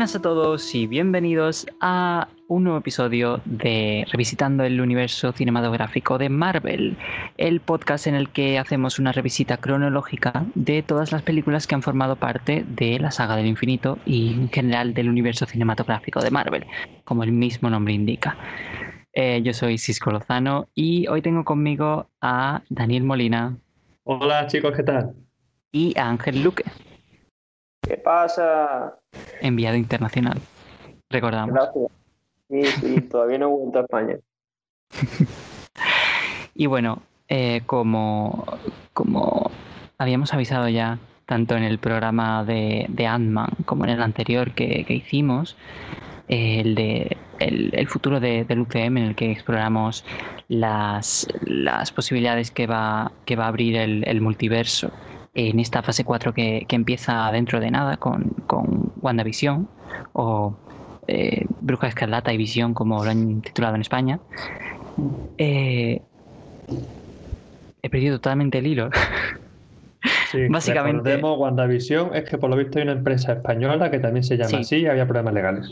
[0.00, 6.30] Buenas a todos y bienvenidos a un nuevo episodio de Revisitando el universo cinematográfico de
[6.30, 6.96] Marvel,
[7.36, 11.82] el podcast en el que hacemos una revisita cronológica de todas las películas que han
[11.82, 16.64] formado parte de la saga del infinito y en general del universo cinematográfico de Marvel,
[17.04, 18.38] como el mismo nombre indica.
[19.12, 23.58] Eh, yo soy Cisco Lozano y hoy tengo conmigo a Daniel Molina.
[24.04, 25.12] Hola chicos, ¿qué tal?
[25.72, 26.64] Y a Ángel Luque.
[27.90, 28.94] ¿Qué pasa?
[29.40, 30.38] Enviado internacional.
[31.08, 31.52] Recordamos.
[31.52, 31.90] Gracias.
[32.48, 34.16] Sí, sí, todavía no he vuelto a España.
[36.54, 38.44] y bueno, eh, como,
[38.92, 39.50] como
[39.98, 44.84] habíamos avisado ya, tanto en el programa de, de Ant-Man como en el anterior que,
[44.84, 45.56] que hicimos,
[46.28, 50.04] el de el, el futuro de, del UCM en el que exploramos
[50.46, 54.92] las, las posibilidades que va, que va a abrir el, el multiverso
[55.34, 59.68] en esta fase 4 que, que empieza dentro de nada con, con WandaVision
[60.12, 60.54] o
[61.06, 64.18] eh, Bruja Escarlata y Visión como lo han titulado en España.
[65.38, 66.00] Eh,
[67.82, 68.90] he perdido totalmente el hilo.
[70.30, 74.24] Sí, Básicamente- recordemos, WandaVision es que por lo visto hay una empresa española que también
[74.24, 74.56] se llama Sí.
[74.56, 75.70] así y había problemas legales.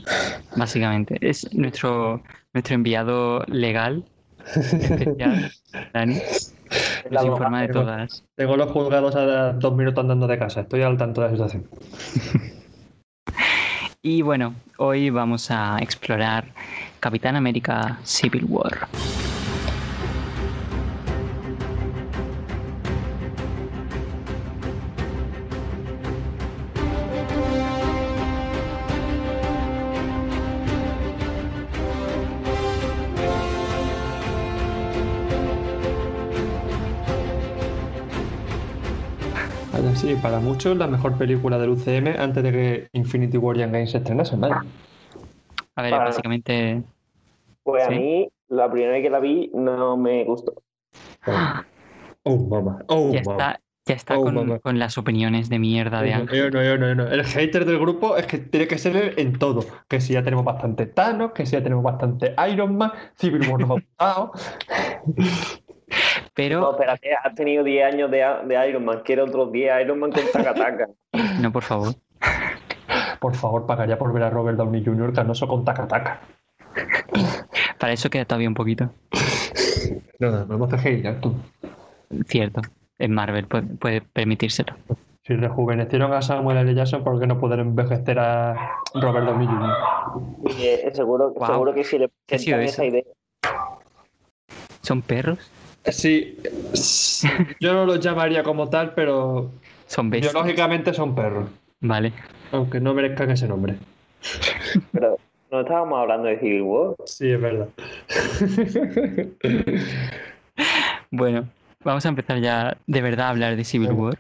[0.57, 2.23] Básicamente, es nuestro,
[2.55, 4.05] nuestro enviado legal
[4.57, 5.51] especial,
[5.93, 6.21] Dani.
[7.11, 8.25] La Nos informa de todas.
[8.35, 11.67] Tengo los juzgados a dos minutos andando de casa, estoy al tanto de la situación.
[14.01, 16.45] Y bueno, hoy vamos a explorar
[17.01, 18.87] Capitán América Civil War.
[40.23, 43.99] Para muchos la mejor película del UCM antes de que Infinity War y Endgame se
[43.99, 44.63] estrenasen, vaya.
[45.77, 46.83] A ver, Para- básicamente...
[47.63, 47.95] Pues Sí.
[47.95, 50.55] a mí, la primera vez que la vi, no me gustó.
[52.25, 52.79] Oh, mamá.
[52.89, 56.39] Oh, Ya está, ya está Oh, con, las opiniones de mierda de no, Ángel.
[56.39, 57.07] yo no, yo no, yo no.
[57.09, 59.65] El hater del grupo es que tiene que ser él en todo.
[59.89, 63.61] Que si ya tenemos bastante Thanos, que si ya tenemos bastante Iron Man, Civil War
[63.61, 64.33] no me ha gustado.
[66.39, 69.99] Pero, No, espérate, has tenido 10 años de, de Iron Man, quiero otros 10 Iron
[69.99, 70.87] Man con Takataka.
[71.43, 71.95] no, por favor.
[73.19, 75.13] Por favor, pagaría por ver a Robert Downey Jr.
[75.13, 76.21] canoso con taca-taca.
[77.81, 78.89] Para eso queda todavía un poquito.
[80.21, 81.35] No, no, no me ya tú.
[82.29, 82.61] Cierto.
[83.01, 84.77] En Marvel puede, puede permitírselo.
[85.25, 86.73] Si rejuvenecieron a Samuel L.
[86.73, 89.75] Jackson, ¿por qué no poder envejecer a Robert Downey Jr.?
[90.61, 93.05] Eh, seguro, seguro que si le ¿Qué ha sido presentan esa idea.
[94.83, 95.51] ¿Son perros?
[95.91, 96.39] Sí,
[97.61, 99.51] yo no los llamaría como tal, pero
[99.87, 100.33] ¿Son bestias?
[100.33, 101.49] biológicamente son perros,
[101.81, 102.13] Vale.
[102.53, 103.77] aunque no merezcan ese nombre.
[104.93, 105.19] Pero
[105.51, 106.95] no estábamos hablando de Civil War.
[107.05, 107.69] Sí, es verdad.
[111.11, 111.49] Bueno,
[111.85, 113.93] vamos a empezar ya de verdad a hablar de Civil.
[113.93, 114.19] War.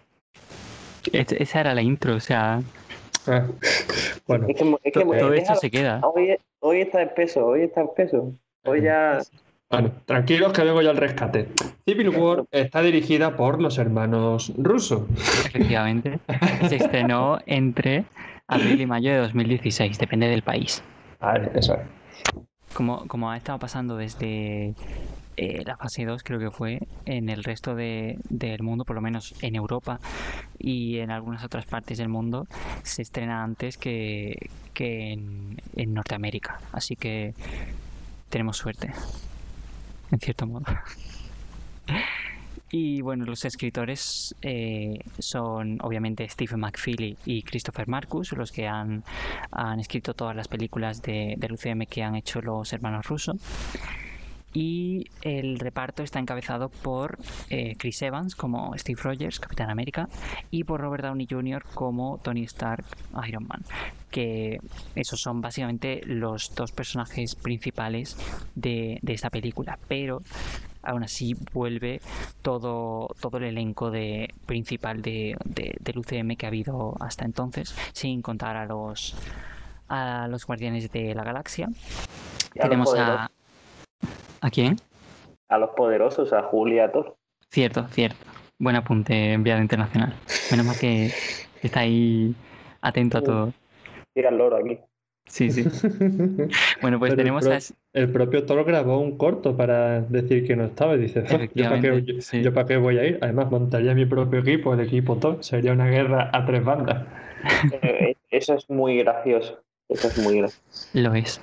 [1.12, 2.62] Es- esa era la intro, o sea,
[3.26, 3.46] Ah,
[4.26, 6.00] bueno, Es que, es que to- todo esto se queda.
[6.02, 8.32] hoy, hoy está espeso, hoy está espeso.
[8.64, 9.18] Hoy ya.
[9.70, 11.48] Bueno, tranquilos que vengo yo al rescate.
[11.86, 15.02] Civil War está dirigida por los hermanos rusos.
[15.46, 16.18] Efectivamente.
[16.68, 18.04] Se estrenó entre
[18.46, 20.82] abril y mayo de 2016, depende del país.
[21.20, 21.80] Vale, eso es.
[22.72, 24.74] Como, como ha estado pasando desde
[25.36, 29.02] eh, la fase 2, creo que fue, en el resto de- del mundo, por lo
[29.02, 30.00] menos en Europa
[30.58, 32.46] y en algunas otras partes del mundo,
[32.82, 36.60] se estrena antes que, que en, en Norteamérica.
[36.72, 37.34] Así que
[38.30, 38.92] tenemos suerte,
[40.12, 40.64] en cierto modo.
[42.70, 49.04] Y bueno, los escritores eh, son obviamente Stephen McFeely y Christopher Marcus, los que han,
[49.50, 53.36] han escrito todas las películas de, del UCM que han hecho los hermanos rusos.
[54.60, 57.16] Y el reparto está encabezado por
[57.48, 60.08] eh, Chris Evans como Steve Rogers, Capitán América,
[60.50, 61.62] y por Robert Downey Jr.
[61.74, 62.84] como Tony Stark,
[63.28, 63.62] Iron Man.
[64.10, 64.58] Que
[64.96, 68.16] esos son básicamente los dos personajes principales
[68.56, 69.78] de, de esta película.
[69.86, 70.22] Pero
[70.82, 72.00] aún así vuelve
[72.42, 77.76] todo, todo el elenco de, principal de, de- del UCM que ha habido hasta entonces,
[77.92, 79.14] sin contar a los,
[79.88, 81.68] a los Guardianes de la Galaxia.
[82.58, 83.30] A Tenemos a...
[84.40, 84.76] ¿A quién?
[85.48, 87.16] A los poderosos, a Julia, a Thor.
[87.50, 88.18] Cierto, cierto.
[88.58, 90.14] Buen apunte, enviado internacional.
[90.50, 91.10] Menos mal que
[91.62, 92.34] está ahí
[92.80, 93.52] atento a todo.
[94.14, 94.78] Tira el loro aquí.
[95.26, 95.64] Sí, sí.
[96.80, 97.58] Bueno, pues Pero el tenemos pro- a...
[97.94, 101.68] El propio Thor grabó un corto para decir que no estaba y dice, "Ja, ¿yo
[101.68, 102.42] para, qué, yo- sí.
[102.42, 103.18] yo para qué voy a ir?
[103.22, 105.42] Además, montaría mi propio equipo, el equipo Thor.
[105.42, 107.06] Sería una guerra a tres bandas.
[107.72, 109.60] Eh, Eso es muy gracioso.
[109.88, 110.62] Eso es muy gracioso.
[110.94, 111.40] Lo es.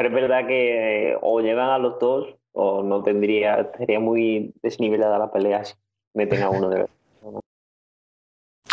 [0.00, 4.54] Pero es verdad que eh, o llegan a los dos o no tendría, sería muy
[4.62, 5.74] desnivelada la pelea si
[6.14, 7.40] meten a uno de verdad.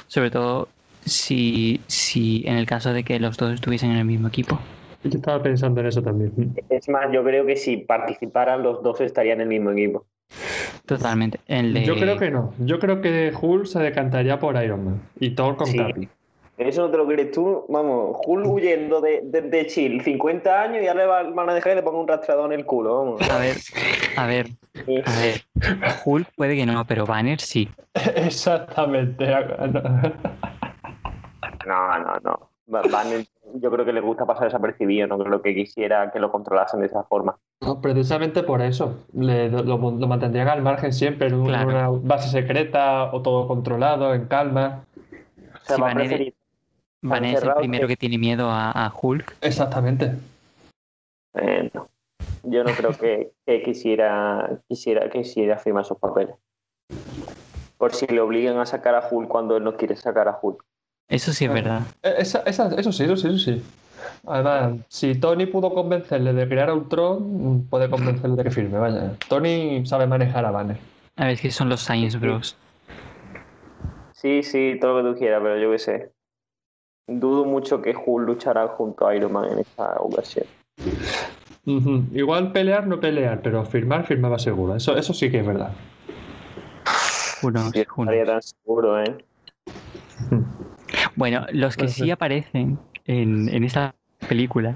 [0.07, 0.69] Sobre todo
[1.03, 4.57] si, si en el caso de que los dos estuviesen en el mismo equipo.
[5.03, 6.31] Yo estaba pensando en eso también.
[6.69, 10.05] Es más, yo creo que si participaran los dos estarían en el mismo equipo.
[10.85, 11.41] Totalmente.
[11.47, 12.53] El de- Yo creo que no.
[12.59, 15.77] Yo creo que Hulk se decantaría por Iron Man y Thor con Sí.
[15.77, 16.07] Capi.
[16.57, 17.65] Eso no te lo crees tú.
[17.69, 21.53] Vamos, Hulk huyendo de, de, de Chill 50 años y ahora le va- van a
[21.53, 22.97] dejar que le ponga un rastreador en el culo.
[22.97, 23.29] Vamos.
[23.29, 23.55] A ver,
[24.17, 24.47] a ver,
[24.87, 25.41] Y- a ver.
[26.05, 27.69] Hulk puede que no, pero Banner sí.
[28.15, 29.27] Exactamente.
[31.65, 32.49] No, no, no.
[32.67, 33.25] Banner,
[33.55, 36.85] yo creo que le gusta pasar desapercibido, no creo que quisiera que lo controlasen de
[36.87, 37.37] esa forma.
[37.61, 39.05] No, precisamente por eso.
[39.13, 39.77] Le- lo, lo
[40.07, 41.67] mantendrían al margen siempre en Claro.
[41.69, 44.85] una base secreta o todo controlado, en calma.
[45.61, 46.33] O sea, va a preferir.
[47.01, 49.35] Banner es el primero que- que tiene miedo a, a Hulk.
[49.41, 50.13] Exactamente.
[51.35, 51.87] eh, no.
[52.43, 56.35] Yo no creo que, que quisiera, quisiera, quisiera firmar sus papeles.
[57.77, 60.63] Por si le obligan a sacar a Hulk cuando él no quiere sacar a Hulk.
[61.09, 61.81] Eso sí es verdad.
[62.03, 63.63] Eh, esa- esa- eso sí, eso sí, eso sí.
[64.25, 69.11] Además, si Tony pudo convencerle de crear a Ultron, puede convencerle de que firme, vaya.
[69.29, 70.77] Tony sabe manejar a Banner.
[71.17, 72.55] A ver, es que son los Science Bros.
[74.13, 76.11] Sí, sí, todo lo que tú quieras, pero yo qué sé.
[77.07, 80.45] Dudo mucho que Hulk luchará junto a Iron Man en esta ocasión.
[82.13, 84.75] Igual pelear, no pelear, pero firmar, firmaba seguro.
[84.75, 85.71] Eso, eso sí que es verdad.
[87.43, 88.13] Unos, no unos.
[88.13, 89.17] estaría tan seguro, ¿eh?
[91.15, 93.95] Bueno, los que sí aparecen en, en esta
[94.29, 94.75] película,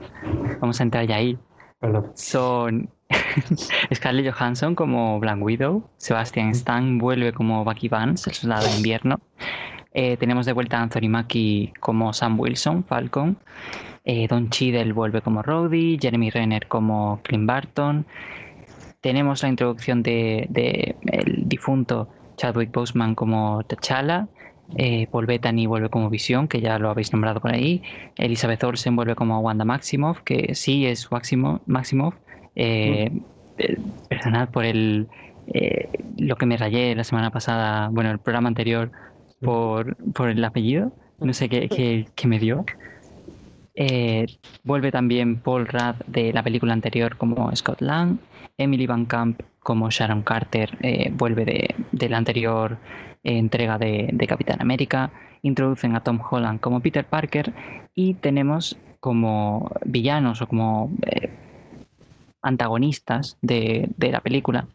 [0.59, 1.37] vamos a entrar ya ahí,
[1.79, 2.11] Perdón.
[2.15, 2.89] son
[3.93, 9.19] Scarlett Johansson como Black Widow, Sebastian Stan vuelve como Bucky Vance, el soldado de invierno,
[9.93, 13.37] Eh, tenemos de vuelta a Anthony Mackie como Sam Wilson, Falcon,
[14.03, 18.05] Eh, Don Cheadle vuelve como Rhodey, Jeremy Renner como Clint Barton,
[18.99, 22.07] tenemos la introducción de, de el difunto
[22.37, 24.27] Chadwick Boseman como T'Challa,
[24.77, 27.83] eh, Paul Bettany vuelve como Visión, que ya lo habéis nombrado por ahí.
[28.17, 32.15] Elizabeth Olsen vuelve como Wanda Maximoff, que sí es Waximo- Maximoff.
[32.55, 33.11] Eh,
[33.57, 33.77] eh,
[34.09, 35.07] Perdonad por el
[36.17, 38.91] lo que me rayé la semana pasada, bueno, el programa anterior,
[39.41, 40.91] por, por el apellido.
[41.19, 42.65] No sé qué, qué- qué me dio.
[43.75, 44.25] Eh,
[44.63, 48.17] vuelve también Paul Rudd de la película anterior como Scott Lang.
[48.57, 52.77] Emily Van Camp como Sharon Carter eh, vuelve de, de la anterior
[53.23, 55.11] eh, entrega de, de Capitán América.
[55.41, 57.53] Introducen a Tom Holland como Peter Parker
[57.95, 61.29] y tenemos como villanos o como eh,
[62.41, 64.67] antagonistas de, de la película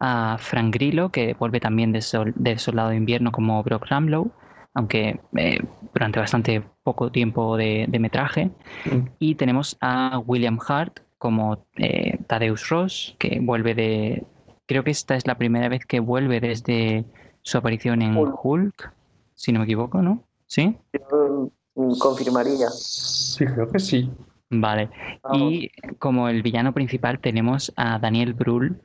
[0.00, 4.30] a Frank Grillo, que vuelve también de, Sol- de Soldado de Invierno como Brock Ramlow,
[4.74, 5.58] aunque eh,
[5.92, 8.50] durante bastante poco tiempo de, de metraje.
[8.84, 9.08] Mm.
[9.18, 14.24] Y tenemos a William Hart como eh, Thaddeus Ross, que vuelve de...
[14.66, 17.04] Creo que esta es la primera vez que vuelve desde
[17.42, 18.44] su aparición en Hulk.
[18.44, 18.92] Hulk,
[19.34, 20.22] si no me equivoco, ¿no?
[20.46, 20.76] ¿Sí?
[20.92, 22.68] Yo mm, confirmaría.
[22.70, 24.10] Sí, creo que sí.
[24.50, 24.88] Vale.
[25.22, 25.52] Vamos.
[25.52, 28.80] Y como el villano principal tenemos a Daniel Brühl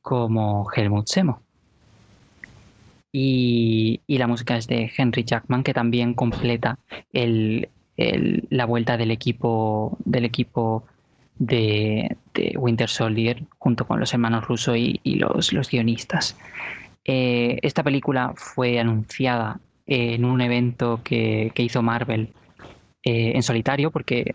[0.00, 1.42] como Helmut Semo.
[3.12, 6.78] Y, y la música es de Henry Jackman, que también completa
[7.12, 10.84] el- el- la vuelta del equipo del equipo
[11.38, 16.36] de, de Winter Soldier junto con los hermanos Russo y, y los, los guionistas.
[17.04, 22.28] Eh, esta película fue anunciada en un evento que, que hizo Marvel
[23.06, 24.34] eh, en solitario porque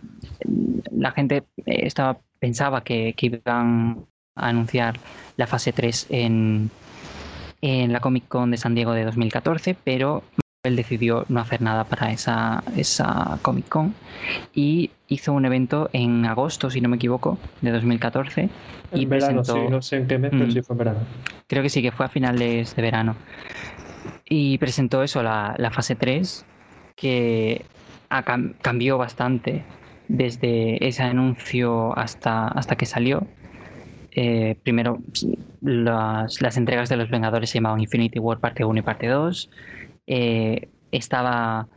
[0.91, 4.99] la gente eh, estaba pensaba que, que iban a anunciar
[5.37, 6.71] la fase 3 en,
[7.61, 10.23] en la Comic Con de San Diego de 2014, pero
[10.63, 13.93] Marvel decidió no hacer nada para esa, esa Comic Con
[14.55, 18.49] y hizo un evento en agosto, si no me equivoco, de 2014
[18.93, 20.51] y En verano, presentó- sí, no sé en qué mes, pero Mm.
[20.51, 20.99] sí fue en verano.
[21.47, 23.15] creo que sí, que fue a finales de verano.
[24.25, 26.45] Y presentó eso, la, la fase 3,
[26.95, 27.65] que
[28.61, 29.63] cambió bastante
[30.07, 33.25] desde ese anuncio hasta, hasta que salió.
[34.11, 34.99] Eh, primero,
[35.61, 39.49] las, las entregas de los Vengadores se llamaban Infinity War parte 1 y parte 2.
[40.07, 41.67] Eh, estaba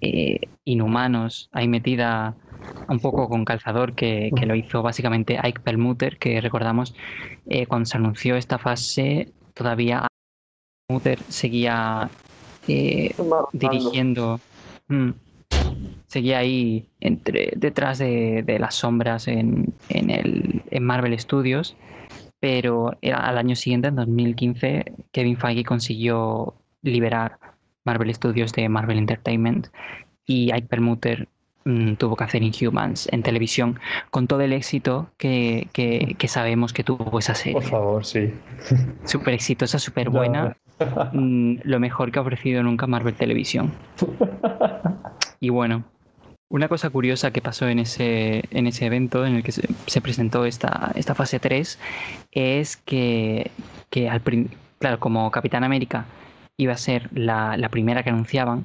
[0.00, 2.34] eh, Inhumanos ahí metida
[2.88, 6.94] un poco con calzador que, que lo hizo básicamente Ike Perlmutter, que recordamos
[7.68, 10.08] cuando se anunció esta fase todavía
[10.86, 12.08] Perlmutter seguía
[12.68, 13.14] eh,
[13.52, 14.40] dirigiendo
[14.88, 15.10] mm,
[16.06, 21.76] seguía ahí entre detrás de, de las sombras en, en el en Marvel Studios
[22.40, 27.38] pero al año siguiente en 2015 Kevin Feige consiguió liberar
[27.84, 29.68] Marvel Studios de Marvel Entertainment
[30.26, 31.28] y Ike Perlmutter
[31.64, 33.78] mm, tuvo que hacer Inhumans en televisión
[34.10, 37.54] con todo el éxito que, que, que sabemos que tuvo esa serie.
[37.54, 38.34] Por favor, sí.
[39.04, 40.56] Súper exitosa, súper buena.
[41.14, 43.72] Mm, lo mejor que ha ofrecido nunca Marvel Televisión.
[45.40, 45.84] Y bueno,
[46.48, 50.00] una cosa curiosa que pasó en ese, en ese evento en el que se, se
[50.00, 51.78] presentó esta, esta fase 3
[52.32, 53.50] es que,
[53.90, 54.22] que al
[54.78, 56.06] claro, como Capitán América
[56.56, 58.64] iba a ser la, la primera que anunciaban,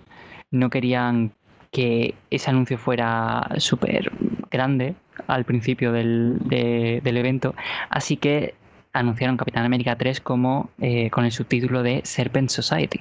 [0.52, 1.32] no querían
[1.72, 4.12] que ese anuncio fuera súper
[4.52, 4.96] grande
[5.28, 7.56] al principio del, de- del evento,
[7.90, 8.54] así que
[8.94, 13.00] anunciaron Capitán América 3 como eh, con el subtítulo de Serpent Society.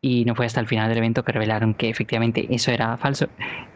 [0.00, 3.26] Y no fue hasta el final del evento que revelaron que efectivamente eso era falso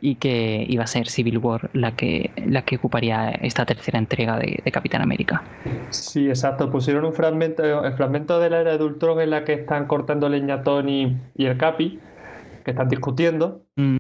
[0.01, 4.39] y que iba a ser Civil War la que, la que ocuparía esta tercera entrega
[4.39, 5.43] de, de Capitán América.
[5.91, 6.71] Sí, exacto.
[6.71, 10.29] Pusieron un fragmento, el fragmento de la era de Ultron en la que están cortando
[10.29, 12.01] leña Tony y el Capi,
[12.65, 13.67] que están discutiendo.
[13.77, 13.97] Mm.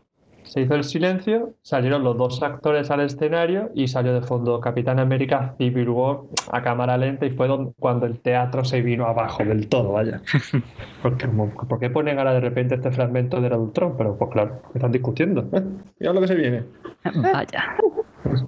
[0.53, 4.99] Se hizo el silencio, salieron los dos actores al escenario y salió de fondo Capitán
[4.99, 6.19] América Civil War
[6.51, 10.21] a cámara lenta y fue don- cuando el teatro se vino abajo del todo, vaya.
[11.03, 13.97] Porque, ¿Por qué ponen ahora de repente este fragmento de Ultron?
[13.97, 15.49] Pero pues claro, están discutiendo.
[15.55, 15.63] ¿eh?
[15.99, 16.65] Mira lo que se viene.
[17.15, 17.77] Vaya.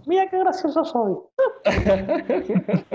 [0.06, 1.14] Mira qué gracioso soy.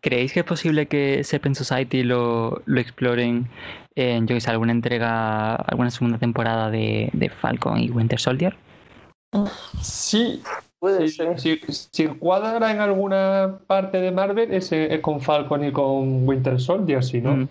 [0.00, 3.48] ¿Creéis que es posible que Serpent Society lo, lo exploren
[3.96, 8.56] en, yo que sé, alguna entrega, alguna segunda temporada de, de Falcon y Winter Soldier?
[9.82, 10.42] Sí,
[10.78, 11.40] Puede ser.
[11.40, 16.60] si, si cuadra en alguna parte de Marvel, ese es con Falcon y con Winter
[16.60, 17.36] Soldier, si no.
[17.36, 17.48] Mm.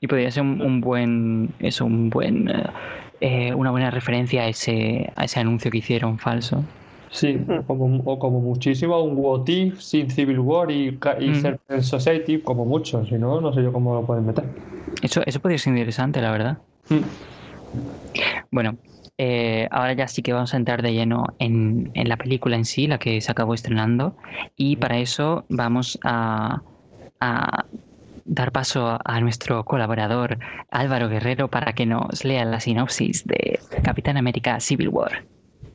[0.00, 2.64] Y podría ser un, un buen, eso, un buen, eh,
[3.20, 6.64] eh, una buena referencia a ese, a ese anuncio que hicieron falso.
[7.10, 11.34] Sí, como, o como muchísimo un What If sin Civil War y, ca- y Mm.
[11.34, 14.44] Serpent Society, como mucho, si no, no sé yo cómo lo pueden meter.
[15.02, 16.58] Eso, eso podría ser interesante, la verdad.
[16.90, 16.98] Mm.
[18.50, 18.76] Bueno,
[19.18, 22.64] eh, ahora ya sí que vamos a entrar de lleno en, en la película en
[22.64, 24.16] sí, la que se acabó estrenando.
[24.56, 26.62] Y para eso vamos a,
[27.20, 27.66] a
[28.24, 30.38] dar paso a, a nuestro colaborador
[30.70, 35.24] Álvaro Guerrero para que nos lea la sinopsis de Capitán América Civil War.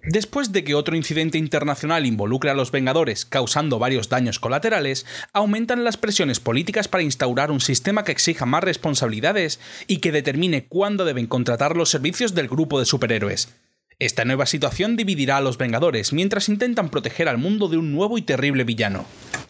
[0.06, 5.86] Después de que otro incidente internacional involucre a los Vengadores, causando varios daños colaterales, aumentan
[5.86, 11.06] las presiones políticas para instaurar un sistema que exija más responsabilidades y que determine cuándo
[11.06, 13.58] deben contratar los servicios del grupo de superhéroes.
[13.98, 18.18] Esta nueva situación dividirá a los Vengadores mientras intentan proteger al mundo de un nuevo
[18.18, 19.06] y terrible villano.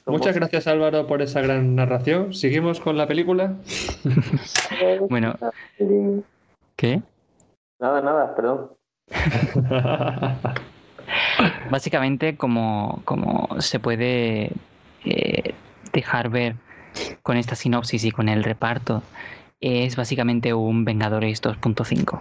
[0.06, 2.36] Muchas gracias Álvaro por esa gran narración.
[2.36, 3.56] Seguimos con la película.
[5.10, 5.38] Bueno,
[6.76, 7.02] ¿qué?
[7.80, 8.72] Nada, nada, perdón.
[11.70, 14.52] Básicamente, como, como se puede
[15.06, 15.54] eh,
[15.92, 16.56] dejar ver
[17.24, 19.02] con esta sinopsis y con el reparto,
[19.62, 22.20] es básicamente un Vengadores 2.5.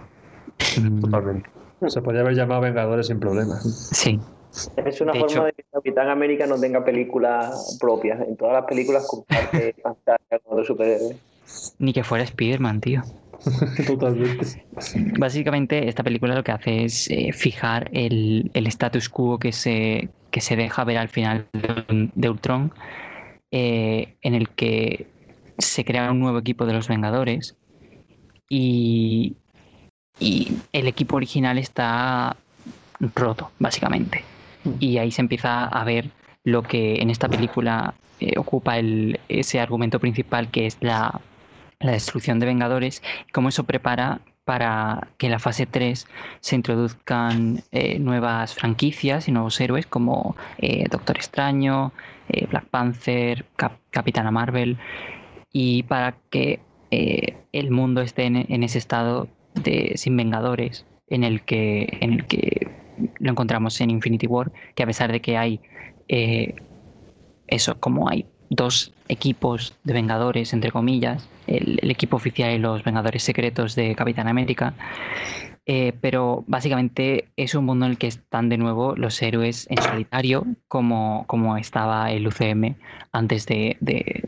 [0.81, 1.49] Mm, Totalmente.
[1.87, 3.61] Se podría haber llamado Vengadores sin problemas.
[3.91, 4.19] Sí,
[4.77, 8.21] Es una De forma hecho- de que Capitán América no tenga películas propias.
[8.21, 11.17] En todas las películas comparte pantalla con otros superhéroes.
[11.79, 13.03] ni que fuera Spider-Man, tío.
[13.87, 14.65] Totalmente.
[15.17, 20.09] Básicamente, esta película lo que hace es eh, fijar el, el status quo que se,
[20.31, 22.73] que se deja ver al final de, de Ultron,
[23.51, 25.07] eh, en el que
[25.57, 27.55] se crea un nuevo equipo de los Vengadores
[28.49, 29.35] y,
[30.19, 32.35] y el equipo original está
[33.15, 34.23] roto, básicamente.
[34.79, 36.09] Y ahí se empieza a ver
[36.43, 41.19] lo que en esta película eh, ocupa el, ese argumento principal, que es la,
[41.83, 46.05] la destrucción de Vengadores, cómo eso prepara para que en la fase 3
[46.41, 51.93] se introduzcan eh, nuevas franquicias y nuevos héroes como eh, Doctor Extraño,
[52.29, 54.77] eh, Black Panther, Cap- Capitana Marvel,
[55.51, 56.59] y para que
[57.51, 62.25] el mundo esté en, en ese estado de sin Vengadores en el que en el
[62.27, 62.67] que
[63.19, 65.59] lo encontramos en Infinity War, que a pesar de que hay
[67.47, 73.23] eso, como hay dos equipos de Vengadores, entre comillas, el, equipo oficial y los Vengadores
[73.23, 74.73] secretos de Capitán América,
[75.65, 79.81] eh, pero básicamente es un mundo en el que están de nuevo los héroes en
[79.81, 82.75] solitario, como, como estaba el UCM
[83.11, 84.23] antes de, de-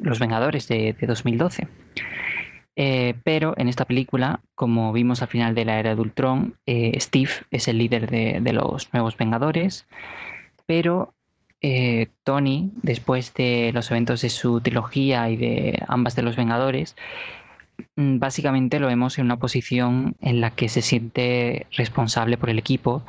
[0.00, 1.68] los Vengadores de, de 2012.
[2.74, 6.98] Eh, pero en esta película, como vimos al final de la era de Ultron, eh,
[6.98, 9.86] Steve es el líder de, de los nuevos Vengadores,
[10.66, 11.14] pero
[11.62, 16.96] eh, Tony, después de los eventos de su trilogía y de ambas de los Vengadores,
[17.96, 22.58] mm, básicamente lo vemos en una posición en la que se siente responsable por el
[22.58, 23.04] equipo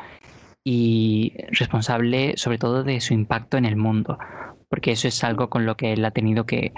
[0.63, 4.17] y responsable sobre todo de su impacto en el mundo,
[4.69, 6.71] porque eso es algo con lo que él ha tenido que,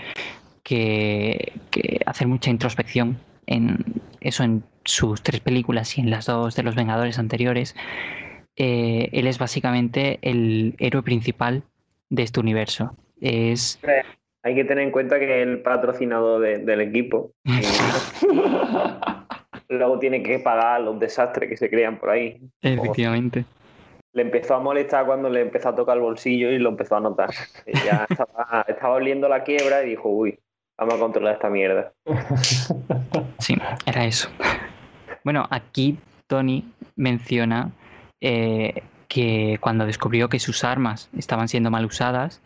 [0.64, 3.18] que- que hacer mucha introspección
[3.48, 3.84] en
[4.22, 7.76] eso, en sus tres películas y en las dos de los Vengadores anteriores,
[8.56, 11.64] eh, él es básicamente el héroe principal
[12.10, 12.96] de este universo.
[13.20, 13.80] Es...
[14.44, 17.32] Hay que tener en cuenta que es el patrocinador del equipo.
[19.70, 22.40] Luego tiene que pagar los desastres que se crean por ahí.
[22.62, 23.46] Efectivamente.
[24.14, 27.00] Le empezó a molestar cuando le empezó a tocar el bolsillo y lo empezó a
[27.00, 27.32] notar.
[27.86, 30.38] ya estaba, estaba oliendo la quiebra y dijo, uy,
[30.78, 31.92] vamos a controlar esta mierda.
[33.40, 33.56] Sí,
[33.88, 34.30] era eso.
[35.24, 35.98] Bueno, aquí
[36.28, 36.64] Tony
[36.96, 37.72] menciona
[38.22, 42.42] eh, que cuando descubrió que sus armas estaban siendo mal usadas,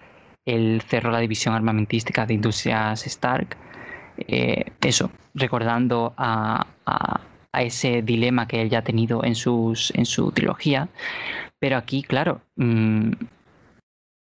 [0.45, 3.57] él cerró la división armamentística de Industrias Stark.
[4.17, 6.65] Eh, eso, recordando a,
[7.53, 10.89] ese dilema que él ya ha tenido en, sus, en su trilogía.
[11.59, 13.11] Pero aquí, claro, mm,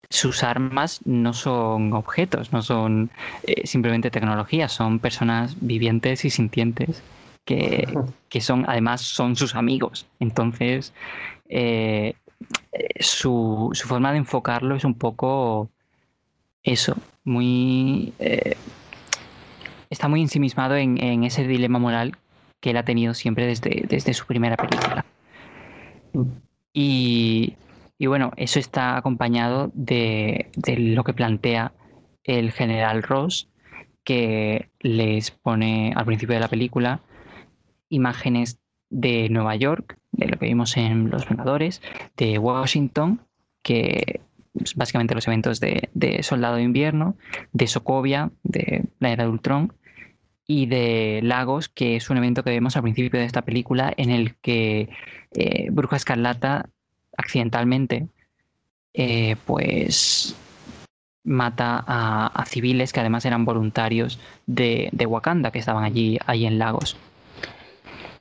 [0.08, 3.10] sus armas no son objetos, no son
[3.44, 7.02] eh, simplemente tecnología, son personas vivientes y sintientes
[8.28, 10.06] que, son, además, son sus amigos.
[10.18, 10.92] Entonces,
[11.48, 12.14] eh,
[13.00, 15.70] su, forma de enfocarlo es un poco
[16.62, 18.12] eso, muy...
[18.18, 18.56] Eh,
[19.90, 22.16] está muy ensimismado en, en, ese dilema moral
[22.60, 25.04] que él ha tenido siempre desde, desde su primera película.
[26.72, 27.56] Y,
[28.00, 31.72] y bueno, eso está acompañado de, lo que plantea
[32.24, 33.50] el general Ross,
[34.04, 37.00] que les pone al principio de la película
[37.90, 41.82] imágenes de Nueva York, de lo que vimos en Los Vengadores,
[42.16, 43.20] de Washington,
[43.62, 44.20] que
[44.74, 47.16] básicamente los eventos de, Soldado de Invierno,
[47.52, 49.72] de Sokovia, de la era de Ultron,
[50.46, 54.10] y de Lagos, que es un evento que vemos al principio de esta película en
[54.10, 54.88] el que
[55.32, 56.68] eh, Bruja Escarlata
[57.16, 58.08] accidentalmente,
[58.92, 60.34] eh, pues
[61.22, 66.96] mata a, civiles que además eran voluntarios de, Wakanda, que estaban allí, allí en Lagos.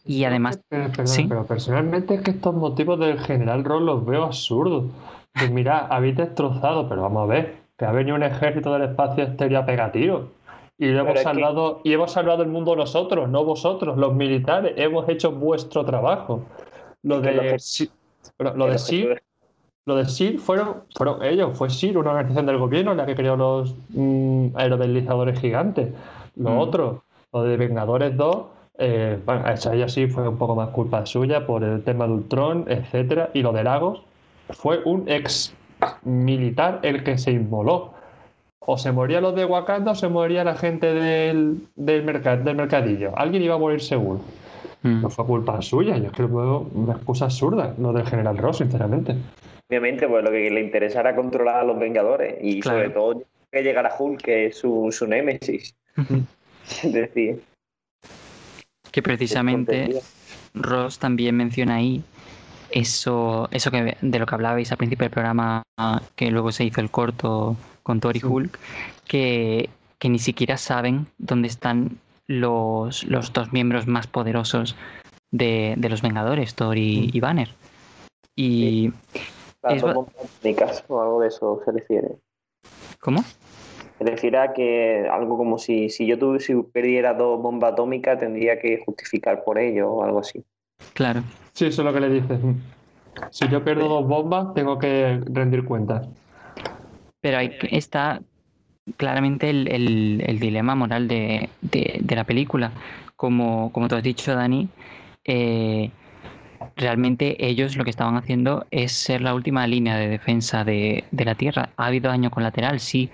[0.09, 0.59] Y además...
[0.69, 4.85] Pero, personalmente es que estos motivos del general Ross los veo absurdos.
[5.33, 9.23] Pues mira, habéis destrozado, pero vamos a ver, que ha venido un ejército del espacio
[9.23, 10.17] exterior a pegar Y
[10.79, 14.73] hemos salvado, y hemos salvado el mundo nosotros, no vosotros, los militares.
[14.77, 16.41] Hemos hecho vuestro trabajo.
[17.03, 17.59] Lo de, lo de
[18.79, 19.21] SIR,
[19.85, 23.35] lo de SIR fueron, fueron ellos, fue SIR, una organización del gobierno la que creó
[23.35, 25.93] los mm, aerodeslizadores gigantes.
[26.35, 26.57] Lo mm.
[26.57, 28.45] otro, lo de Vengadores 2,
[28.79, 32.13] eh, bueno, eso ella sí fue un poco más culpa suya por el tema de
[32.13, 34.01] Ultron, etcétera, y lo de Lagos
[34.51, 35.53] fue un ex
[36.03, 37.93] militar el que se inmoló.
[38.61, 43.17] O se moría los de Wakanda o se moría la gente del, del, del mercadillo.
[43.17, 44.21] Alguien iba a morir seguro.
[44.83, 45.01] Mm.
[45.01, 49.15] No fue culpa suya, yo creo que una excusa absurda, lo del general Ross, sinceramente.
[49.69, 53.63] Obviamente, pues lo que le interesa era controlar a los Vengadores y sobre todo que
[53.63, 55.75] llegara Hulk, que es su, su némesis.
[56.83, 57.41] es decir.
[58.91, 60.01] Que precisamente
[60.53, 62.03] Ross también menciona ahí
[62.71, 65.63] eso, eso que de lo que hablabais al principio del programa,
[66.15, 68.59] que luego se hizo el corto con Thor y Hulk,
[69.07, 71.97] que, que ni siquiera saben dónde están
[72.27, 74.75] los, los dos miembros más poderosos
[75.31, 77.19] de, los Vengadores, Thor y.
[77.19, 77.49] Banner.
[78.35, 78.91] Y.
[79.61, 82.17] Las o algo de eso se refiere.
[82.99, 83.23] ¿Cómo?
[83.99, 88.17] Se refiere a que algo como si, si yo tuviera, si perdiera dos bombas atómicas,
[88.17, 90.43] tendría que justificar por ello o algo así.
[90.93, 91.21] Claro.
[91.53, 92.39] Sí, eso es lo que le dices.
[93.31, 96.07] Si yo pierdo dos bombas, tengo que rendir cuentas.
[97.21, 98.21] Pero ahí está
[98.97, 101.49] claramente el, dilema moral de,
[102.07, 102.71] la película.
[103.15, 104.69] Como, como tú has dicho, Dani,
[105.25, 105.91] eh,
[106.75, 111.35] realmente ellos lo que estaban haciendo es ser la última línea de defensa de, la
[111.35, 111.69] Tierra.
[111.77, 113.09] Ha habido daño colateral, sí,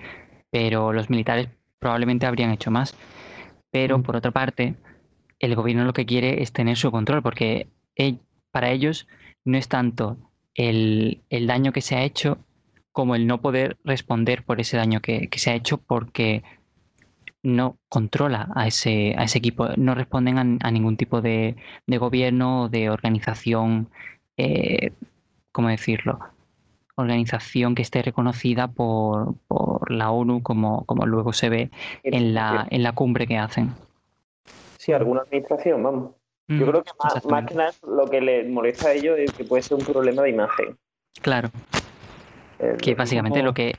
[0.56, 2.94] pero los militares probablemente habrían hecho más.
[3.70, 4.02] Pero mm.
[4.02, 4.74] por otra parte,
[5.38, 7.68] el gobierno lo que quiere es tener su control, porque
[8.52, 9.06] para ellos
[9.44, 10.16] no es tanto
[10.54, 12.38] el, el daño que se ha hecho,
[12.90, 16.42] como el no poder responder por ese daño que, se ha hecho porque
[17.42, 22.68] no controla a ese, a ese equipo, no responden a, ningún tipo de, gobierno o
[22.70, 23.90] de organización,
[24.38, 24.92] eh,
[25.52, 26.18] ¿cómo decirlo?
[26.96, 29.36] Organización que esté reconocida por,
[29.88, 31.70] la ONU como, como luego se ve
[32.02, 33.74] en la, en la cumbre que hacen.
[34.78, 36.10] Sí, alguna administración, vamos.
[36.48, 39.32] Yo mm, creo que más, más, que nada lo que les molesta a ellos es
[39.32, 40.76] que puede ser un problema de imagen.
[41.20, 41.50] Claro
[42.80, 43.74] que básicamente lo que...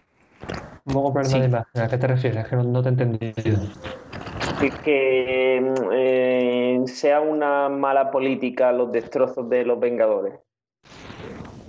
[0.86, 2.48] Un poco ¿a qué te refieres?
[2.48, 3.34] Que no, te he entendido.
[4.84, 10.34] Que, eh, sea una mala política los destrozos de los Vengadores.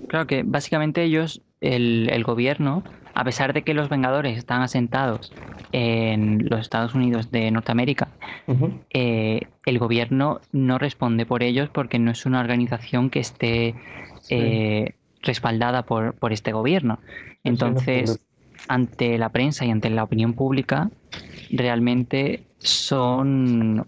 [0.09, 2.83] Claro que básicamente ellos, el, gobierno,
[3.14, 5.33] a pesar de que los Vengadores están asentados
[5.73, 8.09] en los Estados Unidos de Norteamérica,
[8.90, 13.75] eh, el gobierno no responde por ellos porque no es una organización que esté
[14.23, 14.35] Sí.
[14.35, 17.01] eh, respaldada por, por este gobierno.
[17.03, 18.21] sí, Entonces,
[18.68, 20.90] ante la prensa y ante la opinión pública,
[21.51, 23.87] realmente son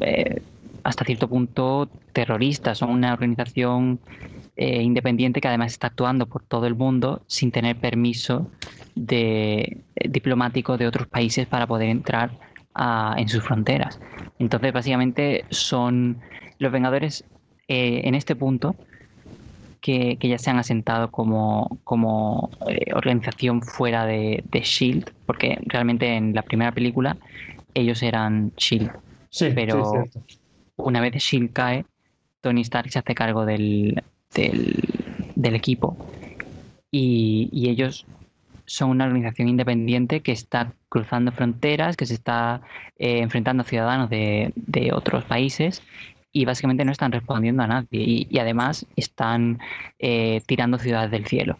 [0.00, 0.42] eh,
[0.82, 4.00] hasta cierto punto terroristas, son una organización
[4.58, 8.50] eh, independiente que además está actuando por todo el mundo sin tener permiso
[8.94, 12.38] de, eh, diplomático de otros países para poder entrar
[12.74, 14.00] a- en sus fronteras.
[14.38, 16.20] Entonces, básicamente son
[16.58, 17.24] los Vengadores
[17.68, 18.78] eh, en este punto
[19.80, 22.50] que, que ya se han asentado como, como
[22.94, 27.18] organización fuera de, de Shield, porque realmente en la primera película
[27.74, 28.92] ellos eran Shield.
[29.30, 30.20] Sí, pero- sí.
[30.76, 31.86] Una vez Shield cae,
[32.40, 34.02] Tony Stark se hace cargo del,
[34.38, 34.74] del,
[35.34, 35.96] del equipo
[36.90, 38.06] y, y ellos
[38.66, 42.60] son una organización independiente que está cruzando fronteras, que se está
[42.98, 45.82] eh, enfrentando a ciudadanos de, de otros países
[46.32, 49.58] y básicamente no están respondiendo a nadie y, y además están
[49.98, 51.56] eh, tirando ciudades del cielo.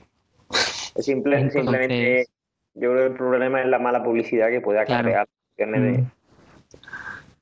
[0.95, 2.27] Es simple- Entonces- simplemente,
[2.75, 5.27] yo creo que el problema es la mala publicidad que puede acarrear.
[5.57, 6.05] de-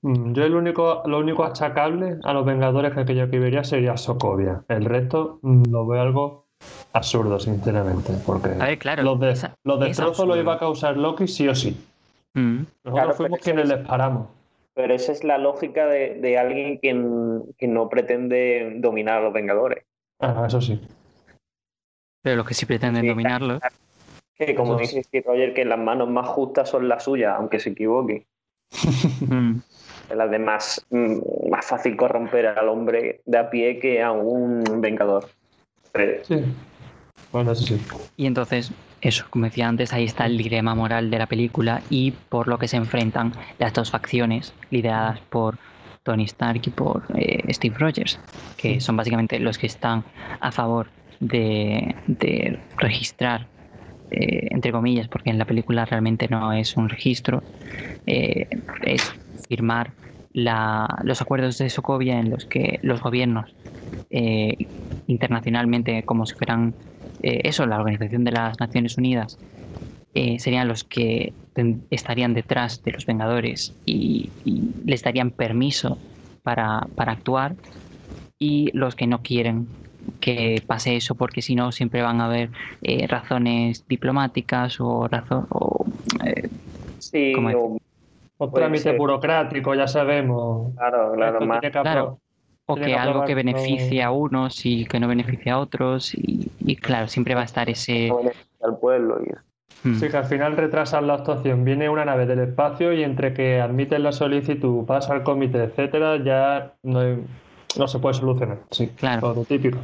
[0.09, 4.62] Yo el único, lo único achacable a los Vengadores que aquello que vería sería Sokovia.
[4.69, 6.47] El resto mm, lo veo algo
[6.92, 8.12] absurdo, sinceramente.
[8.25, 11.27] Porque A ver, claro, los, de, esa- los es destrozos los iba a causar Loki
[11.27, 11.77] sí o sí.
[12.35, 14.29] Mm, Nosotros Claro, fuimos quienes les paramos.
[14.75, 16.95] Pero esa es la lógica de, de alguien que,
[17.59, 19.85] que no pretende dominar a los Vengadores.
[20.21, 20.81] Ah, eso sí.
[22.23, 23.59] pero los que sí pretenden Sí, dominarlo.
[24.37, 28.27] Que como dice Rogers, que las manos más justas son las suyas, aunque se equivoque.
[30.14, 35.29] Las demás, mm, más fácil corromper al hombre de a pie que a un Vengador.
[36.23, 36.45] Sí.
[37.33, 37.81] Bueno, eso sí.
[38.16, 42.12] Y entonces, eso, como decía antes, ahí está el dilema moral de la película y
[42.12, 45.59] por lo que se enfrentan las dos facciones lideradas por
[46.03, 48.19] Tony Stark y por eh, Steve Rogers,
[48.57, 50.05] que son básicamente los que están
[50.40, 50.87] a favor
[51.21, 53.47] de, de registrar,
[54.11, 57.42] eh, entre comillas, porque en la película realmente no es un registro,
[58.07, 58.47] eh,
[58.85, 59.12] es
[59.48, 59.94] firmar
[60.32, 63.56] la- los acuerdos de Sokovia en los que los gobiernos
[64.11, 64.56] eh,
[65.06, 66.76] internacionalmente, como si fueran
[67.22, 69.40] eh, eso, la Organización de las Naciones Unidas,
[70.14, 71.37] eh, serían los que
[71.90, 76.02] estarían detrás de los Vengadores y, y les darían permiso
[76.42, 77.56] para, para actuar
[78.38, 79.76] y los que no quieren
[80.20, 85.46] que pase eso porque si no siempre van a haber eh, razones diplomáticas o razón
[85.50, 85.87] o,
[86.24, 86.50] eh,
[86.98, 87.56] Sí,
[88.38, 88.96] Un Puede trámite ser.
[88.99, 90.75] burocrático, ya sabemos.
[90.77, 91.61] claro, claro, Esto más.
[91.61, 92.18] que Claro.
[92.66, 96.51] o que que algo que beneficie a unos y que no beneficie a otros y,
[96.61, 98.11] y claro siempre va a estar ese
[98.62, 99.20] al pueblo.
[99.25, 99.88] Y...
[99.88, 99.94] Mm.
[99.94, 101.64] Sí, que al final retrasan la actuación.
[101.64, 106.16] Viene una nave del espacio y entre que admiten la solicitud, pasa al comité, etcétera,
[106.22, 107.22] ya no, hay-
[107.78, 108.58] no se puede solucionar.
[108.70, 109.20] Sí, Claro.
[109.20, 109.78] todo típico.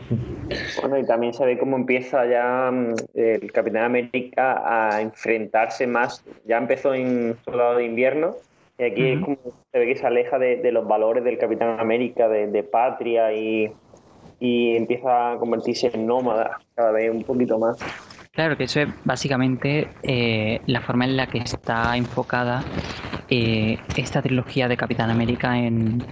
[0.81, 6.25] Bueno, y también se ve cómo empieza ya mm, el Capitán América a enfrentarse más.
[6.47, 8.37] Ya empezó en Soldado de Invierno,
[8.79, 9.37] y aquí es como
[9.71, 13.33] se ve que se aleja de, de los valores del Capitán América, de, de patria,
[13.33, 13.71] y,
[14.41, 17.79] y empieza a convertirse en nómada cada vez un poquito más.
[18.33, 22.67] Claro, que eso es básicamente eh, la forma en la que está enfocada
[23.29, 26.07] eh, esta trilogía de Capitán América en,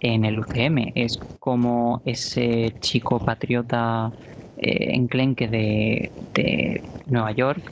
[0.00, 0.92] en el UCM.
[0.94, 4.12] Es como ese chico patriota
[4.56, 7.70] eh, enclenque de, de Nueva York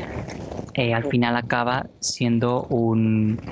[0.75, 3.45] eh, al final acaba siendo un,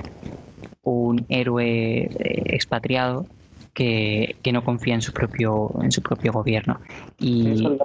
[0.83, 3.29] un héroe eh, expatriado
[3.73, 6.81] que, que no confía en su propio, en su propio gobierno.
[7.17, 7.83] Y,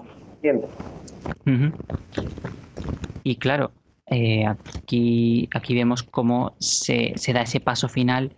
[3.22, 3.72] Y claro,
[4.06, 8.36] eh, aquí, aquí vemos cómo se, se da ese paso final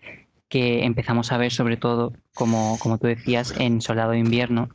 [0.48, 4.68] que empezamos a ver sobre todo, como, como tú decías, en Soldado de Invierno,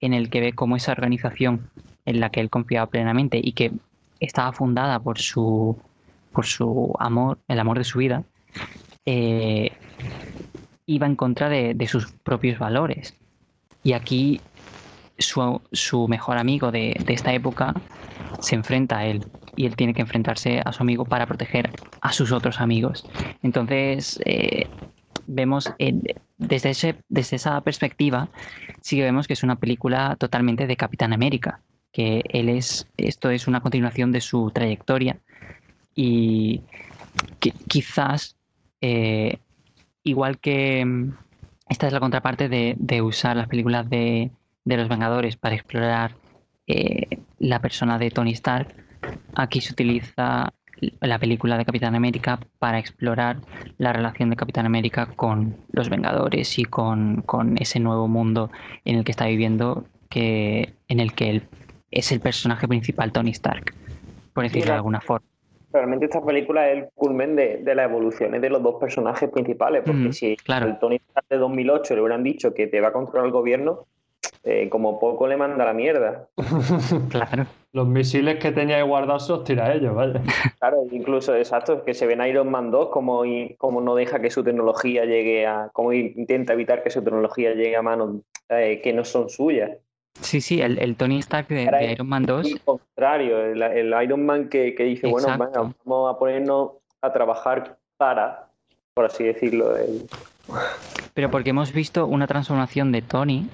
[0.00, 1.70] en el que ve cómo esa organización
[2.04, 3.72] en la que él confiaba plenamente y que
[4.20, 5.80] estaba fundada por su,
[6.32, 8.24] por su amor, el amor de su vida,
[9.06, 9.70] eh,
[10.86, 13.18] iba en contra de, de sus propios valores.
[13.82, 14.40] Y aquí
[15.18, 17.74] su, su mejor amigo de, de esta época
[18.40, 19.24] se enfrenta a él
[19.56, 23.06] y él tiene que enfrentarse a su amigo para proteger a sus otros amigos.
[23.42, 24.66] Entonces, eh,
[25.26, 25.72] vemos
[26.36, 28.28] desde, ese, desde esa perspectiva,
[28.82, 31.60] sí que vemos que es una película totalmente de Capitán América,
[31.92, 35.18] que él es, esto es una continuación de su trayectoria
[35.94, 36.62] y
[37.40, 38.36] que quizás,
[38.82, 39.38] eh,
[40.04, 40.86] igual que
[41.68, 44.30] esta es la contraparte de, de usar las películas de,
[44.66, 46.10] de los Vengadores para explorar
[46.66, 48.68] eh, la persona de Tony Stark,
[49.34, 50.52] aquí se utiliza
[51.00, 53.38] la película de Capitán América para explorar
[53.78, 58.50] la relación de Capitán América con los Vengadores y con, con ese nuevo mundo
[58.84, 61.42] en el que está viviendo, que, en el que él
[61.90, 63.72] es el personaje principal Tony Stark,
[64.34, 65.26] por decirlo de alguna forma.
[65.72, 69.82] Realmente esta película es el culmen de, de las evoluciones de los dos personajes principales,
[69.84, 70.66] porque Mm, si claro.
[70.66, 73.86] el Tony Stark de 2008 le hubieran dicho que te va a controlar el gobierno,
[74.46, 76.28] eh, como poco le manda la mierda.
[77.10, 77.46] Claro.
[77.72, 80.22] Los misiles que tenía guardados se los tira a ellos, vaya.
[80.58, 83.94] Claro, incluso, exacto, es que se ve en Iron Man 2 como, y, como no
[83.94, 88.16] deja que su tecnología llegue a, como intenta evitar que su tecnología llegue a manos
[88.48, 89.72] eh, que no son suyas.
[90.20, 94.24] Sí, sí, el, el Tony Stark de, Iron Man 2, Al contrario, el, el Iron
[94.24, 96.70] Man que, que dice, bueno, venga, vamos a ponernos
[97.02, 98.46] a trabajar para,
[98.94, 100.06] por así decirlo, el-
[101.12, 103.48] pero porque hemos visto una transformación de Tony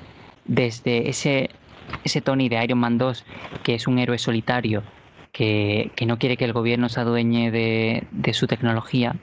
[0.44, 1.60] desde ese,
[2.02, 3.24] ese Tony de Iron Man 2,
[3.62, 4.88] que es un héroe solitario,
[5.32, 9.20] que, que no quiere que el gobierno se adueñe de, de su tecnología,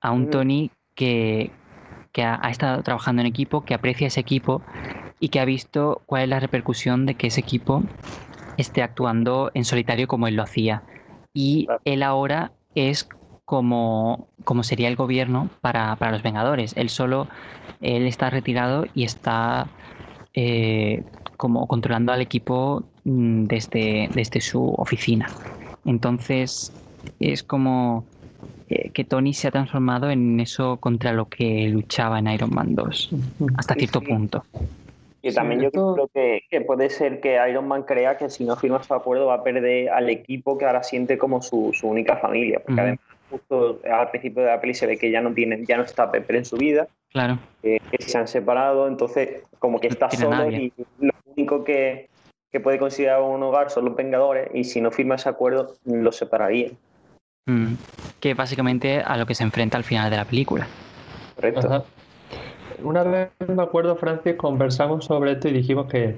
[0.00, 0.30] a un Ujú.
[0.30, 1.56] Tony que,
[2.12, 4.64] que ha, ha estado trabajando en equipo, que aprecia ese equipo
[5.18, 7.84] y que ha visto cuál es la repercusión de que ese equipo
[8.56, 10.84] esté actuando en solitario como él lo hacía.
[11.32, 13.08] Y él ahora es
[13.44, 16.74] como, como sería el gobierno para, para los Vengadores.
[16.76, 17.28] Él solo,
[17.80, 19.72] él está retirado y está
[20.34, 21.02] eh,
[21.36, 25.30] como controlando al equipo mm, desde, desde su oficina.
[25.84, 26.72] Entonces
[27.20, 28.04] es como
[28.68, 32.74] eh, que Tony se ha transformado en eso contra lo que luchaba en Iron Man
[32.74, 33.10] 2,
[33.56, 34.06] hasta cierto sí.
[34.06, 34.44] punto.
[35.22, 38.56] Y también yo creo que, que puede ser que Iron Man crea que si no
[38.56, 42.18] firma su acuerdo va a perder al equipo que ahora siente como su, su única
[42.18, 42.60] familia.
[42.62, 45.78] Porque además, justo al principio de la peli se ve que ya no tienen, ya
[45.78, 49.88] no está Pepper en su vida, Claro, que, que se han separado, entonces como que
[49.88, 50.72] No está tiene solo nadie.
[50.76, 52.08] y lo único que,
[52.50, 56.16] que puede considerar un hogar son los Vengadores y si no firma ese acuerdo los
[56.16, 56.70] separaría.
[57.46, 57.74] Mm.
[58.20, 60.66] que básicamente a lo que se enfrenta al final de la película.
[61.36, 61.60] ¿Correcto?
[61.60, 61.84] Ajá.
[62.82, 66.16] Una vez me acuerdo, Francis, conversamos sobre esto y dijimos que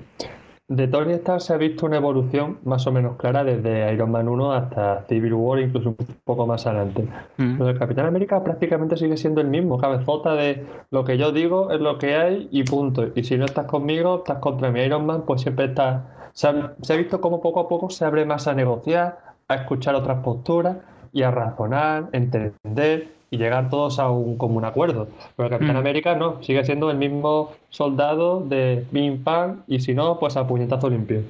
[0.68, 4.28] de Tony Stark se ha visto una evolución más o menos clara desde Iron Man
[4.28, 7.08] 1 hasta Civil War, incluso un poco más adelante.
[7.36, 7.58] Mm.
[7.58, 11.70] Lo del Capitán América prácticamente sigue siendo el mismo, cabezota de lo que yo digo
[11.70, 13.06] es lo que hay y punto.
[13.14, 16.30] Y si no estás conmigo, estás contra mi Iron Man, pues siempre está.
[16.32, 19.54] Se ha, se ha visto como poco a poco se abre más a negociar, a
[19.54, 20.78] escuchar otras posturas
[21.12, 25.08] y a razonar, entender y llegar todos a un común acuerdo.
[25.36, 25.78] Pero el Capitán Mm.
[25.78, 30.46] América no, sigue siendo el mismo soldado de Bim Pam y si no, pues a
[30.46, 31.22] puñetazo limpio.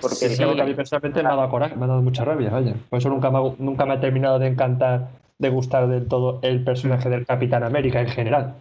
[0.00, 2.02] Porque Sí, Es algo que a mí personalmente me ha dado coraje, me ha dado
[2.02, 2.74] mucha rabia, vaya.
[2.88, 5.08] Por eso nunca me ha, nunca me ha terminado de encantar,
[5.38, 8.54] de gustar del todo el personaje del Capitán América en general.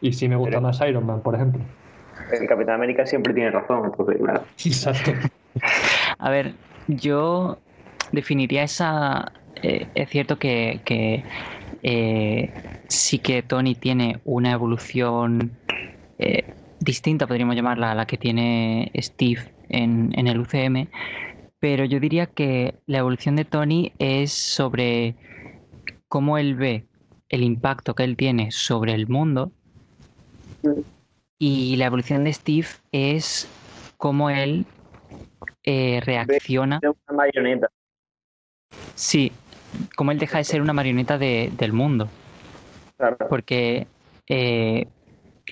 [0.00, 1.60] Y sí me gusta Pero- más Iron Man, por ejemplo.
[2.32, 4.42] el Capitán América siempre tiene razón, entonces, claro.
[4.64, 5.10] Exacto.
[6.18, 6.54] A ver,
[6.88, 7.58] yo
[8.12, 9.32] definiría esa.
[9.62, 11.22] eh, es cierto que, que,
[11.82, 12.50] eh,
[12.88, 15.50] sí que Tony tiene una evolución
[16.18, 16.44] eh,
[16.80, 20.88] distinta, podríamos llamarla, a la que tiene Steve en, en el UCM,
[21.58, 25.14] pero yo diría que la evolución de Tony es sobre
[26.08, 26.84] cómo él ve
[27.28, 29.50] el impacto que él tiene sobre el mundo
[31.38, 33.48] y la evolución de Steve es
[33.96, 34.64] cómo él
[35.62, 36.80] eh, reacciona.
[36.82, 37.68] Una marioneta.
[38.94, 39.32] Sí,
[39.96, 42.08] como él deja de ser una marioneta de- del mundo.
[42.96, 43.16] Claro.
[43.28, 43.86] Porque
[44.28, 44.86] eh,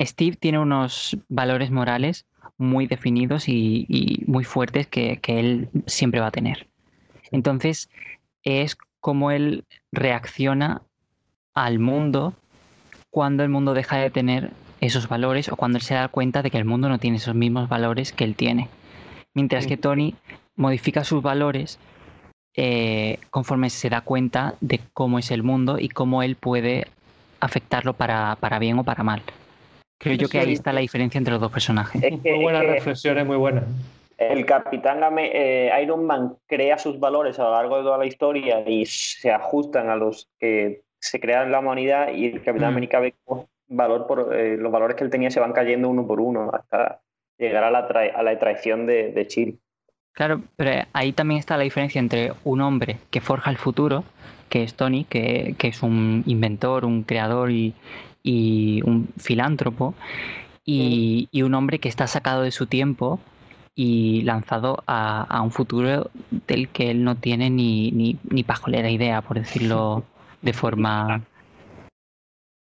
[0.01, 2.25] Steve tiene unos valores morales
[2.59, 6.69] muy definidos y, y muy fuertes que, que él siempre va a tener.
[7.31, 7.89] Entonces,
[8.45, 10.83] es como él reacciona
[11.55, 12.35] al mundo
[13.11, 16.51] cuando el mundo deja de tener esos valores o cuando él se da cuenta de
[16.51, 18.69] que el mundo no tiene esos mismos valores que él tiene.
[19.35, 20.15] Mientras que Tony
[20.57, 21.79] modifica sus valores
[22.57, 26.87] eh, conforme se da cuenta de cómo es el mundo y cómo él puede
[27.41, 29.23] afectarlo para, para bien o para mal.
[29.99, 32.03] Creo yo que ahí está la diferencia entre los dos personajes.
[32.03, 33.65] Es que, Muy buenas es que reflexiones, muy buenas.
[34.19, 38.69] el Capitán eh, Iron Man crea sus valores a lo largo de toda la historia
[38.69, 42.73] y se ajustan a los que se crean en la humanidad y el Capitán Mm.
[42.73, 46.07] América ve cómo valor por, eh, los valores que él tenía se van cayendo uno
[46.07, 47.01] por uno hasta
[47.39, 49.59] llegar a la, trai- a la traición de, de Chill.
[50.13, 54.05] Claro, pero ahí también está la diferencia entre un hombre que forja el futuro,
[54.51, 57.75] que es Tony, que, que es un inventor, un creador y,
[58.23, 59.95] y un filántropo,
[60.65, 63.19] y, y un hombre que está sacado de su tiempo
[63.75, 66.11] y lanzado a, a un futuro
[66.47, 70.05] del que él no tiene ni, ni, ni pajolera idea, por decirlo
[70.43, 71.23] de forma...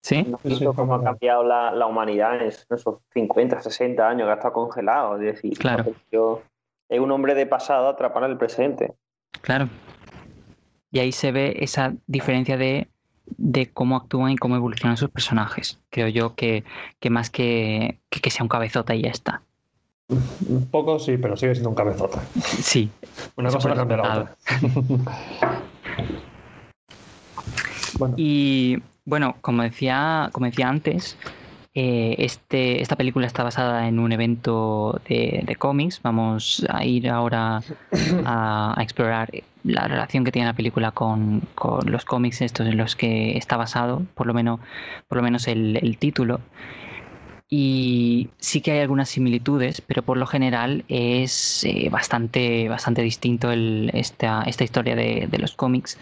[0.02, 0.22] ¿Sí?
[0.22, 3.00] ¿No has Sí, visto sí, cómo ha cambiado la, la humanidad en esos, en esos
[3.12, 5.16] 50, 60 años que ha estado congelado?
[5.16, 5.84] Es decir, Claro.
[6.10, 6.42] yo-
[6.90, 8.92] es un hombre de pasado atrapado en el presente.
[9.40, 9.68] Claro.
[10.90, 12.88] Y ahí se ve esa diferencia de,
[13.26, 15.78] de cómo actúan y cómo evolucionan sus personajes.
[15.88, 16.64] Creo yo que,
[16.98, 19.42] que más que, que, que sea un cabezota y ya está.
[20.08, 22.20] Un poco sí, pero sigue siendo un cabezota.
[22.40, 22.90] Sí.
[23.36, 24.36] Una cosa no cambia la otra.
[27.98, 31.16] bueno, Y bueno, como decía, como decía antes,
[31.74, 36.00] eh, este, esta película está basada en un evento de, de cómics.
[36.02, 37.62] Vamos a ir ahora
[38.24, 39.30] a, explorar
[39.62, 43.56] la relación que tiene la película con, con los cómics estos en los que está
[43.56, 44.60] basado, por lo menos,
[45.08, 46.40] por lo menos el, el título.
[47.52, 53.50] Y sí que hay algunas similitudes, pero por lo general es eh, bastante, bastante distinto
[53.50, 55.98] el- esta, esta historia de, de los cómics.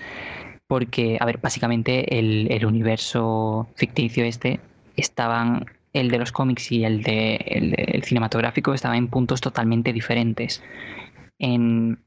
[0.66, 4.60] Porque, a ver, básicamente el, el universo ficticio este
[5.00, 10.62] estaban, el de los cómics y el de el, cinematográfico estaban en puntos totalmente diferentes.
[11.38, 11.98] En,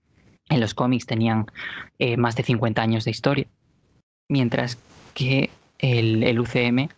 [0.50, 1.46] en los cómics tenían
[2.00, 3.48] eh, más de 50 años de historia,
[4.30, 4.78] mientras
[5.14, 5.50] que
[5.80, 6.90] el, el UCM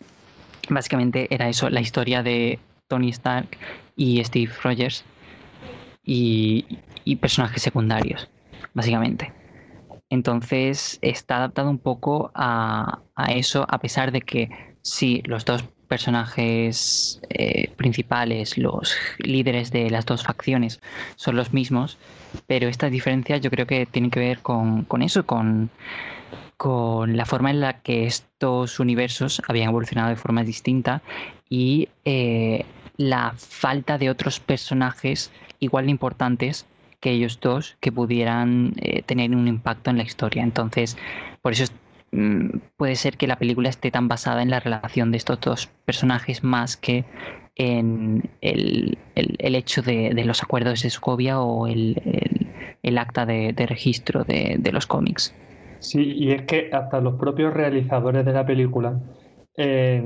[0.68, 3.56] básicamente era eso, la historia de Tony Stark
[3.96, 5.04] y Steve Rogers
[6.04, 8.28] y, y personajes secundarios,
[8.72, 9.32] básicamente.
[10.10, 14.50] Entonces está adaptado un poco a, a eso, a pesar de que
[14.82, 20.80] sí, los dos personajes eh, principales, los líderes de las dos facciones,
[21.14, 21.98] son los mismos,
[22.48, 25.70] pero estas diferencias yo creo que tienen que ver con, eso, con,
[27.06, 31.00] la forma en la que estos universos habían evolucionado de forma distinta
[31.48, 32.64] y eh,
[32.96, 35.30] la falta de otros personajes
[35.60, 36.66] igual de importantes
[36.98, 40.42] que ellos dos que pudieran eh, tener un impacto en la historia.
[40.42, 40.96] Entonces,
[41.40, 41.83] por eso es-
[42.76, 46.44] puede ser que la película esté tan basada en la relación de estos dos personajes
[46.44, 47.04] más que
[47.56, 52.00] en el, el- el hecho de, los acuerdos de Sokovia o el,
[52.82, 55.34] el- acta de, registro de, los cómics.
[55.80, 59.00] Sí, y es que hasta los propios realizadores de la película,
[59.56, 60.02] eh,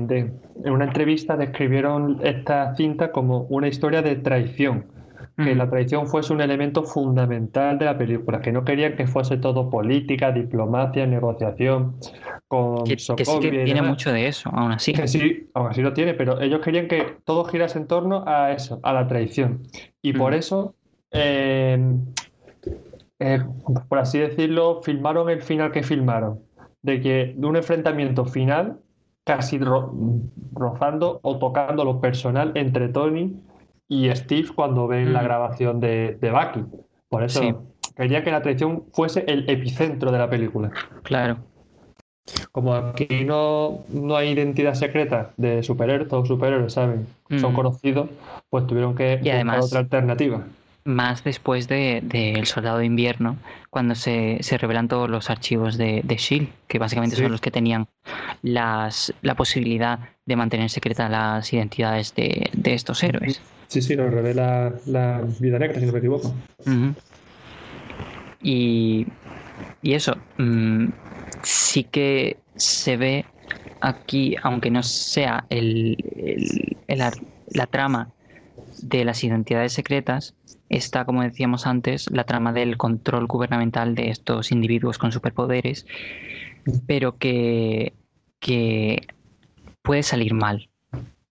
[0.63, 4.85] en una entrevista describieron esta cinta como una historia de traición,
[5.43, 9.37] que la traición fuese un elemento fundamental de la película, que no querían que fuese
[9.37, 11.95] todo política, diplomacia, negociación
[12.47, 14.93] con Que, que sí que tiene mucho de eso, aún así.
[14.93, 18.51] Que sí, aún así lo tiene, pero ellos querían que todo girase en torno a
[18.51, 19.63] eso, a la traición.
[20.01, 20.35] Y por Mm.
[20.35, 20.75] eso,
[21.11, 21.95] eh,
[23.19, 23.39] eh,
[23.87, 26.39] por así decirlo, filmaron el final que filmaron.
[26.81, 28.79] De que de un enfrentamiento final,
[29.25, 29.93] casi ro-
[30.53, 33.35] rozando o tocando lo personal entre Tony
[33.89, 35.25] y Steve cuando ven la Mm.
[35.25, 36.63] grabación de, de Bucky.
[37.09, 37.53] Por eso Sí.
[37.97, 40.71] quería que la traición fuese el epicentro de la película.
[41.03, 41.37] Claro.
[42.51, 47.07] Como aquí no, no hay identidad secreta de superhéroes, todos superhéroes saben,
[47.39, 47.55] son Mm.
[47.55, 48.09] conocidos,
[48.49, 50.43] pues tuvieron que además- otra alternativa.
[50.85, 53.35] Más después de, de El Soldado de Invierno,
[53.69, 57.21] cuando se, se revelan todos los archivos de, de Shield, que básicamente Sí.
[57.23, 57.87] son los que tenían
[58.41, 63.41] las, la posibilidad de mantener secretas las identidades de, de estos héroes.
[63.69, 66.33] Sí, sí, lo revela la vida negra, si no me equivoco.
[68.41, 69.05] Y,
[69.81, 70.87] y eso, mm,
[71.43, 73.25] sí que se ve
[73.81, 78.11] aquí, aunque no sea el, el- la trama
[78.77, 80.35] de las identidades secretas,
[80.69, 85.85] está, como decíamos antes, la trama del control gubernamental de estos individuos con superpoderes,
[86.87, 87.93] pero que,
[88.39, 89.07] que
[89.81, 90.68] puede salir mal.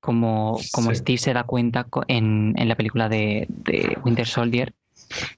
[0.01, 0.97] Como, como Sí.
[0.99, 4.73] Steve se da cuenta en, en la película de, de Winter Soldier,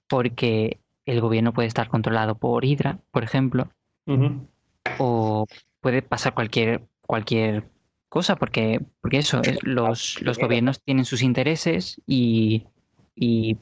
[0.09, 3.70] porque el gobierno puede estar controlado por Hydra, por ejemplo,
[4.99, 5.47] o
[5.80, 7.64] puede pasar cualquier cualquier
[8.09, 12.66] cosa porque porque eso es- los, los gobiernos tienen sus intereses y,
[13.14, 13.57] y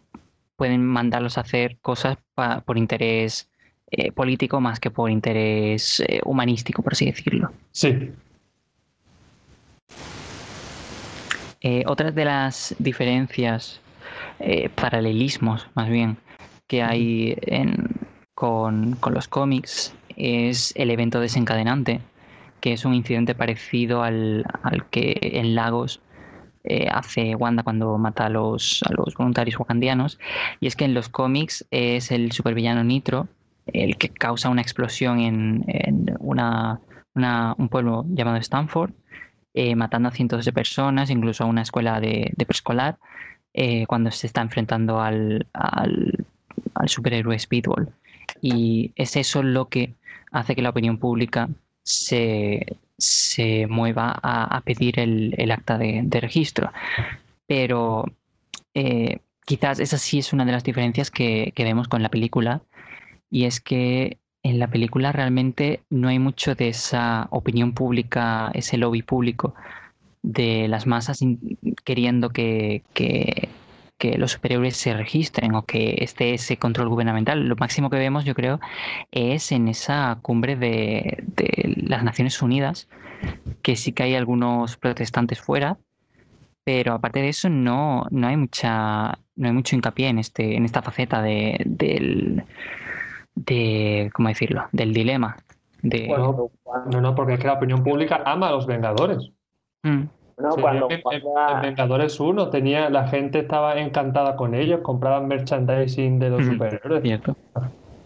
[0.56, 3.48] pueden mandarlos a hacer cosas pa- por interés
[3.90, 7.52] eh, político más que por interés eh, humanístico por así decirlo.
[7.70, 8.10] Sí,
[11.60, 13.80] Eh, otras de las diferencias,
[14.38, 16.16] eh, paralelismos más bien,
[16.66, 17.88] que hay en-
[18.34, 22.00] con, con los cómics es el evento desencadenante,
[22.60, 26.00] que es un incidente parecido al, al que en Lagos
[26.64, 30.18] eh, hace Wanda cuando mata a los, a los voluntarios wakandianos.
[30.60, 33.28] Y es que en los cómics es el supervillano Nitro
[33.66, 36.80] el que causa una explosión en, en una,
[37.14, 38.92] una- un pueblo llamado Stanford
[39.54, 42.98] eh, matando a cientos de personas, incluso a una escuela de, preescolar,
[43.54, 46.26] eh, cuando se está enfrentando al, al,
[46.86, 47.92] superhéroe Speedball.
[48.40, 49.94] Y es eso lo que
[50.30, 51.48] hace que la opinión pública
[51.82, 52.66] se,
[53.68, 56.70] mueva a, pedir el, acta de, registro.
[57.46, 58.04] Pero
[58.74, 62.62] eh, quizás esa sí es una de las diferencias que vemos con la película,
[63.30, 68.76] y es que en la película realmente no hay mucho de esa opinión pública, ese
[68.76, 69.54] lobby público
[70.22, 71.20] de las masas
[71.84, 72.82] queriendo que,
[74.16, 77.48] los superhéroes se registren o que esté ese control gubernamental.
[77.48, 78.60] Lo máximo que vemos, yo creo,
[79.10, 81.24] es en esa cumbre de,
[81.76, 82.88] las Naciones Unidas,
[83.62, 85.78] que sí que hay algunos protestantes fuera,
[86.64, 90.64] pero aparte de eso no, no hay mucha no hay mucho hincapié en este en
[90.64, 92.44] esta faceta de del de
[94.12, 95.36] cómo decirlo del dilema
[95.82, 99.30] de no no porque es que la opinión pública ama a los Vengadores
[99.82, 100.04] mm.
[100.40, 101.02] No, cuando, en,
[101.62, 107.02] Vengadores 1 tenía, la gente estaba encantada con ellos, compraban merchandising de los superhéroes.
[107.02, 107.36] Cierto.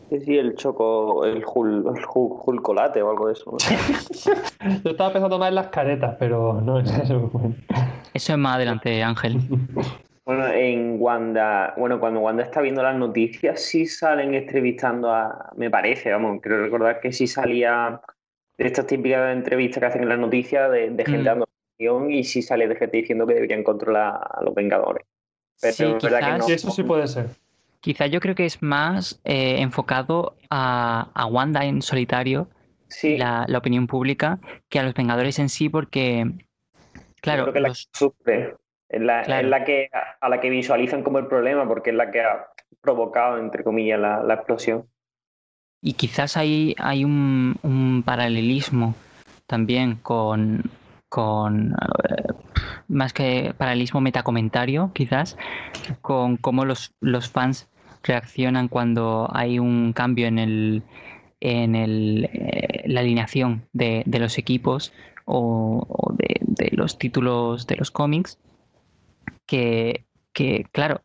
[0.09, 3.57] Sí, sí, el choco, el Hulcolate el o algo de eso.
[4.85, 7.31] Yo estaba pensando más en las caretas, pero no es eso.
[8.15, 9.39] Eso es más adelante, Ángel.
[10.25, 15.69] Bueno, en Wanda, bueno, cuando Wanda está viendo las noticias, sí salen entrevistando a, me
[15.69, 18.01] parece, vamos, creo recordar que sí salía
[18.57, 21.25] de estas típicas entrevistas que hacen en las noticias de, gente mm.
[21.25, 21.49] dando
[22.09, 25.05] y sí sale de gente diciendo que deberían controlar a los Vengadores.
[25.61, 26.47] Pero sí, es verdad que no.
[26.47, 27.31] Eso sí puede ser.
[27.81, 32.47] Quizá yo creo que es más eh, enfocado a, a, Wanda en solitario,
[33.03, 36.31] la, la, opinión pública, que a los Vengadores en sí, porque,
[37.21, 38.55] claro, creo que la sufre.
[38.93, 39.89] Es la, la, que,
[40.21, 42.49] a la que visualizan como el problema, porque es la que ha
[42.83, 44.87] provocado, entre comillas, la, la explosión.
[45.81, 48.95] Y quizás hay, hay un, un paralelismo
[49.47, 50.71] también con,
[51.09, 52.33] con eh,
[52.89, 55.39] más que paralelismo metacomentario, quizás,
[56.03, 57.71] con cómo los, los fans
[58.03, 60.83] reaccionan cuando hay un cambio en el
[61.41, 64.93] en el, eh, la alineación de, de, los equipos
[65.25, 68.39] o, de, de, los títulos de los cómics
[69.47, 71.03] que, que, claro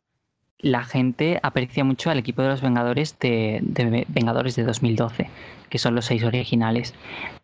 [0.60, 5.30] la gente aprecia mucho al equipo de los Vengadores de, de Vengadores de 2012
[5.70, 6.96] que son los seis originales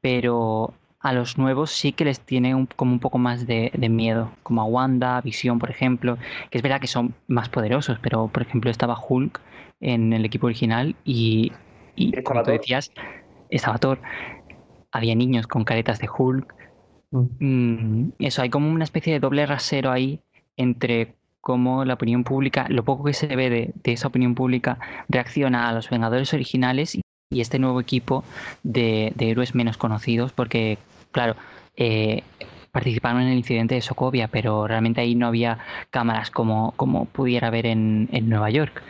[0.01, 4.61] pero a los nuevos sí que les tiene como un poco más de, miedo, como
[4.61, 6.17] a Wanda, Visión, por ejemplo,
[6.49, 9.39] que es verdad que son más poderosos, pero por ejemplo estaba Hulk
[9.81, 11.51] en el equipo original y,
[12.23, 12.93] como tú decías,
[13.49, 13.99] estaba Thor.
[14.93, 16.55] Había niños con caretas de Hulk.
[17.11, 17.27] Mm.
[17.39, 20.21] Mm, eso, hay como una especie de doble rasero ahí
[20.57, 24.79] entre cómo la opinión pública, lo poco que se ve de, esa opinión pública,
[25.09, 28.23] reacciona a los Vengadores originales y este nuevo equipo
[28.63, 30.77] de, de héroes menos conocidos, porque
[31.11, 31.35] claro,
[31.75, 32.23] eh,
[32.73, 35.59] participaron en el incidente de Sokovia, pero realmente ahí no había
[35.91, 38.81] cámaras como, como pudiera haber en, Nueva York.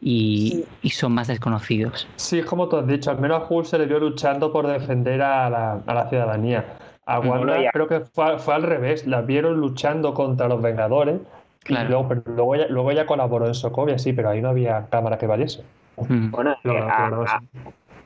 [0.00, 2.08] Y, son más desconocidos.
[2.16, 4.66] Sí, es como tú has dicho, al menos a Hulk se le vio luchando por
[4.66, 6.76] defender a la, ciudadanía.
[7.12, 11.20] A Wanda creo que fue, al revés, la vieron luchando contra los Vengadores,
[11.64, 11.88] claro.
[11.88, 15.18] luego, pero luego, ella, luego ella colaboró en Sokovia, sí, pero ahí no había cámara
[15.18, 15.62] que valiese.
[15.96, 17.40] Bueno, eh, a,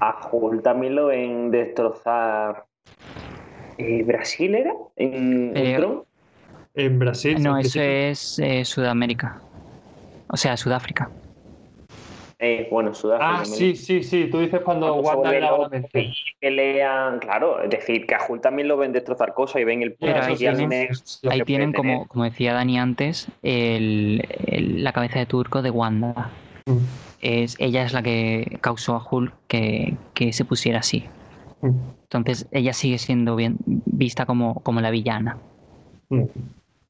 [0.00, 2.64] a, Hulk también lo ven destrozar
[3.78, 4.72] eh, ¿Brasil era?
[4.96, 6.02] ¿En, eh,
[6.74, 7.42] en Brasil.
[7.42, 9.40] No, eso es eh, Sudamérica.
[10.28, 11.10] O sea, Sudáfrica.
[12.70, 13.40] Bueno, Sudáfrica.
[13.40, 14.28] Ah, sí, sí, sí.
[14.30, 15.50] Tú dices cuando Wanda era
[16.40, 19.82] Que lean, claro, es decir, que a Hulk también lo ven destrozar cosas y ven
[19.82, 20.88] el Pero ahí tienen,
[21.30, 24.22] ahí tienen como, como decía Dani antes, el,
[24.82, 26.30] la cabeza de turco de Wanda.
[26.66, 26.78] Mm.
[27.22, 31.04] Es, ella es la que causó a Hulk que, que se pusiera así.
[31.62, 35.38] Entonces ella sigue siendo bien vista como, como la villana.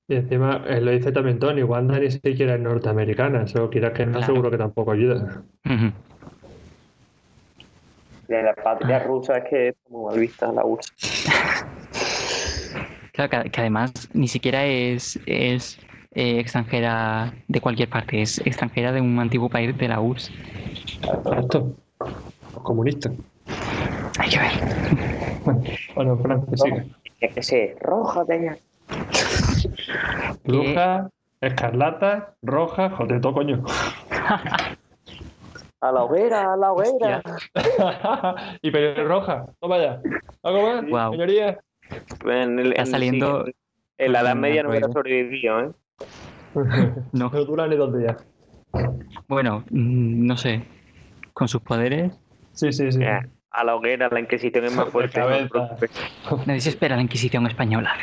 [0.09, 4.07] Y encima eh, lo dice también Tony, Wanda ni siquiera es norteamericana, eso quizás que
[4.07, 5.42] no seguro que tampoco ayuda.
[8.28, 11.26] De la patria rusa es que es como mal vista la URSS.
[13.12, 15.80] claro, que, además ni siquiera es, es
[16.14, 20.30] eh, extranjera de cualquier parte, es extranjera de un antiguo país de la URSS.
[21.02, 21.74] Exacto.
[22.62, 23.11] Comunista.
[24.18, 24.52] Hay que ver.
[25.96, 26.86] Bueno, Frank, que sigue.
[27.34, 28.57] Que se roja tenía.
[30.45, 31.09] Roja,
[31.41, 33.64] escarlata, roja, joder, todo coño.
[35.81, 37.22] A la hoguera, a la hoguera.
[38.62, 40.01] y roja, no vaya.
[40.43, 41.12] ¿Algo más, wow.
[41.12, 41.59] señoría?
[41.91, 43.45] Está saliendo.
[43.99, 45.70] en la Edad Media no hubiera sobrevivido, ¿eh?
[47.12, 47.31] no.
[47.31, 48.16] No dura ni dos días.
[49.29, 50.62] Bueno, mm, no sé.
[51.33, 52.12] Con sus poderes.
[52.53, 53.03] Sí, sí, sí.
[53.03, 53.20] Eh,
[53.51, 55.20] a la hoguera, la Inquisición es más fuerte.
[55.20, 57.95] No Nadie se espera la Inquisición española.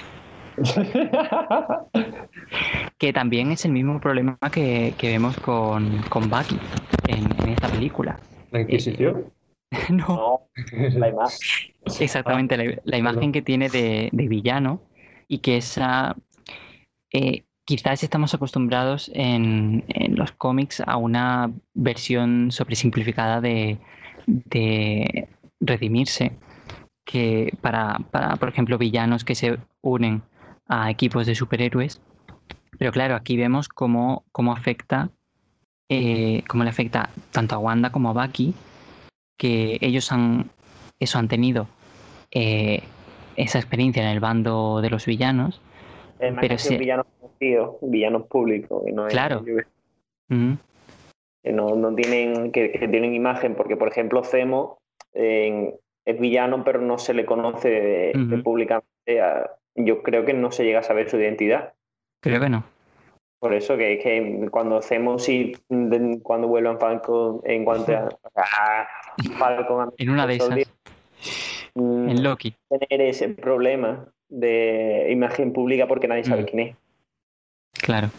[2.98, 6.60] que también es el mismo problema que, vemos con, con Bucky
[7.08, 8.20] en, esta película.
[8.52, 9.26] ¿La Inquisición?
[9.90, 10.42] no.
[10.72, 11.40] la imagen.
[12.00, 14.82] Exactamente, la, imagen que tiene de, villano
[15.28, 16.16] y que esa...
[17.12, 23.78] Eh, quizás estamos acostumbrados en, en, los cómics a una versión sobresimplificada de,
[24.28, 25.28] de,
[25.60, 26.34] redimirse,
[27.06, 30.24] que para, para, por ejemplo, villanos que se unen
[30.68, 32.02] a equipos de superhéroes.
[32.78, 35.10] Pero claro, aquí vemos cómo, cómo afecta,
[35.90, 38.54] eh, cómo le afecta tanto a Wanda como a Bucky,
[39.38, 40.50] que ellos han,
[41.00, 41.68] eso han tenido
[42.32, 42.82] eh,
[43.36, 45.62] esa experiencia en el bando de los villanos.
[46.20, 46.78] Además Pero sí.
[46.78, 48.84] villanos conocidos, villanos públicos.
[48.88, 49.44] Y no es- Claro.
[50.30, 50.54] Mm,
[51.44, 54.78] que no, no tienen, que, que tienen imagen, porque por ejemplo Zemo
[55.14, 58.42] eh, es villano, pero no se le conoce Ujú.
[58.44, 59.22] públicamente.
[59.22, 61.74] a- yo creo que no se llega a saber su identidad.
[62.22, 62.64] creo que no.
[63.40, 68.88] Por eso que, que cuando sí, de- cuando vuelvan Falcon, en cuanto a, a
[69.38, 70.60] Falcon, En una de esas,
[71.76, 72.56] mm, en Loki.
[72.70, 76.46] tener ese problema de imagen pública porque nadie sabe Mm.
[76.46, 76.76] quién es.
[77.82, 78.10] Claro.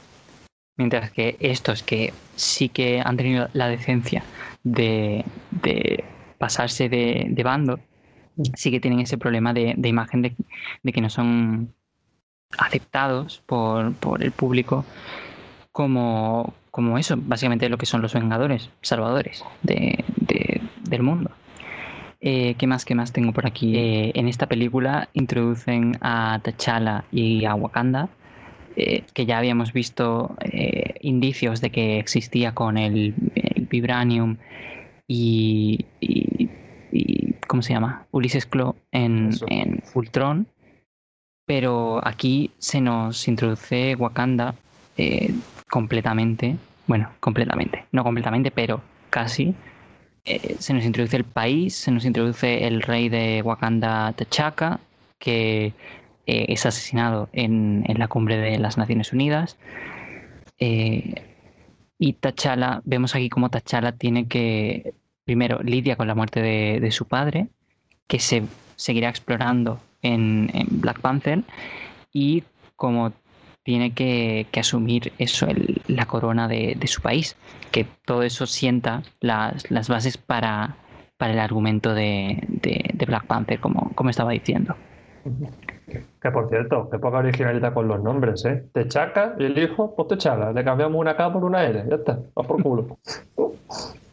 [0.76, 4.22] Mientras que estos que sí que han tenido la decencia
[4.62, 6.04] de, de
[6.36, 7.78] pasarse de, de bando,
[8.54, 10.34] sí que tienen ese problema de, de imagen de,
[10.82, 11.72] de que no son
[12.58, 14.84] aceptados por, por el público
[15.72, 21.30] como, como eso, básicamente lo que son los vengadores, salvadores de, de- del mundo.
[22.20, 23.76] Eh, ¿Qué más, qué más tengo por aquí?
[23.76, 28.08] Eh, en esta película introducen a T'Challa y a Wakanda,
[28.76, 30.36] eh, que ya habíamos visto
[31.00, 34.36] indicios de que existía con el, el Vibranium
[35.06, 35.84] y-
[37.54, 38.04] ¿cómo se llama?
[38.10, 40.48] Ulises Claw en, en Ultron.
[41.46, 44.56] Pero aquí se nos introduce Wakanda
[44.96, 45.32] eh,
[45.70, 46.56] completamente,
[46.88, 49.54] bueno, completamente, no completamente, pero casi.
[50.24, 54.80] Eh, se nos introduce el país, se nos introduce el rey de Wakanda, T'Chaka,
[55.20, 55.66] que
[56.26, 59.58] eh, es asesinado en, en la cumbre de las Naciones Unidas.
[60.58, 61.22] Eh,
[62.00, 64.92] y T'Challa, vemos aquí cómo T'Challa tiene que,
[65.24, 67.48] primero, lidia con la muerte de, de su padre,
[68.06, 68.42] que se
[68.76, 71.42] seguirá explorando en, en Black Panther,
[72.12, 72.42] y
[72.76, 73.12] como
[73.62, 77.36] tiene que, que asumir eso, el- la corona de, de su país,
[77.72, 80.76] que todo eso sienta las, las bases para,
[81.16, 84.76] para el argumento de, de- de Black Panther, como, como estaba diciendo.
[86.20, 88.64] Que por cierto, qué poca originalidad con los nombres, ¿eh?
[88.74, 90.52] Techaca y el hijo, pues Techala.
[90.52, 92.98] Le cambiamos una K por una L, ya está, va por culo.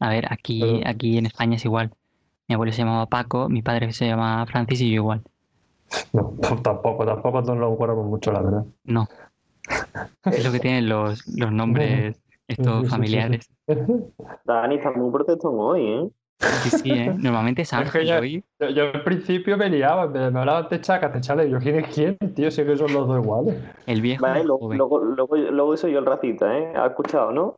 [0.00, 1.90] A ver, aquí, Pero- aquí en España es igual.
[2.48, 5.22] Mi abuelo se llamaba Paco, mi padre se llama Francis y yo igual.
[6.12, 8.64] No, tampoco, tampoco nos lo acuerdo mucho, la verdad.
[8.84, 9.06] No.
[10.24, 12.16] Es lo que tienen los, los nombres
[12.50, 13.48] Sí, sí, estos sí, familiares.
[14.44, 16.08] Dani está muy protestón hoy, ¿eh?
[16.62, 17.14] Sí, sí, ¿eh?
[17.16, 18.44] Normalmente es Es que Ángel ya- hoy.
[18.58, 21.94] Yo, yo al principio me liaba, me, me hablaban Techaca, Techala, y yo, ¿quién es
[21.94, 22.50] quién, tío?
[22.50, 23.54] Si que son los dos iguales.
[23.86, 26.72] El viejo Vale, el luego, luego, luego, luego soy yo el racista, ¿eh?
[26.74, 27.56] ¿Has escuchado, no?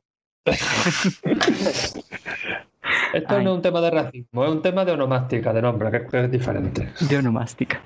[3.13, 3.45] Esto Ay.
[3.45, 6.25] no es un tema de racismo, es un tema de onomástica, de nombre, que, que
[6.25, 6.89] es diferente.
[7.01, 7.81] De onomástica.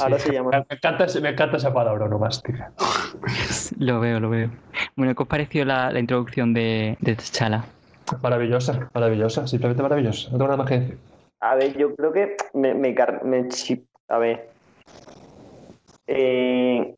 [0.00, 2.72] Ahora se llama- Me encanta, ese- me encanta esa palabra, onomástica.
[3.78, 4.50] Lo veo, lo veo.
[4.96, 7.64] Bueno, ¿qué os pareció la, la introducción de, de T'Challa?
[8.22, 10.30] Maravillosa, maravillosa, simplemente maravillosa.
[10.30, 10.98] No tengo nada más que decir.
[11.40, 12.94] A ver, yo creo que me, me,
[14.08, 14.48] A ver.
[16.06, 16.94] Eh,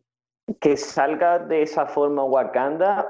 [0.60, 3.08] que salga de esa forma Wakanda,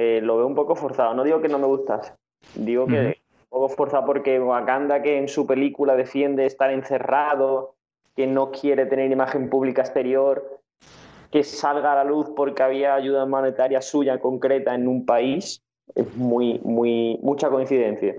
[0.00, 1.12] eh, lo veo un poco forzado.
[1.12, 2.14] No digo que no me gustase.
[2.54, 3.08] Digo que Ujú.
[3.08, 7.74] un poco forzado porque Wakanda, que en su película defiende estar encerrado,
[8.14, 10.60] que no quiere tener imagen pública exterior,
[11.32, 15.62] que salga a la luz porque había ayuda monetaria suya concreta en un país,
[15.96, 18.14] es muy, muy, mucha coincidencia.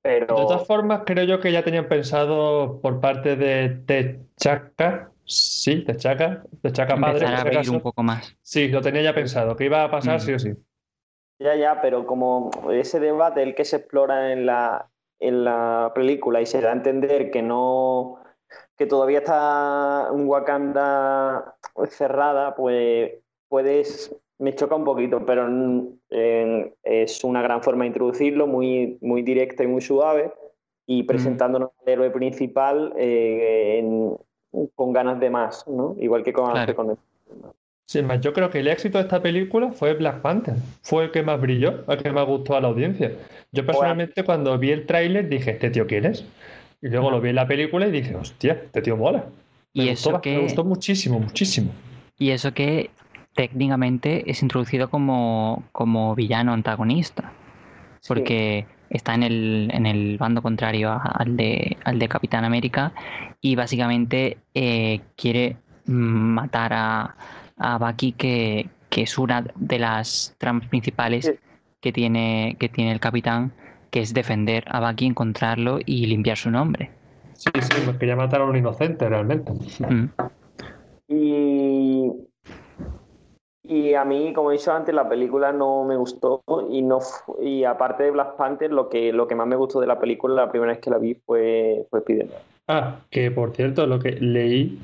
[0.00, 0.26] Pero.
[0.26, 6.44] De todas formas, creo yo que ya tenían pensado por parte de Techaca, sí, Techaca,
[6.62, 7.72] Techaca Empezar a abrir caso.
[7.72, 8.36] un poco más.
[8.42, 10.20] Sí, lo tenía ya pensado, que iba a pasar Mm.
[10.20, 10.52] sí o sí.
[11.38, 14.88] Ya, ya, pero como ese debate, el que se explora en la,
[15.20, 18.18] en la película y se da a entender que no,
[18.76, 21.54] que todavía está un Wakanda
[21.90, 23.12] cerrada, pues
[23.48, 28.98] puedes, me choca un poquito, pero mm, eh, es una gran forma de introducirlo, muy,
[29.00, 30.32] muy directa y muy suave,
[30.86, 34.16] y presentándonos al héroe principal eh, en-
[34.74, 35.94] con ganas de más, ¿no?
[36.00, 36.74] Igual que con, Claro.
[36.74, 36.96] con el-
[37.88, 40.56] Sin más, yo creo que el éxito de esta película fue Black Panther.
[40.82, 43.12] Fue el que más brilló, el que más gustó a la audiencia.
[43.50, 46.22] Yo personalmente cuando vi el tráiler dije, ¿este tío quién es?
[46.82, 49.24] Y luego lo vi en la película y dije, hostia, este tío mola.
[49.72, 51.70] Me Y gustó, eso que- me gustó muchísimo, muchísimo.
[52.18, 52.90] Y eso que
[53.34, 57.32] técnicamente es introducido como, como villano antagonista.
[58.06, 62.92] Porque está en el, en el bando contrario a- al de, al de Capitán América
[63.40, 67.16] y básicamente eh, quiere mm, matar a,
[67.58, 71.32] a Bucky, que, que es una de las tramas principales Sí.
[71.80, 73.52] que tiene, que tiene el Capitán
[73.90, 76.90] que es defender a Bucky, encontrarlo y limpiar su nombre.
[77.32, 79.52] Sí, sí, pues quería matar a un inocente realmente.
[79.52, 80.10] Mm.
[81.08, 82.12] Y,
[83.62, 86.98] y a mí, como he dicho antes, la película no me gustó y no
[87.40, 90.34] y aparte de Black Panther, lo que, lo que más me gustó de la película
[90.34, 92.38] la primera vez que la vi fue, fue Spider-Man.
[92.66, 94.78] Ah, que por cierto, lo que leí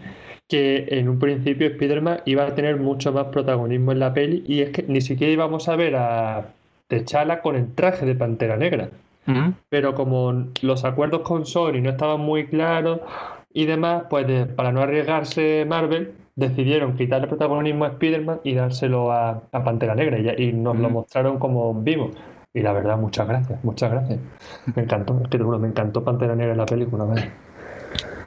[0.49, 4.61] que en un principio Spider-Man iba a tener mucho más protagonismo en la peli y
[4.61, 6.47] es que ni siquiera íbamos a ver a
[6.89, 8.89] T'Challa con el traje de Pantera Negra.
[9.71, 13.01] Pero como los acuerdos con Sony no estaban muy claros
[13.55, 19.13] y demás, pues de- para no arriesgarse Marvel, decidieron quitarle protagonismo a Spider-Man y dárselo
[19.13, 22.11] a, a Pantera Negra y, y nos lo mostraron como vivo.
[22.53, 24.19] Y la verdad, muchas gracias, muchas gracias.
[24.77, 27.05] Me encantó, es que me encantó Pantera Negra en la película.
[27.05, 27.33] vaya.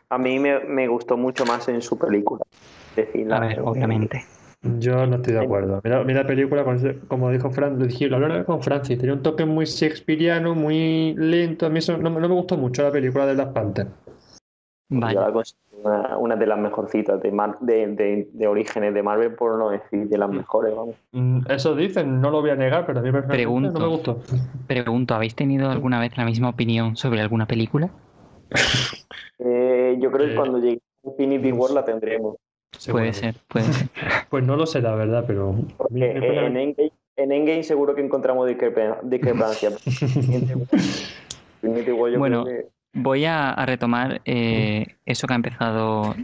[0.10, 2.44] A mí me, me gustó mucho más en su película.
[2.96, 4.24] Decir, A ver, obviamente.
[4.80, 5.80] Yo no estoy de acuerdo.
[5.84, 6.66] Mira, mira la película,
[7.08, 11.14] como dijo Fran, lo dije, lo hablé con Francis, tenía un toque muy shakespeariano, muy
[11.16, 11.68] lento.
[11.68, 13.88] A mí eso no, me- no me gustó mucho la película de Black Panther.
[14.90, 19.04] Yo la considero una, una de las mejorcitas de, Mar- de, de, de orígenes de
[19.04, 20.96] Marvel, por no decir de las mejores, vamos.
[21.12, 23.72] Mm, Eso dicen, no lo voy a negar, pero a mí personalmente Pregunto.
[23.74, 24.22] no me gustó.
[24.66, 27.90] Pregunto, ¿habéis tenido alguna vez la misma opinión sobre alguna película?
[29.40, 32.36] Eh, yo creo Eh, que cuando llegue Infinity War la tendremos.
[32.92, 33.88] Puede ser, puede ser.
[34.30, 35.56] Pues no lo sé, la verdad, pero.
[35.78, 36.24] Porque en
[36.58, 39.72] Endgame, en Endgame seguro que encontramos discrepa- discrepancia.
[42.18, 46.16] Bueno, creo que- Voy a, a retomar eh, eso que ha empezado,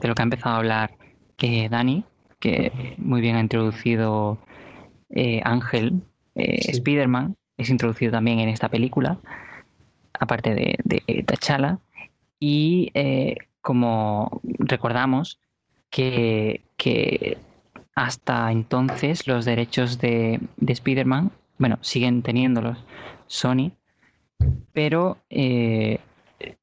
[0.00, 0.90] de lo que ha empezado a hablar
[1.36, 2.04] que Dani,
[2.40, 4.36] que muy bien ha introducido
[5.10, 6.02] eh, Ángel,
[6.34, 6.72] eh, Sí.
[6.72, 9.18] Spider-Man, es introducido también en esta película,
[10.20, 11.78] aparte de, de T'Challa.
[12.38, 15.40] Y eh, como recordamos
[15.90, 17.36] que, que
[17.94, 22.84] hasta entonces los derechos de, de Spider-Man, bueno, siguen teniéndolos
[23.26, 23.72] Sony,
[24.72, 25.98] pero eh,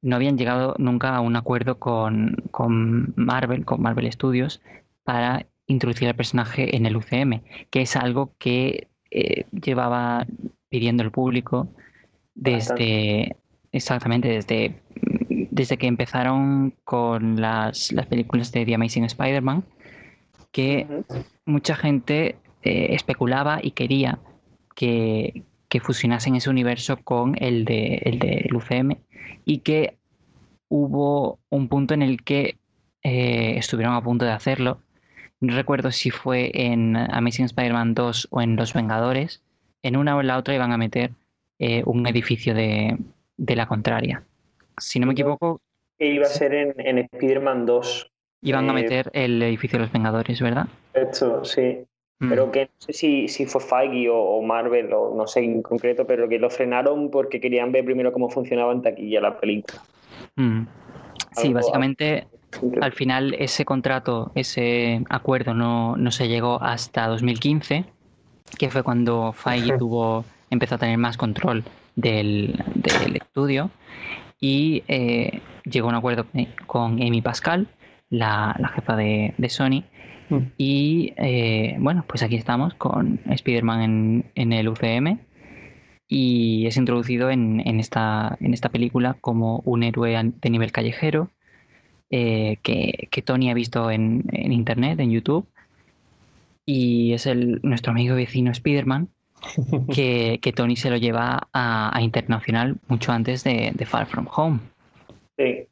[0.02, 4.62] no habían llegado nunca a un acuerdo con, con Marvel, con Marvel Studios,
[5.04, 10.26] para introducir al personaje en el UCM, que es algo que eh, llevaba
[10.70, 11.68] pidiendo el público
[12.34, 13.36] desde
[13.72, 14.82] exactamente desde,
[15.52, 19.64] desde que empezaron con las, las películas de The Amazing Spider-Man,
[20.52, 20.88] que
[21.46, 24.20] mucha gente eh, especulaba y quería
[24.76, 28.98] que, que fusionasen ese universo con el de el del UCM
[29.46, 29.98] y que
[30.70, 32.58] hubo un punto en el que
[33.04, 34.82] eh, estuvieron a punto de hacerlo.
[35.40, 39.44] No recuerdo si fue en Amazing Spider-Man 2 o en Los Vengadores.
[39.84, 41.12] En una o en la otra iban a meter
[41.60, 42.98] eh, un edificio de,
[43.38, 44.24] de la contraria.
[44.78, 45.62] Si no me equivoco,
[45.98, 48.12] Que iba a ser en, en Spider-Man 2.
[48.42, 50.68] iban a Eh, meter el edificio de los Vengadores, ¿verdad?
[50.94, 51.80] Esto, sí.
[52.20, 52.30] Mm.
[52.30, 55.62] Pero que no sé si, si fue Feige o, o Marvel o no sé en
[55.62, 59.82] concreto, pero que lo frenaron porque querían ver primero cómo funcionaba en taquilla la película.
[60.36, 60.64] Mm.
[61.36, 62.28] Sí, básicamente
[62.82, 67.86] al final ese contrato, ese acuerdo no, no se llegó hasta 2015,
[68.58, 71.64] que fue cuando Feige tuvo, empezó a tener más control
[71.98, 73.70] del, del estudio
[74.40, 76.26] y eh, llegó a un acuerdo
[76.66, 77.68] con Amy Pascal,
[78.10, 79.84] la, la jefa de, de Sony,
[80.30, 80.38] Mm.
[80.58, 85.20] y eh, bueno, pues aquí estamos con Spider-Man en, en el UCM
[86.08, 91.32] y es introducido en, en esta, en esta película como un héroe de nivel callejero
[92.10, 95.48] eh, que, que Tony ha visto en, en internet, en YouTube.
[96.66, 99.10] Y es el, nuestro amigo vecino Spider-Man
[99.94, 104.28] que, que Tony se lo lleva a, a internacional mucho antes de, de Far From
[104.36, 104.60] Home.
[105.38, 105.68] Sí.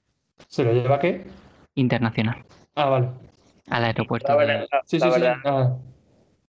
[0.47, 1.23] ¿Se lo lleva qué?
[1.75, 2.43] Internacional,
[2.75, 3.07] Ah, vale.
[3.69, 4.27] al aeropuerto.
[4.33, 5.19] La de- verdad, la- Sí, la sí, sí.
[5.21, 5.77] verdad- Ah.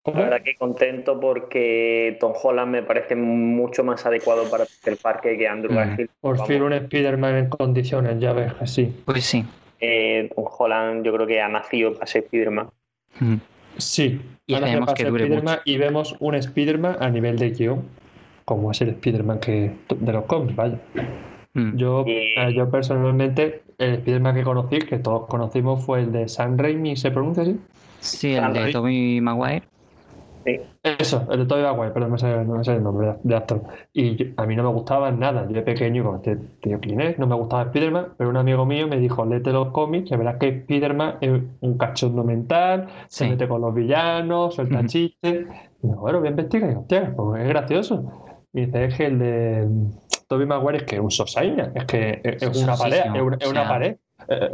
[0.01, 0.17] ¿Cómo?
[0.19, 5.37] la verdad que contento porque Tom Holland me parece mucho más adecuado para el parque
[5.37, 5.75] que Andrew Mm.
[5.75, 6.09] Garfield.
[6.21, 9.01] Por Vamos, fin un Spider-Man en condiciones, ya ves que sí.
[9.05, 9.43] Pues sí.
[9.81, 12.69] eh, Tom Holland yo creo que ha nacido para ser Spider-Man.
[13.19, 13.35] Mm.
[13.79, 14.21] Sí.
[14.47, 15.61] Y Ahora esperemos que dure Spider-Man mucho.
[15.65, 17.81] Y vemos un Spider-Man a nivel de guion,
[18.45, 20.79] como es el Spider-Man que, de los cómics, vaya.
[21.53, 21.77] Mm.
[21.77, 26.27] Yo, Y- eh, yo personalmente, el Spider-Man que conocí, que todos conocimos, fue el de
[26.27, 27.57] Sam Raimi, ¿se pronuncia así?
[27.99, 28.71] Sí, el de Raimi.
[28.73, 29.63] Tobey Maguire.
[30.83, 32.15] Eso, el de Tobey Maguire, pero no
[32.45, 33.61] no sé el nombre de, actor.
[33.93, 35.45] Y yo- a mí no me gustaba nada.
[35.47, 38.65] Yo de pequeño, como este tío quién es, no me gustaba Spider-Man, pero un amigo
[38.65, 43.27] mío me dijo, léete los cómics, y verás que Spider-Man es un cachondo mental, se
[43.29, 44.87] mete con los villanos, suelta Ujú.
[44.87, 45.47] chistes.
[45.83, 46.67] Y bueno, voy a investigar.
[46.67, 48.11] Y digo, hostia, pues es gracioso.
[48.53, 49.91] Y dice, es que el de mm,
[50.27, 53.37] Tobey Maguire es que es un sosaina, es que es, es una pared, es una,
[53.39, 53.95] es o una sea, pared.
[54.27, 54.49] Eh,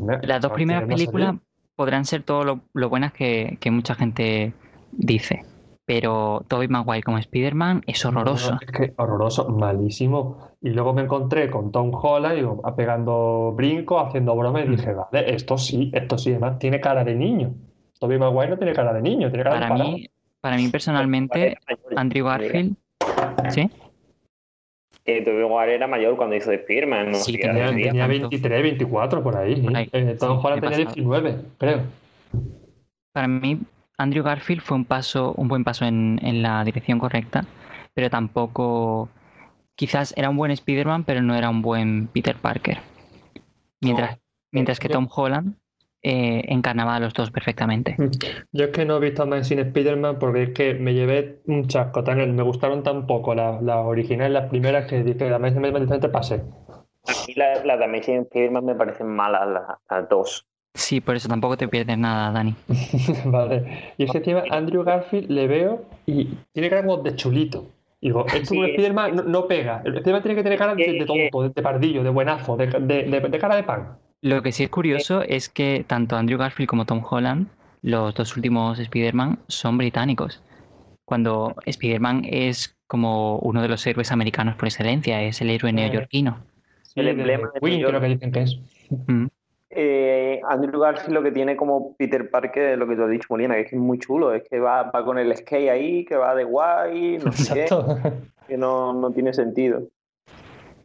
[0.00, 1.34] me- Las dos primeras películas
[1.74, 4.52] podrán ser todo lo, lo buenas que, que mucha gente
[4.96, 5.44] dice.
[5.84, 8.52] pero Tobey Maguire como Spider-Man es horroroso.
[8.52, 10.38] No, es que horroroso, malísimo.
[10.60, 15.32] Y luego me encontré con Tom Holland, digo, pegando brinco, haciendo broma, y dije, vale,
[15.32, 17.54] esto sí, esto sí, además tiene cara de niño.
[18.00, 21.56] Tobey Maguire no tiene cara de niño, tiene cara Para de mí, para mí personalmente,
[21.94, 22.74] Andrew Garfield,
[23.50, 23.70] ¿sí?
[25.04, 27.86] Eh, Tobey Maguire era mayor cuando hizo de Spider-Man, no Sí, tenía- Tenía, tenía.
[27.92, 28.28] tenía tanto.
[28.30, 29.60] 23, 24 por ahí.
[29.62, 29.76] Por ¿eh?
[29.76, 30.94] ahí, Eh, Tom sí, Holland tenía pasado.
[30.96, 31.80] 19, creo.
[33.12, 33.60] Para mí,
[33.98, 37.44] Andrew Garfield fue un paso, un buen paso en, en la dirección correcta,
[37.94, 39.08] pero tampoco.
[39.74, 42.78] Quizás era un buen Spider-Man, pero no era un buen Peter Parker.
[43.80, 44.18] Mientras,
[44.52, 45.54] mientras que Tom Holland
[46.02, 47.96] eh, encarnaba a los dos perfectamente.
[48.52, 51.66] Yo es que no he visto más sin Spider-Man porque es que me llevé un
[51.66, 55.54] chasco tan me gustaron tan poco las, las originales, las primeras, que dije, la vez
[55.54, 56.36] directamente pasé.
[56.36, 60.46] A mí la- las de Amazing Spider-Man me parecen malas las, las dos.
[60.76, 62.54] Sí, por eso tampoco te pierdes nada, Dani.
[63.24, 63.92] Vale.
[63.98, 67.66] Y es que encima Andrew Garfield le veo y tiene cara como de chulito.
[68.00, 68.60] Y digo, esto Sí.
[68.62, 69.80] Spider-Man no, no pega.
[69.84, 72.66] El Spider-Man tiene que tener cara de, de tonto, de, de pardillo, de buenazo, de,
[72.66, 73.96] de- de- de cara de pan.
[74.20, 77.48] Lo que sí es curioso es que tanto Andrew Garfield como Tom Holland,
[77.82, 80.42] los dos últimos Spider-Man, son británicos.
[81.04, 86.38] Cuando Spider-Man es como uno de los héroes americanos por excelencia, es el héroe neoyorquino.
[86.82, 88.58] Sí, El emblema de Queen creo que dicen que es.
[89.06, 89.26] Mm.
[89.78, 93.56] Eh, Andrew Garfield lo que tiene como Peter Parker lo que tú has dicho, Molina,
[93.56, 96.16] que es que es muy chulo, es que va, va con el skate ahí, que
[96.16, 98.12] va de guay, no sé qué,
[98.48, 99.82] que no, no tiene sentido.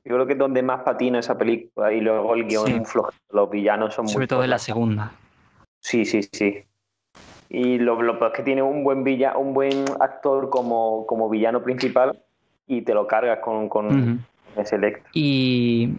[0.03, 2.73] Yo creo que es donde más patina esa película y luego el guion Sí.
[2.81, 5.13] es flojo, los villanos son muy Sobre todo en la segunda.
[5.79, 6.63] Sí, sí, sí.
[7.47, 11.29] Y lo, lo peor es que tiene un buen villa, un buen actor como, como
[11.29, 12.19] villano principal
[12.67, 14.25] y te lo cargas con, con
[14.57, 15.09] ese Electro.
[15.13, 15.93] Y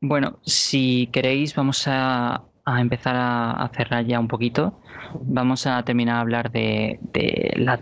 [0.00, 4.78] bueno, si queréis, vamos a, a empezar a, a cerrar ya un poquito.
[5.22, 7.80] Vamos a terminar a hablar de, de la,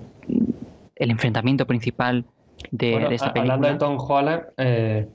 [0.96, 2.24] el enfrentamiento principal
[2.70, 3.78] de, Bueno, de esta a- hablando de película.
[3.78, 5.08] Tom Holland, eh,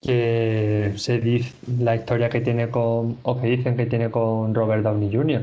[0.00, 4.82] que se dice la historia que tiene con, o que dicen que tiene con Robert
[4.82, 5.42] Downey Jr.,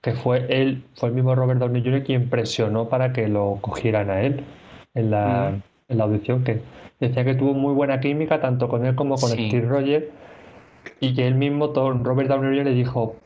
[0.00, 2.04] que fue él, fue el mismo Robert Downey Jr.
[2.04, 4.44] quien presionó para que lo cogieran a él
[4.94, 5.62] en la, Mm.
[5.88, 6.60] En la audición, que
[7.00, 9.48] decía que tuvo muy buena química tanto con él como con Sí.
[9.48, 10.04] Steve Rogers,
[11.00, 12.64] y que él mismo, Tom- Robert Downey Jr.
[12.66, 13.16] le dijo,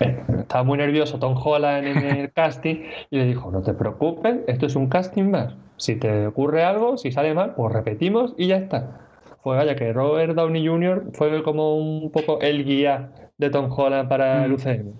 [0.00, 2.76] eh, estaba muy nervioso Tom Holland en el casting
[3.10, 5.54] y le dijo, no te preocupes, esto es un casting más.
[5.76, 9.00] Si te ocurre algo, si sale mal, pues repetimos y ya está.
[9.42, 11.06] Fue vaya que Robert Downey Jr.
[11.12, 14.54] fue como un poco el guía de Tom Holland para el Mm.
[14.54, 14.92] UCM.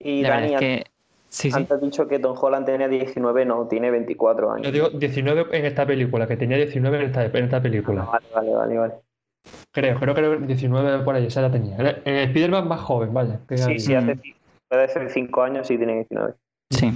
[0.00, 0.84] Y La verdad Dani, es que
[1.28, 4.66] sí, antes has dicho que Tom Holland tenía 19, no, tiene 24 años.
[4.66, 8.04] Yo digo 19 en esta película, que tenía 19 en esta, en esta película.
[8.04, 8.94] Vale, vale, vale, vale.
[9.72, 11.76] Creo, creo que 19 por ahí, esa la tenía.
[11.76, 13.40] En el Spider-Man más joven, vaya.
[13.48, 14.18] que Sí, sí, hace,
[14.68, 16.34] puede ser 5 años sí tiene 19.
[16.70, 16.92] Sí,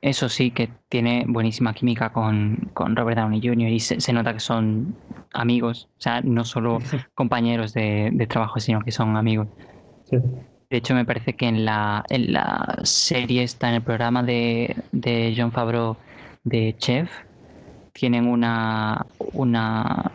[0.00, 3.68] eso sí que tiene buenísima química con, con Robert Downey Jr.
[3.68, 4.94] y se, se nota que son
[5.32, 6.78] amigos, o sea, no solo
[7.14, 9.48] compañeros de, de trabajo, sino que son amigos.
[10.04, 10.18] sí.
[10.70, 14.76] De hecho, me parece que en la, en la serie está en el programa de,
[14.92, 15.96] de John Favreau
[16.44, 17.10] de Chef,
[17.92, 20.12] tienen una, una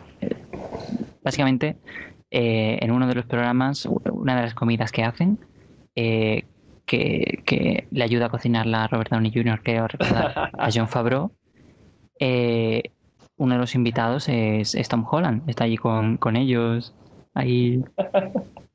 [1.22, 1.76] básicamente
[2.30, 5.38] eh, en uno de los programas, una de las comidas que hacen,
[5.94, 6.44] eh,
[6.86, 11.32] que, que le ayuda a cocinarla a Robert Downey Jr., creo recordar, a John Favreau,
[12.18, 12.82] eh,
[13.36, 16.94] uno de los invitados es, es Tom Holland, está allí con, con ellos,
[17.34, 17.84] ahí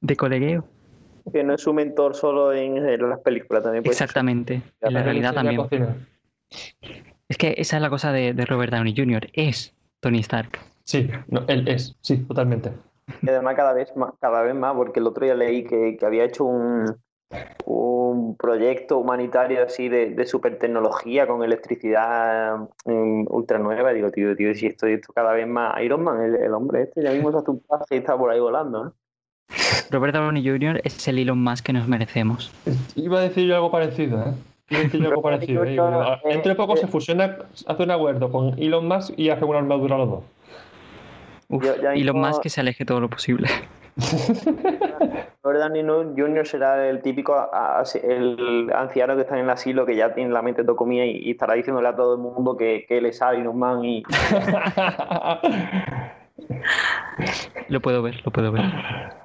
[0.01, 0.67] de colegueo.
[1.31, 5.03] Que no es su mentor solo en, en las películas, también puede Exactamente, en la
[5.03, 5.61] realidad también.
[7.29, 10.59] Es que esa es la cosa de, de Robert Downey Jr., es Tony Stark.
[10.83, 12.71] Sí, no, él es, sí, totalmente.
[13.21, 16.05] Y además cada vez más, cada vez más, porque el otro día leí que, que
[16.05, 16.95] había hecho un,
[17.65, 23.91] un proyecto humanitario así de, de super tecnología con electricidad mm, ultra nueva.
[23.93, 27.03] Digo, tío, tío, si esto, esto cada vez más Iron Man, el, el hombre este,
[27.03, 28.93] ya mismo se hace un pase y está por ahí volando, ¿no?
[29.89, 30.79] Robert Downey Jr.
[30.83, 32.51] es el Elon Musk que nos merecemos.
[32.95, 34.33] Iba a decir yo algo parecido, ¿eh?
[34.69, 35.63] Iba a decir yo algo parecido.
[35.65, 35.71] ¿eh?
[35.71, 35.89] Digo,
[36.23, 37.37] Entre poco se fusiona,
[37.67, 40.23] hace un acuerdo con Elon Musk y hace una armadura los dos.
[41.49, 43.49] Uf, Yo- ya Elon mismo- Musk que se aleje todo lo posible.
[45.43, 45.83] Robert Downey
[46.15, 46.47] Jr.
[46.47, 50.31] será el típico a- a- el anciano que está en el asilo que ya tiene
[50.31, 53.07] la mente todo comida y, y estará diciéndole a todo el mundo que, que él
[53.07, 54.03] es Iron Man y
[57.69, 58.63] Lo puedo ver, lo puedo ver.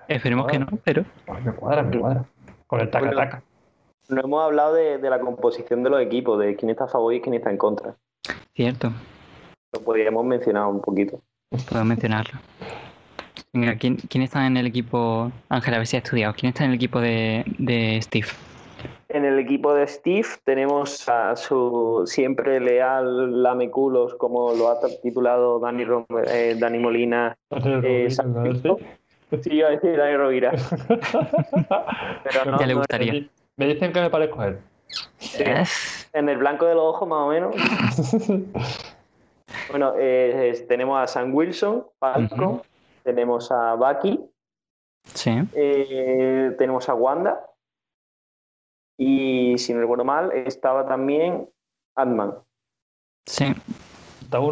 [0.09, 1.05] Esperemos que no, pero
[1.45, 2.25] me cuadra, me cuadra.
[2.67, 3.43] Con el taca-taca.
[4.09, 7.15] no hemos hablado de, de la composición de los equipos, de quién está a favor
[7.15, 7.95] y quién está en contra.
[8.55, 8.93] cierto,
[9.73, 11.21] Lo podríamos mencionar un poquito.
[11.69, 12.39] puedo mencionarlo.
[13.53, 15.31] Venga, ¿quién, quién está en el equipo?
[15.49, 16.35] Ángel, a ver si ha estudiado.
[16.35, 18.27] ¿Quién está en el equipo de, de Steve?
[19.17, 25.59] En el equipo de Steve tenemos a su siempre leal lameculos, como lo ha titulado
[25.59, 27.35] Dani, Rom- eh, Dani Molina.
[27.83, 28.09] eh.
[28.11, 30.51] Sí, iba a decir Dani Rovira.
[32.25, 33.27] Pero no, Ya le no, gustaría.
[33.57, 34.59] Me dicen que me parezco a él.
[35.39, 35.65] Eh,
[36.13, 37.55] en el blanco de los ojos más o menos.
[39.71, 42.63] Bueno, eh, tenemos a Sam Wilson, Falcon, Ujú.
[43.03, 44.21] tenemos a Bucky,
[45.15, 45.41] Sí.
[45.55, 47.46] eh, tenemos a Wanda
[48.99, 51.49] y si no recuerdo mal estaba también
[51.97, 52.35] Ant-Man.
[53.27, 53.47] Sí.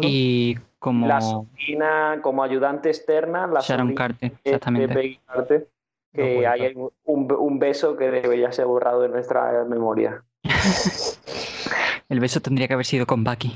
[0.01, 4.93] Y como La sobrina como ayudante externa, la Sharon Carter, de- de exactamente.
[4.93, 5.69] Peggy Carter,
[6.13, 6.51] No que cuenta.
[6.51, 6.73] hay
[7.05, 10.23] un, un beso que debería ser borrado de nuestra memoria.
[12.09, 13.53] El beso tendría que haber sido con Bucky.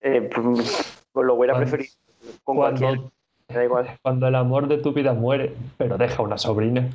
[0.00, 1.94] Eh, pues lo hubiera Cuando- preferido
[2.44, 3.10] con cualquiera, Cuando, me
[3.54, 3.86] da igual.
[4.02, 6.86] cuando el amor de tu vida muere, pero deja una sobrina.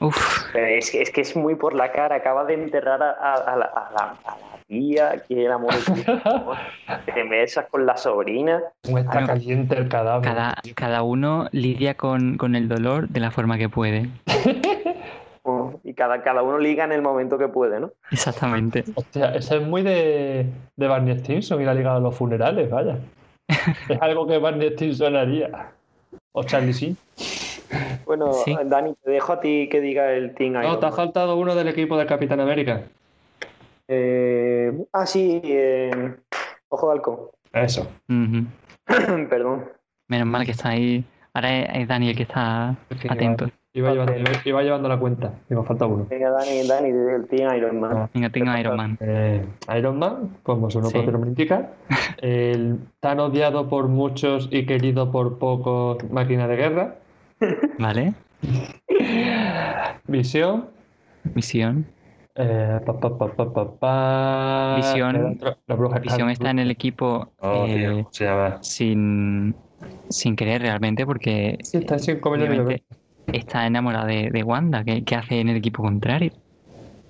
[0.00, 0.16] Uf,
[0.52, 2.16] Pero es, que, es que es muy por la cara.
[2.16, 5.74] Acaba de enterrar a, a- a la, a la- a la tía, que el amor
[5.74, 6.22] de tu vida.
[7.04, 8.62] Te besas con la sobrina.
[8.84, 10.22] ¿Cómo está Bueno, caliente el cadáver?
[10.26, 14.08] cada, cada uno lidia con, con el dolor de la forma que puede.
[15.82, 17.90] Y cada, cada uno liga en el momento que puede, ¿no?
[18.12, 18.84] Exactamente.
[18.94, 20.46] Hostia, eso es muy de,
[20.76, 22.98] de Barney Stinson ir a ligar a los funerales, vaya.
[23.88, 25.72] es algo que Barney Stinson haría.
[26.32, 26.96] O Charlie Sheen.
[28.04, 28.56] Bueno, Sí.
[28.64, 31.54] Dani, te dejo a ti que diga el Team No, Iron te ha faltado uno
[31.54, 32.82] del equipo de Capitán América.
[33.86, 36.16] Eh, ah, sí, eh,
[36.68, 37.18] Ojo de Halcón.
[37.52, 37.88] Eso.
[38.08, 38.46] Ujú.
[39.28, 39.68] Perdón.
[40.08, 41.04] Menos mal que está ahí.
[41.34, 42.76] Ahora es, es Daniel que está
[43.08, 43.50] atento.
[43.72, 46.06] Iba, llevando, iba, iba llevando la cuenta y me falta uno.
[46.10, 48.10] Venga, Dani, Dani, el Team Iron Man.
[48.12, 48.98] Venga, tengo a Iron Man.
[49.00, 49.46] Eh,
[49.78, 50.92] Iron Man, como su Sí.
[50.92, 51.70] propio nombre indica,
[52.20, 56.96] el tan odiado por muchos y querido por pocos máquina de guerra,
[57.78, 58.12] ¿Vale?
[60.08, 60.66] Visión,
[61.34, 61.86] Misión.
[62.34, 67.28] eh, pa, pa, pa, pa, pa, pa, Visión- la bruja Visión está en el equipo
[67.38, 68.58] Oh, eh, ¿cómo se llama?
[68.62, 69.54] sin,
[70.08, 72.82] sin querer realmente porque Sí, está sin comer.
[73.32, 76.32] Está enamorado de, de Wanda, que, que hace en el equipo contrario.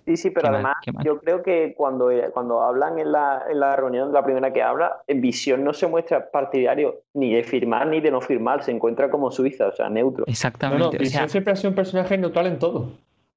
[0.07, 1.05] Sí, sí, pero además mal.
[1.05, 5.03] yo creo que cuando, cuando hablan en la, en la reunión, la primera que habla,
[5.07, 9.11] en Visión no se muestra partidario ni de firmar ni de no firmar, se encuentra
[9.11, 10.25] como Suiza, o sea, neutro.
[10.25, 10.85] No, no, Exactamente.
[10.85, 12.89] o sea, Visión siempre ha sido un personaje neutral en todo.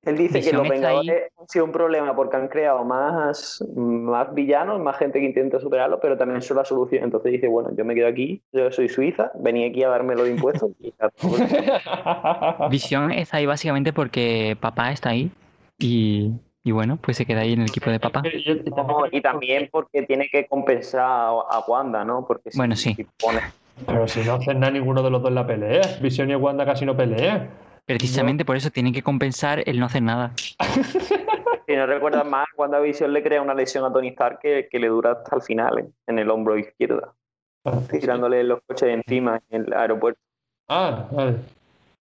[0.06, 0.68] Él dice que los.
[0.68, 5.60] Vengadores han sido un problema porque han creado más, más villanos, más gente que intenta
[5.60, 7.06] superarlo, pero también son la solución.
[7.06, 10.28] Entonces dice, bueno, yo me quedo aquí, yo soy Suiza, venía aquí a darme los
[10.28, 10.94] impuestos y.
[12.70, 15.32] Visión está ahí básicamente porque papá está ahí
[15.80, 16.32] y,
[16.64, 18.24] y bueno, pues se queda ahí en el equipo de papá.
[18.26, 22.26] Y- No, también porque tiene que compensar a, a Wanda, ¿no?
[22.28, 22.94] Porque si- Bueno, sí.
[22.94, 23.42] si pone-
[23.88, 25.82] Pero si no hacen nada ninguno de los dos en la pelea.
[26.02, 27.50] Visión y Wanda casi no pelean.
[27.86, 30.32] Precisamente por eso tienen que compensar el no hacer nada.
[31.66, 34.90] Si no recuerdas más, WandaVision le crea una lesión a Tony Stark que, que le
[34.90, 35.86] dura hasta el final, ¿eh?
[36.08, 37.16] en el hombro izquierdo,
[37.90, 40.20] tirándole los coches de encima en el aeropuerto.
[40.68, 41.38] Ah, vale.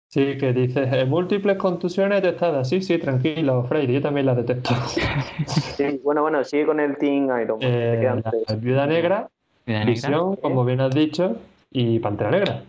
[0.09, 2.67] Sí, que dices eh, múltiples contusiones detectadas.
[2.67, 4.69] Sí, sí, tranquilo, Freire, yo también las detecto.
[5.77, 7.61] Sí, bueno, bueno, sigue con el Team Iron Man.
[7.61, 8.61] te Eh, quedan la tres.
[8.61, 9.29] Viuda negra.
[9.65, 11.37] Visión, como bien has dicho,
[11.71, 12.61] y Pantera Negra.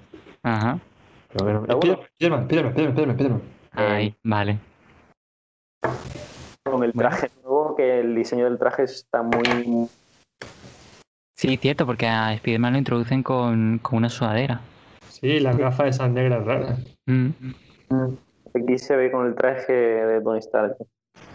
[0.44, 0.78] Ajá.
[1.34, 3.42] Pero bueno, Spiderman, Spiderman, Spiderman, Spiderman.
[3.72, 4.58] Ahí, vale.
[6.62, 9.88] Con el traje nuevo, que el diseño del traje está muy...
[11.36, 14.60] Sí, cierto, porque a Spider-Man lo introducen con, con una sudadera.
[15.08, 16.78] Sí, las gafas esas negras raras.
[17.06, 17.30] Mm.
[18.54, 20.76] Aquí se ve con el traje de Tony Stark.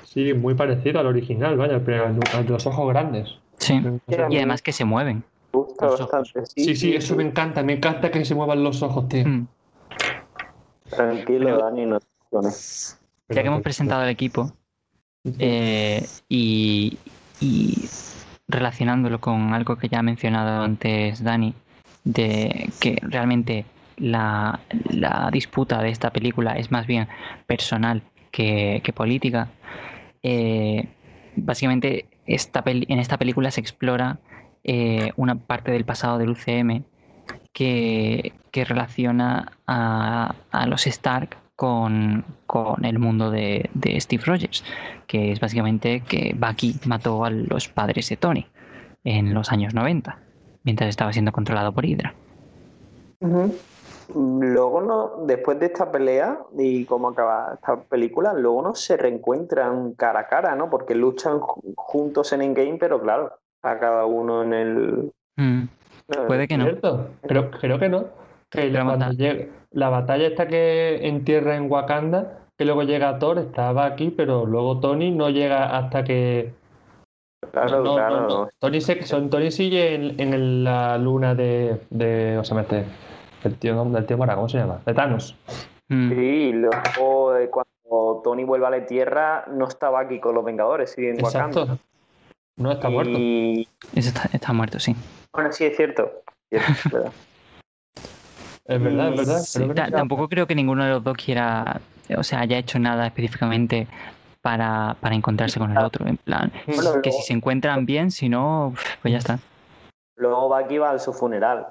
[0.03, 3.37] Sí, muy parecido al original, vaya, pero al al de los ojos grandes.
[3.57, 3.81] Sí.
[4.07, 5.23] Y además que se mueven.
[5.53, 6.45] Me gusta bastante.
[6.45, 9.27] Sí, sí, eso me encanta, me encanta que se muevan los ojos, tío.
[9.27, 9.47] Mm.
[10.89, 11.99] Tranquilo, Dani, no.
[13.29, 14.51] Ya que hemos presentado el equipo
[15.37, 16.97] eh, y,
[17.39, 17.87] y
[18.47, 21.53] relacionándolo con algo que ya ha mencionado antes Dani,
[22.03, 23.65] de que realmente
[23.97, 24.59] la,
[24.89, 27.07] la disputa de esta película es más bien
[27.45, 29.49] personal que, que política,
[30.23, 30.87] eh,
[31.35, 34.19] básicamente esta peli- en esta película se explora
[34.63, 36.83] eh, una parte del pasado del UCM
[37.53, 44.63] que, que relaciona a, a los Stark con, con el mundo de, de Steve Rogers,
[45.07, 48.47] que es básicamente que Bucky mató a los padres de Tony
[49.03, 50.19] en los años 90,
[50.63, 52.13] mientras estaba siendo controlado por Hydra.
[54.15, 59.93] Luego, no, después de esta pelea y cómo acaba esta película, luego no se reencuentran
[59.93, 60.69] cara a cara, ¿no?
[60.69, 65.11] Porque luchan ju- juntos en Endgame, pero claro, a cada uno en el...
[65.37, 65.63] Mm,
[66.27, 66.65] puede que no.
[66.65, 67.07] ¿Cierto?
[67.27, 68.05] Pero creo que no.
[68.49, 73.37] Que Pero cuando llega la batalla esta que entierra en Wakanda, que luego llega Thor,
[73.37, 76.51] está Bucky, pero luego Tony no llega hasta que.
[77.51, 78.19] Claro, no, claro.
[78.21, 78.47] no, no.
[78.59, 81.79] Tony, se- son- Tony sigue en, en el- la luna de.
[81.89, 82.85] de o sea, mete.
[83.43, 84.81] El tío, del tío Mora, ¿cómo se llama?
[84.85, 85.35] De Thanos.
[85.87, 86.09] Mm.
[86.09, 86.15] Sí,
[86.49, 90.91] y luego eh, cuando Tony vuelve a la Tierra, no estaba aquí con los Vengadores,
[90.91, 91.77] sigue en Wakanda.
[92.59, 93.17] No está muerto.
[93.17, 94.95] Y Ese está, está muerto, sí.
[95.33, 96.23] bueno, sí, es cierto.
[96.51, 97.11] Es verdad.
[98.65, 99.39] Es verdad, es verdad.
[99.39, 101.81] Sí, Creo que ta- no- tampoco creo que ninguno de los dos quiera,
[102.15, 103.87] o sea, haya hecho nada específicamente
[104.41, 106.05] para, para encontrarse con el otro.
[106.05, 109.39] En plan, Bueno, que si se encuentran bien, si no, pues ya está.
[110.17, 111.65] luego Bucky va a su funeral.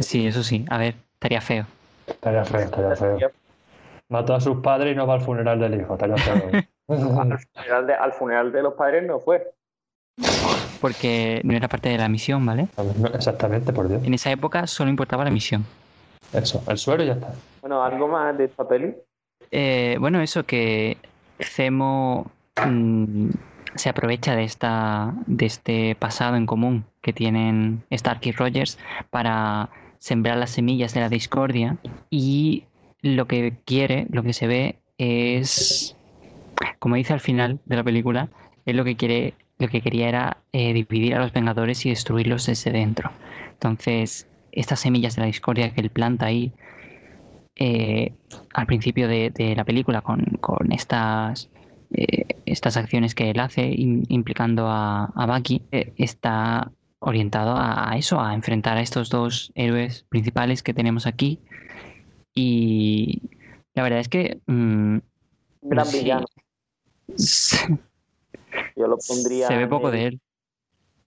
[0.00, 0.64] Sí, eso sí.
[0.70, 1.66] A ver, estaría feo.
[2.06, 3.30] Estaría feo, estaría feo.
[4.08, 5.94] Mató a sus padres y no va al funeral del hijo.
[5.94, 6.50] Estaría feo.
[6.88, 9.52] Al funeral, de, al funeral de los padres no fue.
[10.80, 12.68] Porque no era parte de la misión, ¿vale?
[12.76, 14.02] No, Exactamente, por Dios.
[14.04, 15.64] En esa época solo importaba la misión.
[16.32, 17.32] Eso, el suero y ya está.
[17.60, 18.94] Bueno, algo más de esta peli.
[19.50, 20.98] Eh, bueno, eso que
[21.40, 22.30] Zemo
[22.64, 23.30] mm,
[23.74, 28.78] se aprovecha de esta de este pasado en común que tienen Stark y Rogers
[29.10, 31.76] para sembrar las semillas de la discordia
[32.10, 32.64] y
[33.00, 35.96] lo que quiere, lo que se ve es
[36.78, 38.28] como dice al final de la película,
[38.66, 42.46] es lo que quiere lo que quería era eh, dividir a los Vengadores y destruirlos
[42.46, 43.10] desde dentro.
[43.52, 46.52] Entonces, estas semillas de la discordia que él planta ahí
[47.56, 48.12] eh,
[48.54, 51.48] al principio de, de la película con, con estas,
[51.92, 55.62] eh, estas acciones que él hace im- implicando a, a Bucky,
[55.96, 61.40] está orientado a, a eso, a enfrentar a estos dos héroes principales que tenemos aquí.
[62.34, 63.22] Y
[63.74, 64.98] la verdad es que mm,
[65.62, 66.26] gran sí, villano.
[68.52, 69.48] se Yo lo pondría.
[69.48, 70.20] ve en poco el- de él.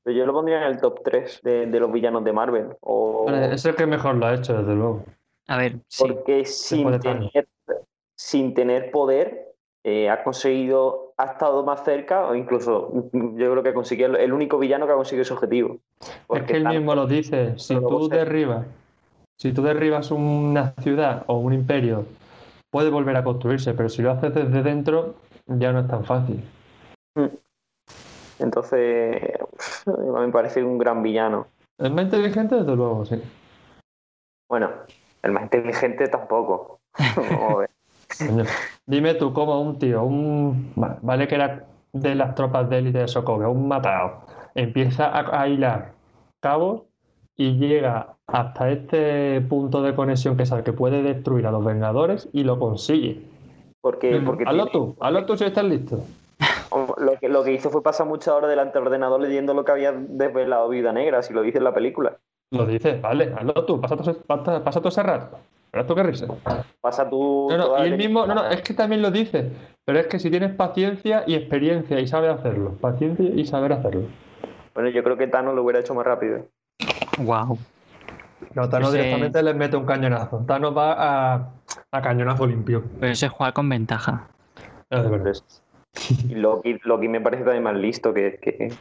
[0.03, 2.75] pero Yo lo pondría en el top 3 de, de los villanos de Marvel.
[2.81, 3.25] O...
[3.25, 5.03] Vale, Es el que mejor lo ha hecho, desde luego.
[5.47, 7.47] A ver, sí, Porque sin tener,
[8.15, 13.73] sin tener poder, eh, ha conseguido, ha estado más cerca, o incluso yo creo que
[13.73, 15.79] consiguió el, el único villano que ha conseguido ese objetivo.
[15.99, 17.57] Es Porque que él mismo lo dice.
[17.57, 18.65] Si tú derribas,
[19.37, 22.05] si tú derribas una ciudad o un imperio,
[22.69, 25.15] puede volver a construirse, pero si lo haces desde dentro,
[25.47, 26.43] ya no es tan fácil.
[28.39, 29.21] Entonces,
[29.85, 31.47] a mí me parece un gran villano.
[31.77, 33.21] Es más inteligente, desde luego, sí.
[34.49, 34.69] Bueno,
[35.23, 36.79] el más inteligente tampoco.
[38.85, 42.99] Dime tú cómo un tío, un va- vale que era de las tropas de élite
[42.99, 44.21] de Sokovia, un matado,
[44.55, 45.93] empieza a, a hilar
[46.39, 46.83] cabos
[47.35, 52.29] y llega hasta este punto de conexión que sabe que puede destruir a los Vengadores
[52.33, 53.23] y lo consigue.
[53.81, 56.03] Porque, porque hazlo tiene- tú, hazlo tú si estás listo.
[56.97, 59.71] Lo, que, lo que hizo fue pasar muchas horas delante del ordenador leyendo lo que
[59.71, 62.17] había desvelado Vida Negra, si lo dice en la película.
[62.51, 65.37] Lo dices, vale, hazlo tú, pasa ese- pasa, pasa todo ese rato.
[65.71, 66.27] Verás tú qué risa.
[66.81, 67.47] Pasa tú.
[67.49, 69.51] No, no, y él mismo, no, no, es que también lo dice,
[69.85, 74.03] pero es que si tienes paciencia y experiencia y sabes hacerlo, paciencia y saber hacerlo.
[74.73, 76.45] Bueno, yo creo que Thanos lo hubiera hecho más rápido.
[77.19, 77.57] wow.
[78.53, 80.43] No, Thanos Ese- directamente les mete un cañonazo.
[80.45, 80.93] Thanos va
[81.33, 81.49] a,
[81.91, 82.83] a cañonazo limpio.
[82.99, 84.27] Pero eso es jugar con ventaja.
[84.89, 85.33] Es de verdad.
[86.29, 88.73] Y Loki, Loki me parece también más listo que, que,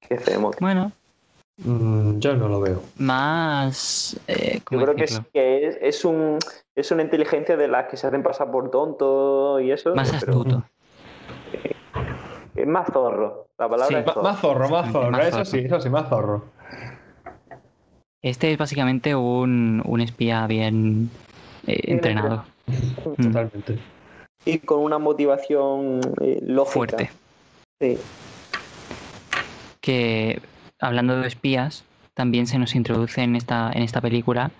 [0.00, 0.52] que Zemo.
[0.60, 0.92] Bueno,
[1.64, 2.80] Mm, yo no lo veo.
[2.98, 4.16] más...
[4.28, 6.38] eh, Yo ¿cómo creo que, sí que es, es, un,
[6.76, 9.92] es una inteligencia de las que se hacen pasar por tonto y eso.
[9.96, 10.62] Más pero astuto.
[12.54, 13.48] es más zorro.
[13.58, 13.94] La palabra Sí.
[13.96, 14.22] es zorro.
[14.22, 15.10] Más zorro, más zorro.
[15.10, 15.44] más Eso zorro.
[15.46, 16.44] sí, eso sí, más zorro.
[18.22, 21.10] Este es básicamente un, un espía bien
[21.66, 22.44] eh, entrenado.
[23.16, 23.78] Mm, Totalmente.
[24.48, 26.72] Y con una motivación eh, lógica.
[26.72, 27.10] fuerte.
[27.80, 27.98] Sí.
[29.80, 30.40] Que
[30.80, 31.84] hablando de espías,
[32.14, 34.50] también se nos introduce en esta, en esta película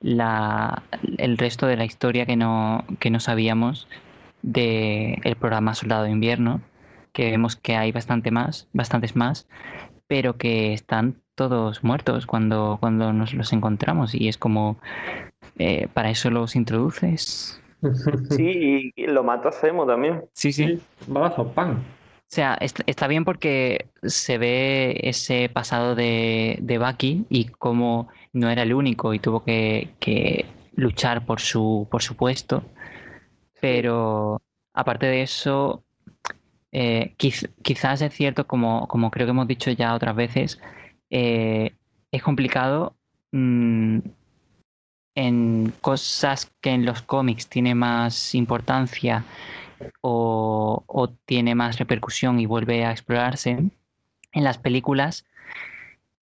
[0.00, 0.82] la,
[1.18, 3.86] el resto de la historia que no, que no sabíamos
[4.42, 6.60] del programa Soldado de Invierno,
[7.12, 9.46] que vemos que hay bastante más, bastantes más,
[10.06, 14.76] pero que están todos muertos cuando, cuando nos los encontramos y es como,
[15.58, 17.60] eh, ¿para eso los introduces?
[18.30, 20.24] Sí, y lo mata Zemo también.
[20.32, 20.66] Sí, sí.
[20.66, 21.72] Sí, balazo, pan.
[21.76, 28.08] O sea, est- está bien porque se ve ese pasado de, de Bucky y cómo
[28.32, 32.64] no era el único y tuvo que, que luchar por su, por su puesto.
[33.60, 35.84] Pero aparte de eso,
[36.72, 40.60] eh, quiz- quizás es cierto, como, como creo que hemos dicho ya otras veces,
[41.10, 41.72] eh,
[42.10, 42.96] es complicado
[43.32, 43.98] mm,
[45.14, 49.24] en cosas que en los cómics tiene más importancia
[50.00, 53.58] o, o tiene más repercusión y vuelve a explorarse.
[54.32, 55.24] En las películas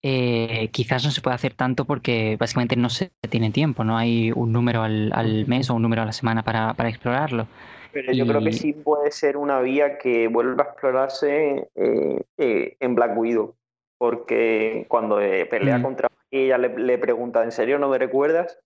[0.03, 4.31] eh, quizás no se puede hacer tanto porque básicamente no se tiene tiempo, no hay
[4.33, 7.47] un número al, al mes o un número a la semana para, para explorarlo.
[7.91, 12.75] Pero yo creo que sí puede ser una vía que vuelva a explorarse eh, eh,
[12.79, 13.55] en Black Widow.
[13.97, 15.83] Porque cuando pelea Mm.
[15.83, 18.59] contra ella le, le pregunta, ¿en serio no me recuerdas?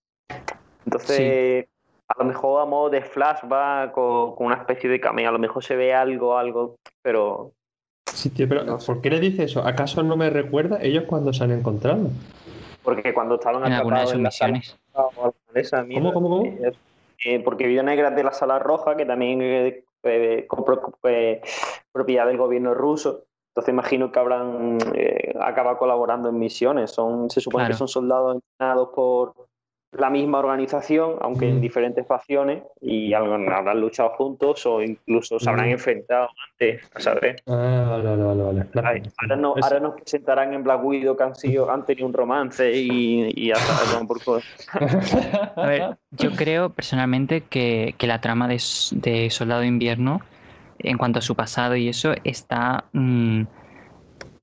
[0.84, 1.66] Entonces,
[2.08, 5.38] a lo mejor a modo de flashback con, con una especie de cameo, a lo
[5.38, 7.52] mejor se ve algo, algo, pero
[8.12, 8.86] Sí, tío, pero No sé.
[8.92, 9.60] ¿por qué le dice eso?
[9.66, 12.08] ¿Acaso no me recuerda ellos cuando se han encontrado?
[12.82, 14.80] porque cuando estaban en alguna de atrapados sus en la sala misiones.
[14.94, 16.44] o de mierdas, cómo, cómo?
[16.46, 16.72] eh,
[17.26, 19.74] eh, porque Vida Negra es de la Sala Roja, que también es
[20.04, 20.46] eh,
[21.04, 21.42] eh,
[21.92, 23.24] propiedad del gobierno ruso.
[23.50, 26.92] Entonces imagino que habrán eh, acabado colaborando en misiones.
[26.92, 27.74] Son, se supone Claro.
[27.74, 29.34] que son soldados entrenados por
[29.98, 31.50] la misma organización, aunque Mm.
[31.50, 35.72] en diferentes facciones, y algo- habrán luchado juntos o incluso se habrán Mm.
[35.72, 37.36] enfrentado antes, a saber.
[37.46, 38.66] Ah, vale, vale, vale.
[38.84, 42.06] Ay, Ahora, no- Es- ahora nos presentarán en Black Widow que han, sido, han tenido
[42.06, 43.74] un romance y, y hasta
[44.06, 44.18] por
[45.56, 48.58] A ver, yo creo personalmente que, que la trama de,
[49.30, 50.20] Soldado de Invierno,
[50.78, 53.42] en cuanto a su pasado y eso, está mm,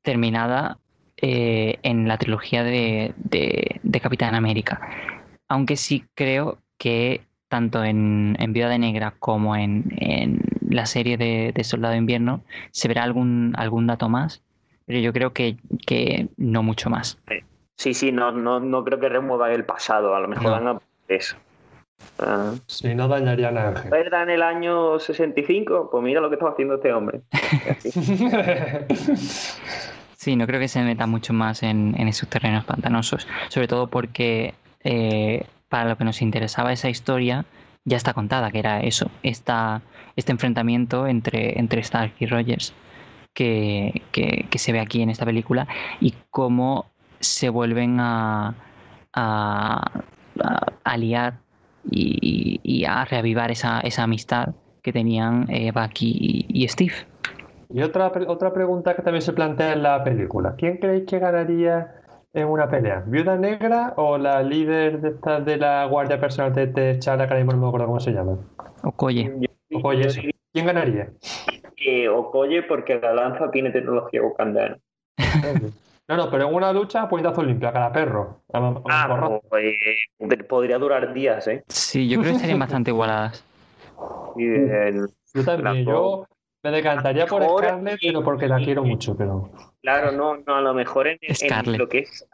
[0.01, 0.77] terminada
[1.21, 4.81] eh, en la trilogía de, de- de Capitán América.
[5.47, 11.17] Aunque sí creo que tanto en, en Viuda de Negra como en, en la serie
[11.17, 12.41] de, de Soldado de Invierno
[12.71, 14.41] se verá algún, algún dato más,
[14.85, 17.17] pero yo creo que, que no mucho más.
[17.77, 20.51] Sí, sí, no, no, no creo que remuevan el pasado, a lo mejor No.
[20.51, 21.35] van a eso.
[22.19, 23.91] Ah, Si no dañarían a Ángel.
[23.91, 25.89] ¿Verdad en el año 65?
[25.91, 27.21] Pues mira lo que estaba haciendo este hombre.
[30.17, 33.85] Sí, no creo que se meta mucho más en, en esos terrenos pantanosos, sobre todo
[33.87, 34.55] porque
[34.85, 37.45] eh, para lo que nos interesaba esa historia
[37.83, 42.73] ya está contada, que era eso, este enfrentamiento entre, entre Stark y Rogers
[43.33, 45.67] que, que- se ve aquí en esta película
[45.99, 46.85] y cómo
[47.19, 48.55] se vuelven a,
[49.13, 49.91] a,
[51.91, 56.93] y, a reavivar esa, esa amistad que tenían eh, Bucky y, y Steve.
[57.73, 60.55] Y otra, otra pregunta que también se plantea en la película.
[60.57, 62.04] ¿Quién creéis que ganaría
[62.35, 63.03] en una pelea?
[63.07, 67.43] ¿Viuda Negra o la líder de, esta- de la guardia personal de T'Challa, que ahora
[67.43, 68.37] mismo no me acuerdo cómo se llama?
[68.83, 69.31] Okoye.
[69.73, 71.09] Okoye, diría ¿Quién ganaría?
[71.75, 74.77] que Okoye porque la lanza tiene tecnología wakandana.
[76.07, 78.41] No, no, pero en una lucha, a puñetazo limpio, a cara perro.
[78.53, 79.73] A, a- Ah, pues,
[80.19, 81.63] eh, podría durar días, ¿eh?
[81.67, 83.43] Sí, yo creo que estarían bastante igualadas.
[84.37, 86.27] Y el- Yo también, yo
[86.61, 89.49] me decantaría por Scarlett, pero porque la quiero mucho, pero...
[89.85, 91.19] Claro, no, no, a lo mejor en,
[91.77, 92.27] lo que es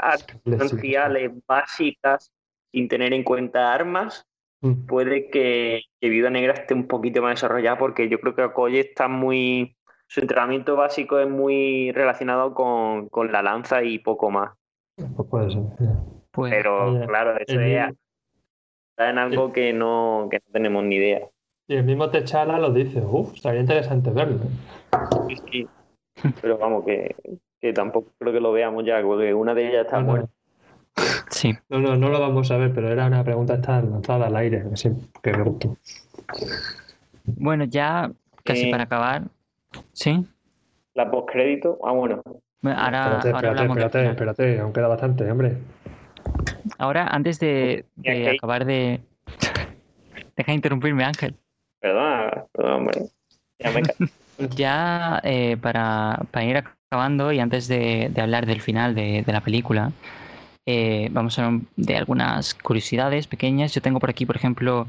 [0.45, 2.31] marciales básicas,
[2.71, 4.25] sin tener en cuenta armas,
[4.61, 4.85] Mm.
[4.85, 8.79] puede que, que Viuda Negra esté un poquito más desarrollada porque yo creo que Okoye
[8.79, 9.75] está muy...
[10.07, 14.51] Su entrenamiento básico es muy relacionado con, con la lanza y poco más.
[14.95, 15.61] Pues puede ser.
[16.31, 17.93] Pues, Pero Oye, claro, eso el es,
[18.89, 21.21] está en algo que no, que no tenemos ni idea.
[21.67, 22.99] Y el mismo T'Challa lo dice.
[22.99, 24.35] Uf, estaría interesante verlo.
[24.35, 25.29] ¿eh?
[25.29, 25.67] Sí, sí.
[26.41, 27.15] Pero vamos, que,
[27.59, 30.07] que tampoco creo que lo veamos ya, porque una de ellas está No, no.
[30.11, 30.29] muerta.
[31.29, 31.53] sí.
[31.69, 34.63] No, no, no lo vamos a ver, pero era una pregunta esta lanzada al aire,
[35.21, 35.77] que, me gustó.
[37.25, 38.11] Bueno, ya
[38.43, 39.23] casi Eh, para acabar.
[39.93, 40.25] Sí.
[40.93, 42.21] La postcrédito, ah, bueno,
[42.61, 44.11] Bueno, Ahora, espérate, ahora espérate, espérate, final.
[44.11, 45.57] espérate, aún queda bastante, hombre.
[46.77, 48.99] Ahora, antes de, de acabar de.
[50.35, 51.35] Deja de interrumpirme, Ángel.
[51.79, 53.01] perdona, perdona, hombre.
[53.59, 53.81] Ya me
[54.55, 59.91] Ya eh, para, para ir acabando y antes de, hablar del final de, la película,
[60.65, 63.73] eh, vamos a hablar de algunas curiosidades pequeñas.
[63.73, 64.87] Yo tengo por aquí, por ejemplo,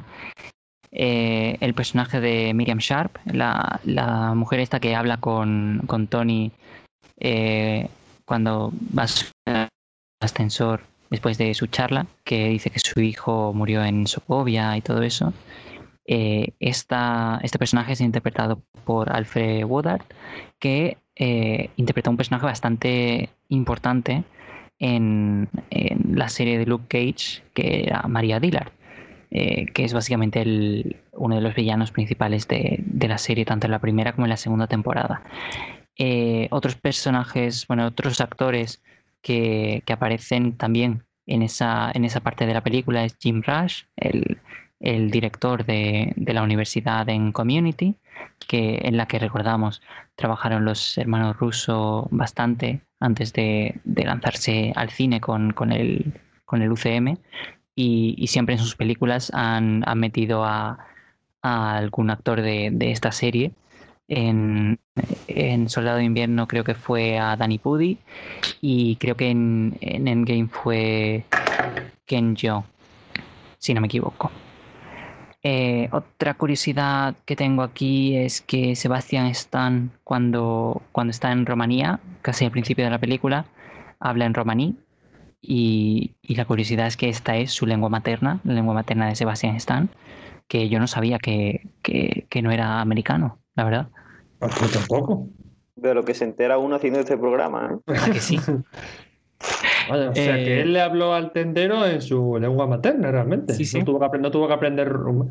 [0.90, 6.52] eh, el personaje de Miriam Sharp, la, mujer esta que habla con, con Tony
[7.18, 7.88] eh,
[8.24, 9.06] cuando va
[9.46, 9.68] al
[10.20, 15.02] ascensor después de su charla, que dice que su hijo murió en Sokovia y todo
[15.02, 15.32] eso.
[16.06, 20.02] Eh, este personaje es interpretado por Alfred Woodard,
[20.58, 24.24] que eh, interpreta un personaje bastante importante
[24.78, 25.48] en,
[26.10, 28.72] la serie de Luke Cage, que era Maria Dillard,
[29.30, 33.66] eh, que es básicamente el- uno de los villanos principales de, de la serie, tanto
[33.66, 35.22] en la primera como en la segunda temporada.
[35.96, 38.82] Eh, otros personajes, bueno, otros actores
[39.20, 43.84] que, que aparecen también en esa, en esa parte de la película es Jim Rush,
[43.96, 44.38] el,
[44.82, 47.96] el director de, de la universidad en Community,
[48.48, 49.80] que, en la que recordamos
[50.16, 56.62] trabajaron los hermanos Russo bastante antes de, de lanzarse al cine con, con, el, con
[56.62, 57.16] el UCM
[57.74, 60.78] y, y siempre en sus películas han, han metido a,
[61.42, 63.52] a algún actor de, de esta serie.
[64.08, 64.78] En,
[65.28, 67.98] en Soldado de Invierno creo que fue a Danny Pudi
[68.60, 71.24] y creo que en, en Endgame fue
[72.04, 72.64] Ken Jeong,
[73.58, 74.30] si no me equivoco.
[75.44, 82.00] Eh, otra curiosidad que tengo aquí es que Sebastian Stan, cuando, cuando está en Rumanía,
[82.22, 83.46] casi al principio de la película,
[83.98, 84.76] habla en romaní.
[85.40, 89.16] Y, y la curiosidad es que esta es su lengua materna, la lengua materna de
[89.16, 89.90] Sebastian Stan,
[90.46, 93.88] que yo no sabía que, que, que no era americano, la verdad.
[94.38, 95.26] Pues yo tampoco.
[95.74, 97.80] De lo que se entera uno haciendo este programa.
[97.88, 97.94] ¿eh?
[98.00, 98.38] ¿A que sí?
[99.88, 103.54] Vaya, o sea, Eh, que él le habló al tendero en su lengua materna, realmente.
[103.54, 103.78] Sí, sí.
[103.78, 104.88] No, tuvo que, no tuvo que aprender.
[104.92, 105.28] rum-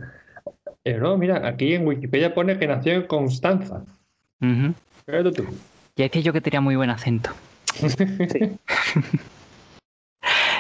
[0.84, 3.84] Eh, no, mira, aquí en Wikipedia pone que nació en Constanza.
[4.42, 4.74] Ujú.
[5.06, 5.46] Fíjate tú.
[5.96, 7.30] Ya decía yo que tenía muy buen acento.
[7.82, 8.58] Sí.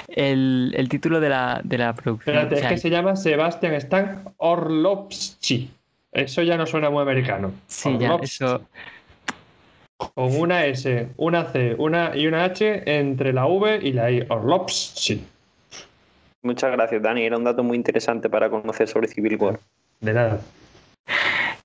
[0.07, 2.35] El, el título de la, de la producción.
[2.35, 5.71] Espérate, o es que se llama Sebastian Stan Orlovsky.
[6.11, 7.53] Eso ya no suena muy americano.
[7.67, 8.25] Sí, ya, Orlovsky.
[8.43, 8.61] eso.
[10.13, 14.25] Con una S, una C, una y una H entre la V y la I.
[14.29, 15.23] Orlovsky.
[16.43, 17.23] Muchas gracias, Dani.
[17.23, 19.59] Era un dato muy interesante para conocer sobre Civil War.
[19.99, 20.39] De nada.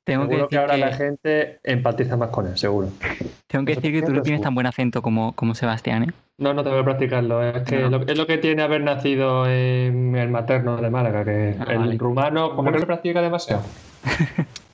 [0.05, 2.89] Tengo que seguro que, decir ahora que, la gente empatiza más con él, seguro.
[3.49, 6.13] tengo que, decir que tú no tienes tan buen acento como, como Sebastián, ¿eh?
[6.39, 7.43] No, no tengo que practicarlo.
[7.43, 7.89] Es que No.
[7.91, 11.79] lo, es lo que tiene haber nacido en el materno de Málaga, que Ah, el
[11.79, 11.99] vale.
[11.99, 13.63] rumano, como que lo practica demasiado.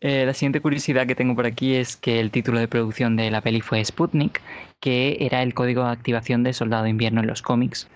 [0.00, 3.30] Eh, la siguiente curiosidad que tengo por aquí es que el título de producción de
[3.30, 4.40] la peli fue Sputnik,
[4.80, 7.88] que era el código de activación de Soldado de Invierno en los cómics,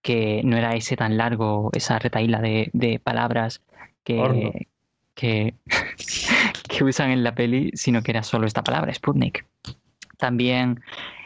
[0.00, 3.62] que no era ese tan largo, esa retaíla de, de palabras
[4.02, 4.66] que,
[5.14, 5.54] que
[6.84, 9.44] usan en la peli, sino que era solo esta palabra, Sputnik.
[10.16, 10.80] También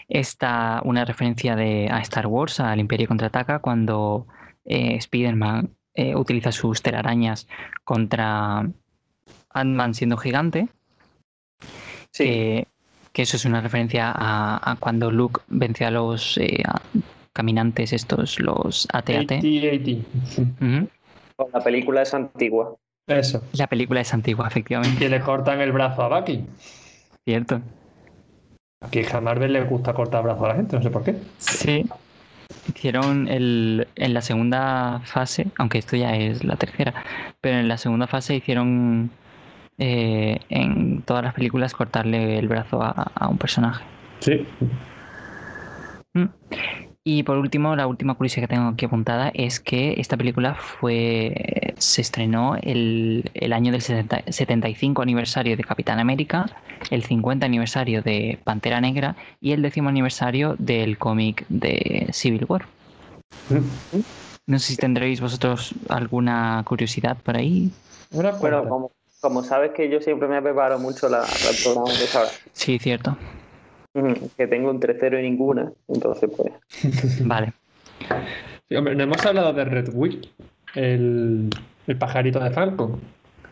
[0.09, 4.27] está una referencia de, a Star Wars, al Imperio Contraataca, cuando
[4.65, 7.47] eh, Spider-Man eh, utiliza sus telarañas
[7.85, 8.69] contra
[9.61, 10.69] Ant-Man siendo gigante,
[12.12, 12.69] Sí, que,
[13.12, 16.81] que eso es una referencia a, a cuando Luke vence a los eh, a-
[17.33, 19.43] caminantes estos, los AT-AT.
[21.53, 22.74] La película es antigua.
[23.07, 23.43] Eso.
[23.53, 26.45] La película es antigua, efectivamente, Que le cortan el brazo a Bucky.
[27.24, 27.61] ¿cierto?
[28.83, 31.16] Aquí a Marvel le gusta cortar brazos a la gente, no sé por qué.
[31.39, 31.85] Sí.
[32.69, 36.95] Hicieron el, en la segunda fase, aunque esto ya es la tercera,
[37.41, 39.11] pero en la segunda fase hicieron
[39.78, 43.85] eh, en todas las películas cortarle el brazo a, a un personaje.
[44.20, 44.47] Sí.
[46.15, 46.27] Mm.
[47.09, 51.73] Y por último, la última curiosidad que tengo aquí apuntada es que esta película fue
[51.78, 56.51] se estrenó el, el año del 70 75 aniversario de Capitán América,
[56.90, 62.66] el 50 aniversario de Pantera Negra y el décimo aniversario del cómic de Civil War.
[64.48, 67.70] No sé si tendréis vosotros alguna curiosidad por ahí.
[68.11, 68.36] Bueno,
[68.69, 68.90] como,
[69.27, 72.07] como sabes que yo siempre me preparo mucho la, el programa de.
[72.53, 73.16] Sí, cierto.
[74.36, 75.73] Que tengo un tercero y ninguna.
[75.89, 76.53] Entonces, pues.
[77.27, 77.53] Vale.
[78.69, 80.20] Sí, hombre, no hemos hablado de Red Wing,
[80.77, 81.51] el,
[81.89, 83.01] el pajarito de Falcon.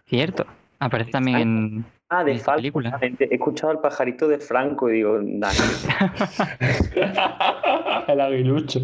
[0.06, 0.46] Cierto.
[0.78, 1.84] Aparece también en...
[2.08, 2.58] Ah, de ¿En esta Falco.
[2.58, 2.98] película?
[3.00, 5.58] He escuchado al pajarito de Franco y digo, Dani.
[8.08, 8.80] el aguilucho.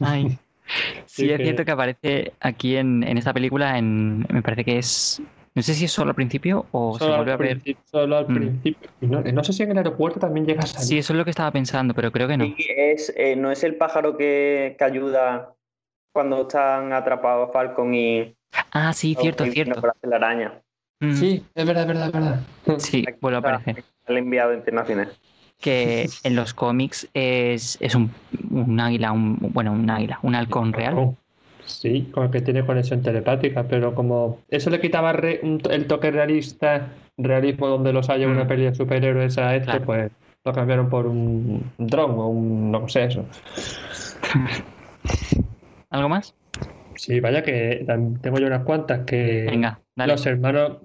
[0.00, 0.30] Ay.
[0.30, 0.38] Sí,
[1.06, 4.78] Sí, es que- cierto que aparece aquí en, en esta película, en, me parece que
[4.78, 5.20] es...
[5.58, 7.60] No sé si es solo al principio o se Solo vuelve a ver...
[7.90, 8.34] solo al Mm.
[8.34, 8.88] principio.
[9.00, 10.86] No, no sé si en el aeropuerto también llega a salir.
[10.86, 12.44] Sí, eso es lo que estaba pensando, pero creo que no.
[12.44, 15.52] Sí, es, eh, no es el pájaro que, que ayuda
[16.12, 18.36] cuando están atrapados Falcon y.
[18.70, 19.80] Ah, sí, cierto, y cierto.
[19.80, 20.62] hacer la araña.
[21.00, 22.40] Mm, Sí, es verdad, es verdad, es verdad.
[22.78, 23.82] Sí, vuelve a aparecer.
[24.06, 25.12] El enviado internacional.
[25.60, 28.12] Que en los cómics es, es un,
[28.52, 31.16] un águila, un, bueno, un águila, un halcón real.
[31.68, 35.86] Sí, con el que tiene conexión telepática, pero como eso le quitaba re- un el
[35.86, 38.48] toque realista, realismo donde los haya una Mm.
[38.48, 39.84] peli de superhéroes a este, Claro.
[39.84, 40.10] pues
[40.44, 43.24] lo cambiaron por un dron o un no sé eso.
[45.90, 46.34] ¿Algo más?
[46.96, 47.84] Sí, vaya que
[48.22, 50.12] tengo yo unas cuantas que Venga, dale.
[50.12, 50.78] los hermanos,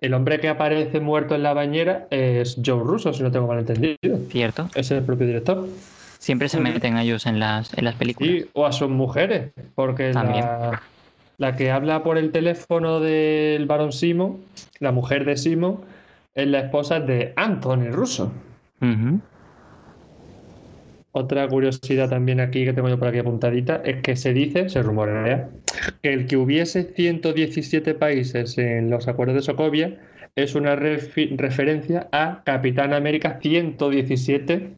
[0.00, 3.60] el hombre que aparece muerto en la bañera es Joe Russo, si no tengo mal
[3.60, 3.96] entendido.
[4.28, 4.68] Cierto.
[4.74, 5.66] Es el propio director.
[6.26, 8.32] Siempre se meten a ellos en las, en las películas.
[8.32, 10.44] Sí, o a sus mujeres, porque También.
[10.44, 10.82] la,
[11.38, 14.38] la que habla por el teléfono del varón Simon,
[14.80, 15.82] la mujer de Simon,
[16.34, 18.32] es la esposa de Anthony Russo.
[18.80, 19.20] Ujú.
[21.12, 24.82] Otra curiosidad también aquí que tengo yo por aquí apuntadita es que se dice, se
[24.82, 25.48] rumorea,
[26.02, 29.96] que el que hubiese 117 países en los acuerdos de Sokovia
[30.34, 34.72] es una referencia a Capitán América 117,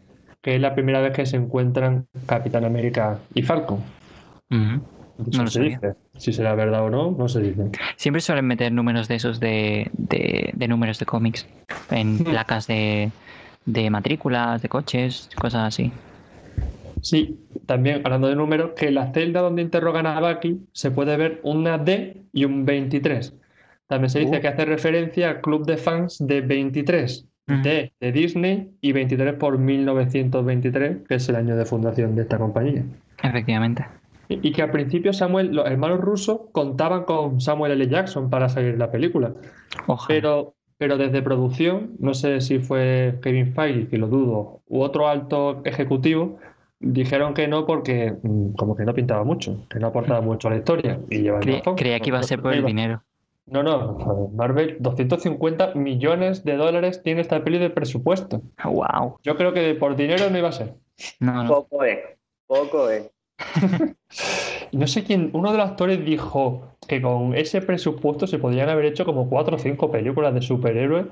[0.48, 3.80] que es la primera vez que se encuentran Capitán América y Falcon.
[4.48, 4.80] No
[5.44, 5.92] lo se dice.
[6.16, 7.64] Si será verdad o no, no se dice.
[7.96, 11.46] Siempre suelen meter números de esos de, de, de números de cómics
[11.90, 12.24] en Hmm.
[12.24, 13.10] placas de,
[13.66, 15.92] de matrículas, de coches, cosas así.
[17.02, 21.14] Sí, también hablando de números, que en la celda donde interrogan a Bucky se puede
[21.18, 23.34] ver una D y un 23.
[23.86, 24.40] También se dice Uh.
[24.40, 27.62] que hace referencia al club de fans de 23, Ujú.
[27.62, 32.38] D de Disney y 23 por 1923, que es el año de fundación de esta
[32.38, 32.84] compañía.
[33.22, 33.86] Efectivamente.
[34.28, 37.88] Y y que al principio Samuel, los hermanos rusos contaban con Samuel L.
[37.88, 39.32] Jackson para salir la película.
[39.86, 40.06] Ojalá.
[40.08, 45.08] Pero, pero desde producción, no sé si fue Kevin Feige, que lo dudo, u otro
[45.08, 46.38] alto ejecutivo,
[46.80, 50.50] dijeron que no porque mm, como que no pintaba mucho, que no aportaba mucho a
[50.52, 51.00] la historia.
[51.10, 51.76] Y llevan Cre- razón.
[51.76, 53.02] creía que iba a ser por el dinero.
[53.50, 58.42] No, no, Marvel, 250 millones de dólares tiene esta peli de presupuesto.
[58.64, 59.18] Wow.
[59.22, 60.74] Yo creo que por dinero no iba a ser.
[61.20, 61.48] No, no.
[61.48, 61.98] Poco es,
[62.46, 63.10] poco es.
[64.72, 68.84] No sé quién, uno de los actores dijo que con ese presupuesto se podrían haber
[68.86, 71.06] hecho como cuatro o cinco películas de superhéroes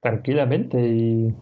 [0.00, 1.34] tranquilamente y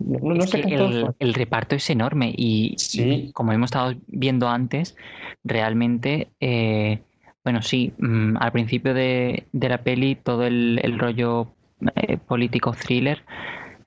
[0.00, 3.02] no, no- sé el, el reparto es enorme y, Sí.
[3.28, 4.96] y como hemos estado viendo antes,
[5.44, 7.00] realmente, eh,
[7.48, 11.48] bueno, sí, mm, al principio de, de la peli todo el, el rollo
[11.96, 13.22] eh, político thriller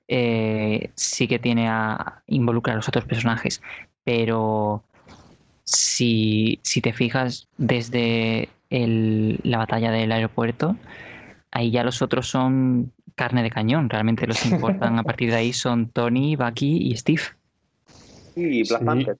[0.08, 3.62] eh, sí que tiene a involucrar a los otros personajes,
[4.02, 4.82] pero
[5.62, 10.74] si, si te fijas desde el- la batalla del aeropuerto,
[11.52, 13.88] ahí ya los otros son carne de cañón.
[13.88, 17.22] Realmente los que importan a partir de ahí son Tony, Bucky y Steve.
[18.34, 18.84] Y Black Sí.
[18.86, 19.16] Panther.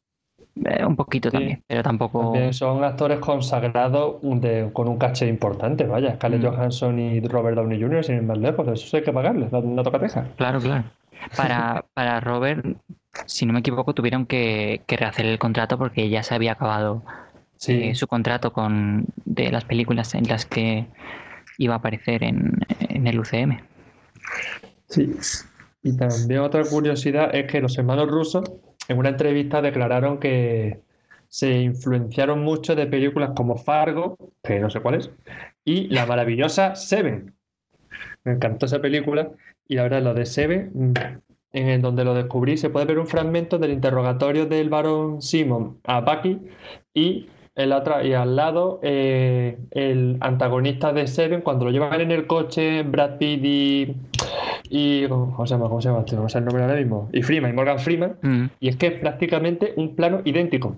[0.64, 1.36] Eh, un poquito Sí.
[1.36, 2.20] también, pero tampoco.
[2.32, 6.14] También son actores consagrados de- con un caché importante, vaya.
[6.16, 6.46] Scarlett Mm.
[6.46, 8.04] Johansson y Robert Downey Jr.
[8.04, 10.26] sin ir más lejos, eso hay que pagarles, no, no toca teja.
[10.36, 10.84] Claro, claro.
[11.36, 12.66] Para, para Robert,
[13.26, 17.02] si no me equivoco, tuvieron que, que rehacer el contrato porque ya se había acabado
[17.56, 20.84] Sí, eh, su contrato con de las películas en las que
[21.58, 23.58] iba a aparecer en, en el UCM.
[24.88, 25.14] sí.
[25.84, 28.44] Y también otra curiosidad es que los hermanos rusos
[28.88, 30.80] en una entrevista declararon que
[31.28, 35.10] se influenciaron mucho de películas como Fargo, que no sé cuál es,
[35.64, 37.34] y la maravillosa Seven.
[38.24, 39.30] Me encantó esa película
[39.66, 40.92] y la verdad lo de Seven, mm,
[41.52, 45.80] en el donde lo descubrí, se puede ver un fragmento del interrogatorio del barón Simon
[45.84, 46.40] a Bucky
[46.94, 52.00] y en la otra y al lado eh, el antagonista de Seven cuando lo llevan
[52.00, 53.96] en el coche Brad Pitt y
[54.74, 55.68] y ¿cómo se llama?
[55.68, 56.04] ¿Cómo se llama?
[56.12, 57.10] No sé el nombre ahora mismo.
[57.12, 58.16] Y Freeman, y Morgan Freeman.
[58.22, 60.76] Mm, Y es que es prácticamente un plano idéntico.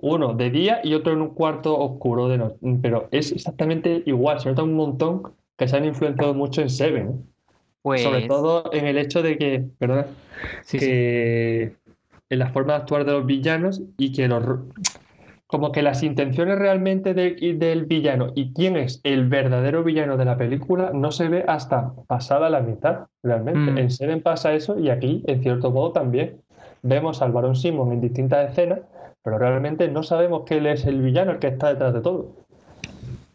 [0.00, 2.56] Uno de día y otro en un cuarto oscuro de noche.
[2.82, 4.40] Pero es exactamente igual.
[4.40, 5.22] Se nota un montón
[5.56, 7.08] que se han influenciado mucho en Seven.
[7.08, 7.52] ¿eh?
[7.82, 10.06] Pues Sobre todo en el hecho de que, perdona,
[10.62, 10.86] sí, sí.
[10.86, 11.72] que
[12.30, 14.42] en la forma de actuar de los villanos y que los
[15.48, 20.24] como que las intenciones realmente de- del villano y quién es el verdadero villano de
[20.26, 23.72] la película no se ve hasta pasada la mitad, realmente.
[23.72, 23.78] Mm.
[23.78, 26.42] En Seven pasa eso y aquí, en cierto modo, también
[26.82, 28.80] vemos al Barón Simon en distintas escenas,
[29.24, 32.36] pero realmente no sabemos que él es el villano, el que está detrás de todo.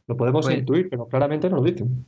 [0.08, 2.06] Lo podemos Pues- intuir, pero claramente no lo dicen.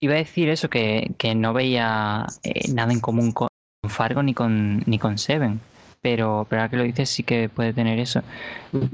[0.00, 3.48] Iba a decir eso, que, que no veía eh, nada en común con
[3.88, 5.58] Fargo ni con, ni con Seven.
[6.00, 8.22] Pero, pero ahora que lo dices, sí que puede tener eso.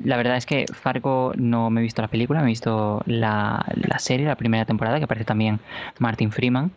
[0.04, 3.64] La verdad es que Fargo no me he visto la película, me he visto la,
[3.74, 5.60] la serie, la primera temporada, que aparece también
[5.98, 6.70] Martin Freeman.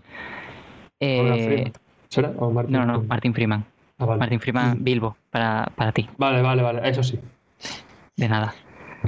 [0.99, 1.71] Eh.
[2.37, 3.07] ¿O Martin no, no, Freeman?
[3.07, 3.65] Martin Freeman.
[3.99, 4.19] Ah, vale.
[4.19, 6.09] Martin Freeman, Bilbo, para, para ti.
[6.17, 7.19] Vale, vale, vale, eso sí.
[8.15, 8.53] De nada.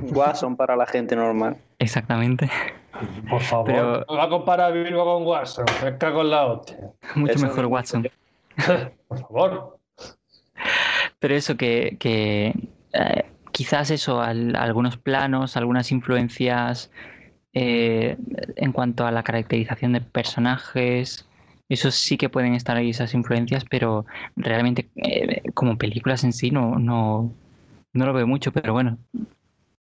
[0.02, 1.58] Watson para la gente normal.
[1.80, 2.50] Exactamente.
[3.30, 5.66] Por favor, Pero- no va a comparar a Bilbo con Watson.
[5.84, 6.78] Me cago en la hostia.
[7.16, 8.08] Mucho Eso mejor Watson.
[9.08, 9.80] Por favor.
[11.20, 12.54] Pero eso que, que,
[12.94, 16.91] eh, quizás eso, al- algunos planos, algunas influencias
[17.54, 18.18] eh,
[18.56, 21.26] en cuanto a la caracterización de personajes,
[21.68, 24.06] eso sí que pueden estar ahí esas influencias, pero
[24.36, 27.32] realmente eh, como películas en sí no, no,
[27.94, 28.98] no lo veo mucho, pero bueno,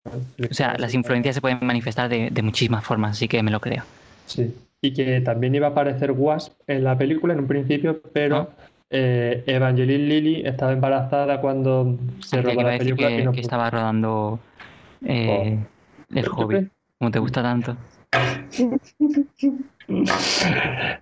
[0.05, 3.59] o sea, las influencias se pueden manifestar de, de muchísimas formas, así que me lo
[3.59, 3.83] creo.
[4.25, 4.53] Sí.
[4.81, 8.49] Y que también iba a aparecer Wasp en la película en un principio, pero
[8.89, 13.41] eh, Evangeline Lilly estaba embarazada cuando se a la película que, y no que pudo.
[13.41, 14.39] estaba rodando
[15.05, 15.57] eh,
[16.13, 16.69] El Yo Hobbit, creo-
[16.99, 17.75] como te gusta tanto.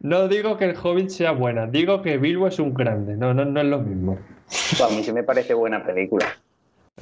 [0.01, 3.15] No digo que el Hobbit sea buena, digo que Bilbo es un grande.
[3.17, 4.19] No, no, no es lo mismo.
[4.47, 6.27] Pues a mí sí me parece buena película.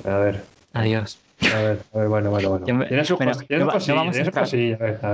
[0.06, 0.44] A ver,
[0.74, 1.20] Adiós.
[1.42, 2.86] a ver, a ver, bueno, bueno, bueno.
[2.88, 3.46] Tiene sus cosillas,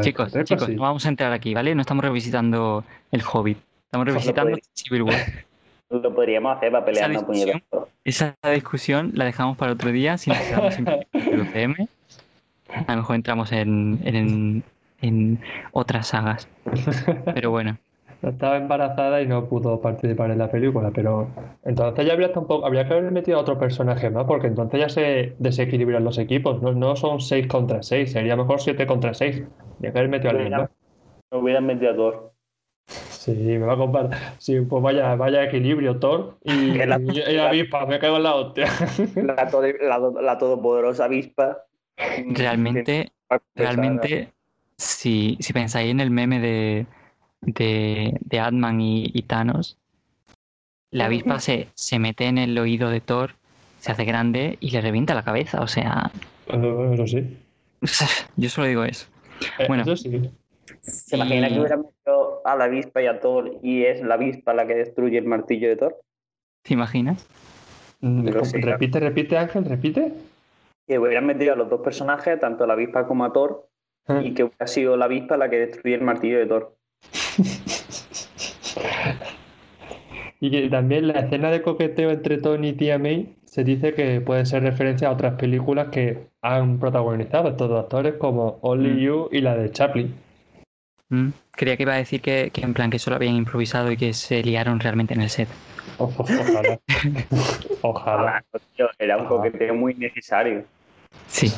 [0.02, 1.74] Chicos, chicos, no vamos a entrar aquí, ¿vale?
[1.74, 3.58] No estamos revisitando El Hobbit.
[3.86, 4.58] Estamos revisitando.
[4.74, 5.16] Civil War.
[5.90, 7.62] Lo podríamos hacer para pelear Esa una discusión.
[7.70, 7.90] puñetazo.
[8.04, 11.88] Esa discusión la dejamos para otro día, si nos quedamos en el UCM.
[12.88, 14.64] A lo mejor entramos en, en,
[15.02, 15.40] en
[15.72, 16.48] otras sagas.
[17.34, 17.78] Pero bueno,
[18.22, 21.30] estaba embarazada y no pudo participar en la película, pero
[21.64, 24.90] entonces ya habría tampoco, habría que haber metido a otro personaje más, porque entonces ya
[24.90, 29.44] se desequilibran los equipos, no, no son 6 contra 6, sería mejor 7 contra 6.
[29.78, 30.70] Habría que haber metido a alguien más.
[31.32, 32.34] No hubieran metido a Thor.
[33.20, 34.10] Sí, me va a comprar.
[34.38, 38.36] Sí, pues vaya, vaya equilibrio, Thor y, la- y- y avispa, me cago en la
[38.36, 38.68] hostia.
[39.16, 41.58] La, to- la- la todopoderosa avispa.
[41.98, 43.42] Realmente, Pesada.
[43.56, 44.30] realmente,
[44.78, 46.86] si, si pensáis en el meme de,
[47.42, 49.78] de, de Ant-Man y, y Thanos,
[50.92, 53.32] la avispa se, se mete en el oído de Thor,
[53.82, 55.60] se hace grande y le revienta la cabeza.
[55.62, 56.10] O sea,
[57.06, 57.38] sí.
[58.38, 59.08] yo solo digo eso.
[59.58, 59.84] Eh, Bueno.
[59.84, 60.30] Eso sí.
[60.82, 61.99] ¿Se imagina Y- que hubieran metido
[62.44, 65.70] a la avispa y a Thor y es la avispa la que destruye el martillo
[65.70, 65.98] de Thor?
[66.64, 67.28] ¿Te imaginas?
[68.02, 70.14] Mm, sí, repite, repite, Ángel, repite.
[70.88, 73.68] Que hubieran metido a los dos personajes, tanto a la avispa como a Thor,
[74.24, 76.76] y que hubiera sido la avispa la que destruye el martillo de Thor.
[80.42, 84.22] Y que también la escena de coqueteo entre Tony y Tia May se dice que
[84.22, 89.00] puede ser referencia a otras películas que han protagonizado estos dos actores como Only Mm.
[89.00, 90.16] You y la de Chaplin.
[91.10, 93.98] Mm, Creía que iba a decir que, que en plan que solo habían improvisado y
[93.98, 95.50] que se liaron realmente en el set.
[95.98, 96.80] O- ojalá.
[97.82, 98.44] ojalá.
[98.54, 100.66] Ah, era un coqueteo muy necesario.
[101.28, 101.52] Sí.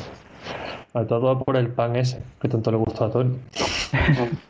[0.94, 3.36] A todo por el pan ese, que tanto le gustó a Tony.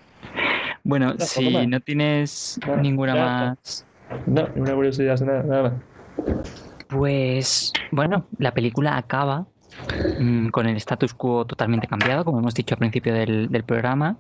[0.85, 3.87] Bueno, si no tienes ninguna más,
[4.27, 5.73] No, ni una curiosidad, nada, nada más.
[6.89, 9.47] pues bueno, la película acaba
[10.19, 14.17] mm, con el status quo totalmente cambiado, como hemos dicho al principio del, del programa.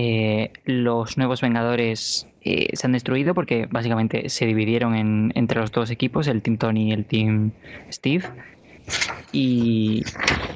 [0.00, 5.72] Eh, los nuevos Vengadores eh, se han destruido porque básicamente se dividieron en- entre los
[5.72, 7.50] dos equipos, el Team Tony y el Team
[7.90, 8.22] Steve.
[9.32, 10.04] Y,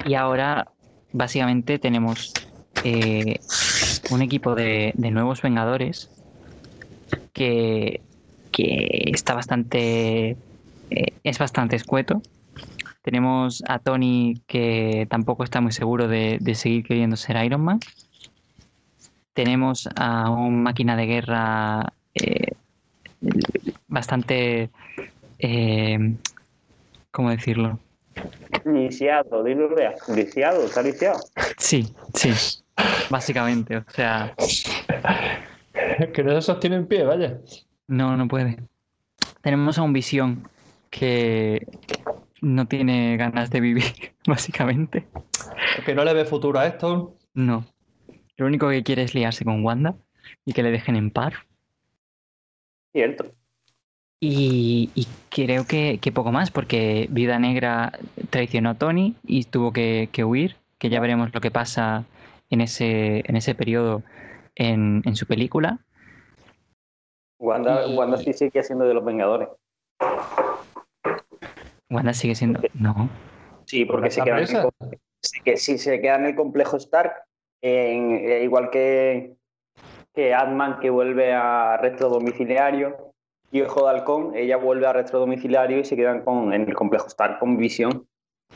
[0.05, 0.71] y ahora
[1.11, 2.33] básicamente tenemos
[2.85, 3.41] eh,
[4.11, 6.09] un equipo de, nuevos Vengadores
[7.33, 8.01] que,
[8.49, 10.37] que está bastante
[10.89, 12.21] es bastante escueto.
[13.01, 17.79] Tenemos a Tony que tampoco está muy seguro de seguir queriendo ser Iron Man.
[19.33, 22.51] Tenemos a un máquina de guerra eh,
[23.87, 24.69] bastante...
[25.39, 26.15] eh,
[27.11, 27.79] ¿Cómo decirlo?
[28.65, 29.95] Lisiado, dilo real.
[30.15, 31.19] Lisiado, está lisiado.
[31.57, 32.31] Sí, sí.
[33.09, 34.33] Básicamente, o sea,
[36.13, 37.37] que no se sostiene en pie, vaya.
[37.87, 38.57] no, no puede.
[39.41, 40.47] Tenemos a un visión
[40.89, 41.67] que
[42.41, 43.83] no tiene ganas de vivir,
[44.27, 45.05] básicamente.
[45.85, 47.15] Que no le ve futuro a esto.
[47.33, 47.65] No.
[48.37, 49.95] Lo único que quiere es liarse con Wanda
[50.45, 51.33] y que le dejen en paz.
[52.91, 53.25] Cierto.
[54.19, 57.91] Y, y creo que, que poco más, porque Viuda Negra
[58.29, 62.05] traicionó a Tony y tuvo que, que huir, que ya veremos lo que pasa
[62.49, 64.01] en ese, en ese periodo
[64.55, 65.79] en, en su película.
[67.39, 69.49] Wanda, Y- Wanda sí sigue siendo de los Vengadores.
[71.89, 72.61] Wanda sigue siendo...
[72.73, 73.09] No.
[73.65, 74.91] Sí, porque se ¿Está queda en el,
[75.43, 77.13] que, sí, se queda en el complejo Stark,
[77.63, 79.35] en- eh, igual que,
[80.13, 82.95] que Ant-Man que vuelve a arresto domiciliario
[83.51, 86.75] y Ojo de Halcón, ella vuelve a arresto domiciliario y se quedan con, en el
[86.75, 88.05] complejo Stark con Visión.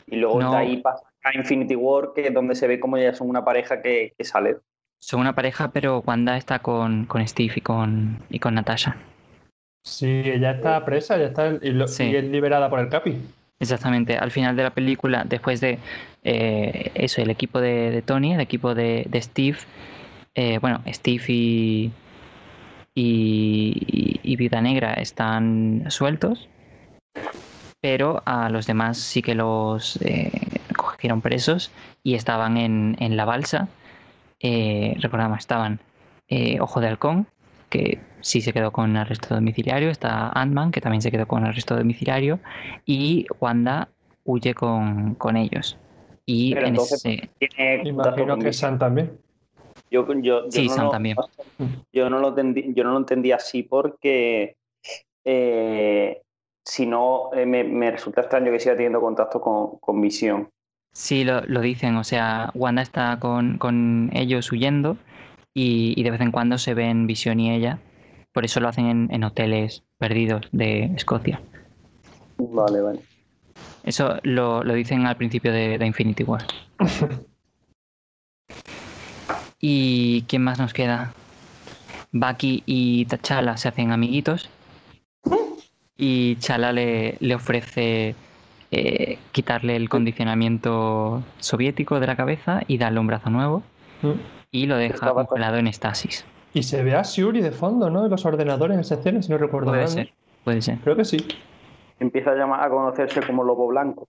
[0.06, 0.52] Y luego No.
[0.52, 3.44] de ahí pasa a Infinity War, que es donde se ve como ya son una
[3.44, 4.58] pareja que, que sale.
[5.00, 8.96] Son una pareja, pero Wanda está con, con Steve y con, y con Natasha.
[9.84, 12.04] Sí, ella está presa, ya está y, lo- Sí.
[12.10, 13.16] y es liberada por el Capi.
[13.60, 15.78] Exactamente, al final de la película, después de
[16.22, 19.58] eh, eso, el equipo de, Tony, el equipo de, Steve,
[20.36, 21.90] eh, bueno, Steve y,
[22.94, 26.48] y, y Negra están sueltos,
[27.80, 30.30] pero a los demás sí que los eh,
[30.76, 31.72] cogieron presos
[32.04, 33.68] y estaban en, en la balsa.
[34.40, 35.80] Recordamos, estaban
[36.60, 37.26] Ojo de Halcón,
[37.68, 41.76] que sí se quedó con arresto domiciliario, está Ant-Man, que también se quedó con arresto
[41.76, 42.40] domiciliario,
[42.84, 43.88] y Wanda
[44.24, 45.78] huye con, con ellos.
[46.26, 47.28] Y Pero en entonces- ese...
[47.38, 48.52] Tiene contacto Imagino con que.
[48.52, 49.18] Sam también.
[49.90, 51.16] Yo, yo, yo Sí, no Sam lo- también.
[51.92, 54.56] Yo no lo entendí, yo no lo entendí así porque
[55.24, 56.20] eh,
[56.64, 60.50] si no eh, me, me resulta extraño que siga teniendo contacto con, con Visión.
[60.92, 64.96] Sí, lo, lo dicen, o sea, Wanda está con, con ellos huyendo
[65.58, 67.80] y, y de vez en cuando se ven Visión y ella.
[68.32, 71.40] Por eso lo hacen en, en hoteles perdidos de Escocia.
[72.38, 73.00] Vale, vale.
[73.82, 76.44] Eso lo, lo dicen al principio de, de Infinity War.
[79.60, 81.12] ¿Y quién más nos queda?
[82.12, 84.48] Bucky y T'Challa se hacen amiguitos.
[86.00, 88.14] Y Chala le, le ofrece
[88.70, 93.64] eh, quitarle el condicionamiento soviético de la cabeza y darle un brazo nuevo.
[94.02, 94.37] Mm.
[94.50, 96.24] Y lo deja congelado en estasis.
[96.54, 98.04] Y se ve a Shuri de fondo, ¿no?
[98.04, 99.90] En los ordenadores en esa escena, si no recuerdo Puede mal.
[99.90, 99.94] ¿no?
[99.94, 100.12] ser,
[100.44, 100.78] puede ser.
[100.78, 101.18] Creo que sí.
[102.00, 104.08] Empieza a, llamar, a conocerse como Lobo Blanco.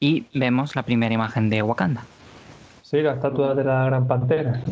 [0.00, 2.04] Y vemos la primera imagen de Wakanda.
[2.82, 4.62] Sí, la estatua de la Gran Pantera.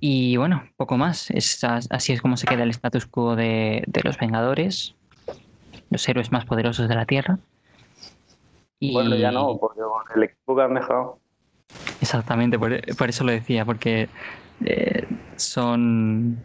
[0.00, 1.30] Y bueno, poco más.
[1.30, 4.94] Es así es como se queda el status quo de, de los Vengadores,
[5.90, 7.38] los héroes más poderosos de la Tierra.
[8.78, 11.18] Y Bueno, ya no, porque con el equipo que han dejado.
[12.02, 12.72] Exactamente, por,
[13.08, 14.08] eso lo decía, porque
[14.64, 16.36] eh, son.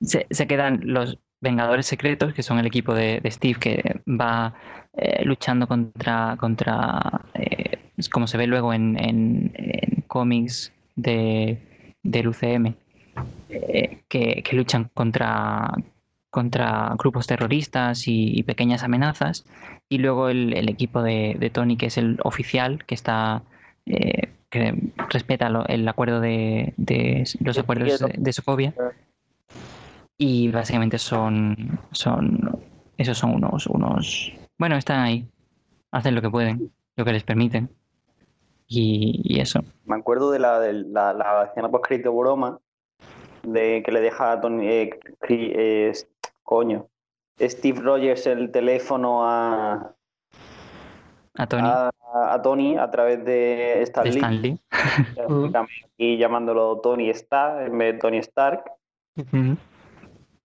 [0.00, 4.54] Se, quedan los Vengadores Secretos, que son el equipo de, Steve que va
[4.94, 6.36] eh, luchando contra.
[6.38, 12.74] contra eh, como se ve luego en, en- cómics de, del UCM,
[13.50, 15.74] eh, que, que luchan contra,
[16.30, 19.44] contra grupos terroristas y, pequeñas amenazas.
[19.90, 23.42] Y luego el, equipo de Tony, que es el oficial, que está
[23.86, 28.06] eh, que respeta lo- el acuerdo de, de los acuerdos quiero.
[28.08, 28.74] de, de Sokovia.
[30.18, 32.58] Y básicamente son, son,
[32.96, 35.28] esos son unos, unos, bueno, están ahí,
[35.90, 37.68] hacen lo que pueden, lo que les permiten.
[38.66, 39.60] Y, y eso.
[39.84, 42.58] Me acuerdo de la, de la, la escena post crédito broma
[43.42, 44.66] de que le deja a Tony.
[44.66, 44.90] eh,
[45.28, 45.92] eh,
[46.42, 46.86] coño.
[47.38, 49.94] Steve Rogers el teléfono a,
[51.38, 51.90] A Tony, a,
[52.34, 54.20] a Tony a través de Stan de Lee.
[54.20, 54.60] Stan Lee.
[55.96, 58.64] Y llamándolo Tony Stark en vez de Tony Stark.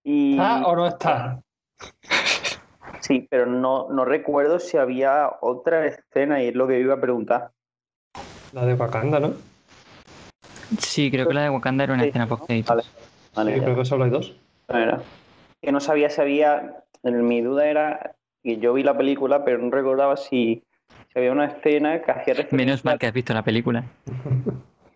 [0.03, 1.41] Y ¿Está o no está?
[2.99, 7.01] sí, pero no, no recuerdo si había otra escena y es lo que iba a
[7.01, 7.51] preguntar.
[8.53, 9.33] La de Wakanda, ¿no?
[10.79, 12.37] Sí, creo que la de Wakanda era una Sí, escena ¿no?
[12.37, 12.49] post.
[12.49, 12.83] Vale,
[13.35, 13.63] vale, Sí, ya.
[13.65, 14.35] creo que solo hay dos.
[14.67, 15.01] Era.
[15.61, 16.83] Que no sabía si había.
[17.03, 20.63] en Mi duda era que yo vi la película, pero no recordaba si,
[21.19, 23.83] había una escena que hacía referencia, Menos mal que has visto la película.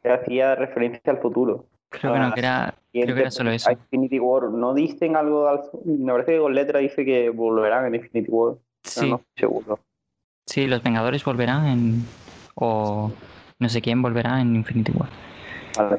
[0.04, 1.66] que hacía referencia al futuro.
[1.90, 3.72] Creo que no, que era, Y creo que era solo eso.
[3.72, 4.44] Infinity War.
[4.50, 5.48] No dicen algo.
[5.48, 8.56] al- Me parece que con letra dice que volverán en Infinity War.
[8.84, 9.80] Sí, no seguro.
[10.46, 12.06] sí, los Vengadores volverán en.
[12.56, 13.12] O
[13.60, 15.10] no sé quién volverá en Infinity War.
[15.78, 15.98] Vale.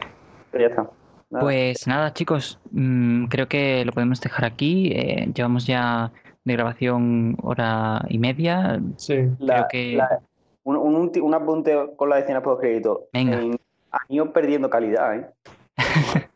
[0.51, 0.91] Pero ya está.
[1.31, 1.43] Nada.
[1.45, 4.93] Pues nada, chicos, mm, creo que lo podemos dejar aquí.
[4.95, 6.13] Eh, llevamos ya
[6.47, 8.81] de grabación hora y media.
[8.97, 9.29] Sí.
[9.39, 10.21] La- creo que- la-
[10.65, 13.05] un, un, apunte con la escena post crédito.
[13.13, 13.37] Venga.
[13.39, 15.27] han ido perdiendo calidad, ¿eh?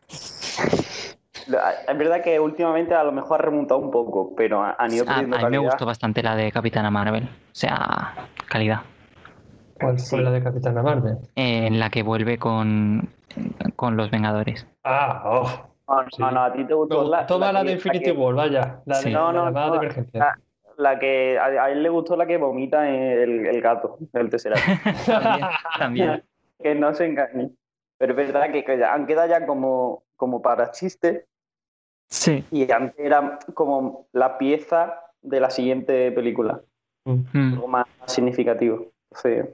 [1.87, 5.03] Es verdad que últimamente a lo mejor ha remontado un poco, pero ha- han ido
[5.05, 5.63] A, a perdiendo mí me calidad.
[5.63, 7.23] gustó bastante la de Capitana Marvel.
[7.25, 8.13] O sea,
[8.47, 8.81] calidad.
[9.81, 10.11] ¿Cuál Sí.
[10.11, 11.17] fue la de Capitana Marvel?
[11.35, 13.09] En la que vuelve con,
[13.75, 14.65] con los Vengadores.
[14.85, 15.70] Ah, oh.
[15.91, 16.21] No, no, Sí.
[16.21, 18.81] no, a ti te gustó No, toma la, de Infinity que- War, vaya.
[18.85, 19.11] La de, Sí.
[19.11, 20.19] No, la no, no, de emergencia.
[20.19, 20.39] la-
[20.77, 24.61] La que a, a él le gustó la que vomita el, el gato, el Tesseract.
[25.05, 26.23] También, también.
[26.63, 27.51] que no se engañe.
[27.97, 31.25] Pero es verdad que, que ya han quedado ya como, como para chiste
[32.09, 32.43] Sí.
[32.51, 36.61] y antes era como la pieza de la siguiente película,
[37.05, 37.53] Mm.
[37.53, 38.87] algo más significativo.
[39.11, 39.49] Entonces,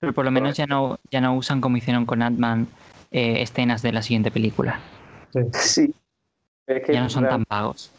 [0.00, 2.66] Pero por lo menos ya no, ya no usan como hicieron con Ant-Man
[3.12, 4.80] eh, escenas de la siguiente película.
[5.52, 5.94] Sí.
[6.66, 7.92] Es que Ya no son tan vagos.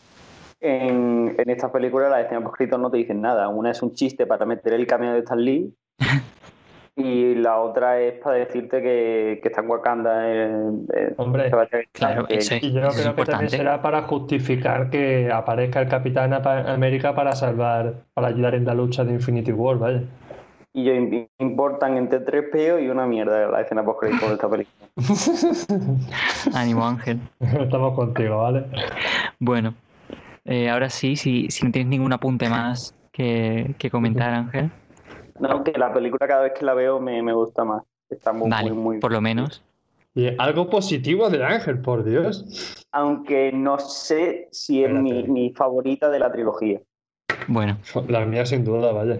[0.59, 3.47] en, en estas películas las escenas escritas no te dicen nada.
[3.49, 5.73] Una es un chiste para meter el cameo de Stan Lee
[6.95, 10.29] y la otra es para decirte que, que está en Wakanda.
[10.31, 11.51] en- en- Hombre,
[11.93, 15.87] Claro, que- eso, y yo creo es que también será para justificar que aparezca el
[15.89, 20.01] Capitán América para salvar, para ayudar en la lucha de Infinity War, vaya.
[20.77, 24.47] Y yo im- importan entre tres peos y una mierda la escena post de esta
[24.47, 24.87] película.
[26.53, 27.19] Ánimo, Ángel.
[27.39, 28.63] Estamos contigo, ¿vale?
[29.39, 29.73] Bueno,
[30.45, 34.69] eh, ahora sí, si, si no tienes ningún apunte más que, que comentar, Ángel.
[35.39, 37.81] No, que la película cada vez que la veo me, me gusta más.
[38.07, 39.63] Está muy, Vale, muy, muy por lo menos.
[40.13, 42.85] Y algo positivo de Ángel, por Dios.
[42.91, 46.79] Aunque no sé si es mi, mi favorita de la trilogía.
[47.47, 49.17] Bueno, La mía sin duda, vaya.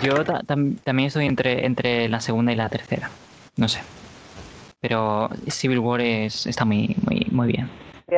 [0.00, 3.10] Yo ta- tam- también estoy entre, entre la segunda y la tercera.
[3.56, 3.80] No sé.
[4.80, 7.68] Pero Civil War es, está muy, muy, muy bien.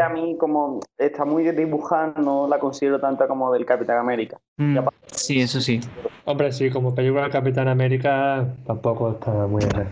[0.02, 4.38] A mí, como está muy dibujada, no la considero tanta como del Capitán América.
[4.58, 5.80] Mm, sí, eso sí.
[6.26, 9.86] Hombre, sí, como película de Capitán América tampoco está muy bien.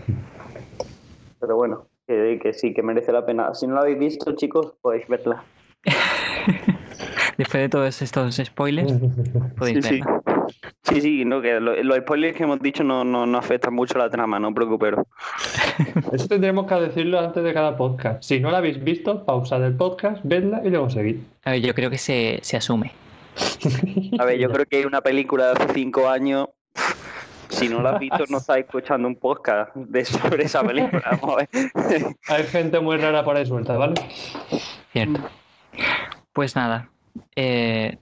[1.39, 3.55] Pero bueno, que, que sí, que merece la pena.
[3.55, 5.43] Si no la habéis visto, chicos, podéis verla.
[7.37, 8.91] Después de todos estos spoilers,
[9.57, 9.99] podéis sí.
[10.01, 10.21] verla.
[10.25, 10.36] Sí,
[10.83, 13.99] sí, no, que lo- los spoilers que hemos dicho no, no, no afectan mucho a
[14.05, 14.95] la trama, no os preocupéis.
[16.11, 18.23] Eso tendremos que decirlo antes de cada podcast.
[18.23, 21.17] Si no la habéis visto, pausad el podcast, vedla y luego seguid.
[21.45, 22.91] A ver, yo creo que se, se asume.
[24.19, 26.47] A ver, yo creo que una película de hace cinco años
[27.49, 31.01] Si no lo has visto, no estás escuchando un podcast de sobre esa película.
[31.21, 31.49] Vamos a ver.
[32.27, 33.93] Hay gente muy rara por ahí suelta, ¿vale?
[34.91, 35.19] Cierto.
[36.33, 36.89] Pues nada,
[37.35, 37.97] eh,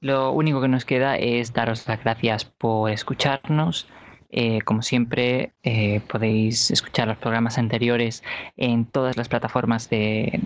[0.00, 3.86] lo único que nos queda es daros las gracias por escucharnos.
[4.30, 8.22] Eh, como siempre, eh, podéis escuchar los programas anteriores
[8.56, 10.40] en todas las plataformas de,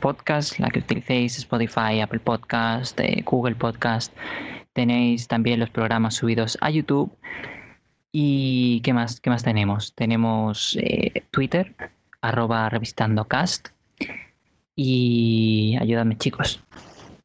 [0.00, 4.12] podcast, la que utilicéis, Spotify, Apple Podcast, eh, Google Podcast.
[4.72, 7.16] Tenéis también los programas subidos a YouTube.
[8.12, 9.94] ¿Y qué más, qué más tenemos?
[9.94, 10.76] Tenemos
[11.30, 11.74] Twitter,
[12.20, 13.68] arroba revistandocast.
[14.74, 16.62] Y ayúdame chicos.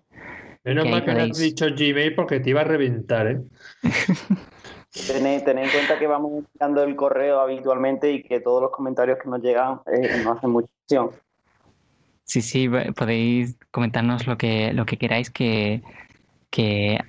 [0.62, 3.40] Menos Que ahí mal que no has dicho Gmail porque te iba a reventar, ¿eh?
[5.08, 9.18] Tened, tened en cuenta que vamos enviando el correo habitualmente y que todos los comentarios
[9.22, 11.10] que nos llegan eh, nos hacen mucha ilusión.
[12.22, 15.82] Sí, sí, podéis comentarnos lo que, lo que queráis que,
[16.50, 17.00] que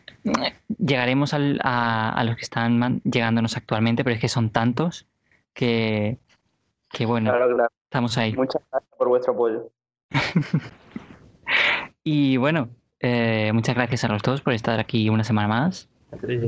[0.77, 5.07] llegaremos al- a, a los que están man- llegándonos actualmente, pero es que son tantos
[5.53, 6.17] que,
[6.91, 7.71] que bueno, Claro, claro.
[7.85, 8.33] estamos ahí.
[8.33, 9.71] Muchas gracias por vuestro apoyo.
[12.03, 12.69] Y bueno,
[13.01, 15.89] eh, muchas gracias a los dos por estar aquí una semana más.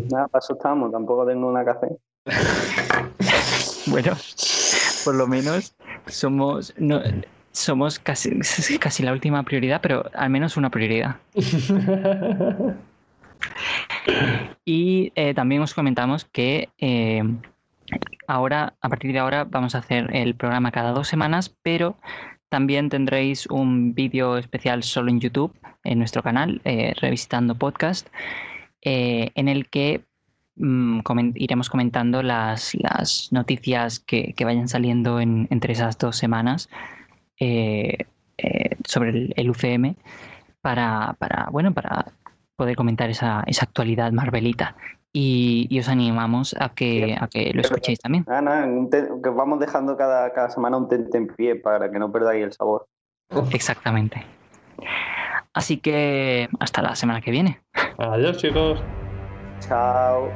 [0.10, 1.98] Nada, para eso estamos, tampoco tengo una hacer.
[3.88, 4.14] Bueno,
[5.04, 5.76] por lo menos
[6.08, 7.02] somos, no,
[7.52, 8.40] somos casi,
[8.80, 11.18] casi la última prioridad, pero al menos una prioridad.
[14.66, 17.24] Y eh, también os comentamos que eh,
[18.28, 21.98] ahora, a partir de ahora, vamos a hacer el programa cada dos semanas, pero
[22.50, 25.54] también tendréis un vídeo especial solo en YouTube,
[25.84, 28.08] en nuestro canal, eh, Revisitando Podcast,
[28.82, 30.02] en el que
[30.56, 31.02] mm,
[31.36, 32.76] iremos comentando las,
[33.32, 36.70] noticias que, vayan saliendo en- entre esas dos semanas
[38.86, 39.96] sobre el, el UCM
[40.62, 41.16] para,
[41.52, 42.06] bueno, para
[42.60, 44.76] poder comentar esa, esa actualidad marvelita.
[45.12, 48.26] Y, y os animamos a que, a que lo escuchéis también.
[48.92, 52.44] Te- que vamos dejando cada, cada semana un tente en pie para que no perdáis
[52.44, 52.86] el sabor.
[53.54, 54.24] Exactamente.
[55.54, 57.60] Así que hasta la semana que viene.
[57.98, 58.84] Adiós, chicos.
[59.62, 60.30] Chao.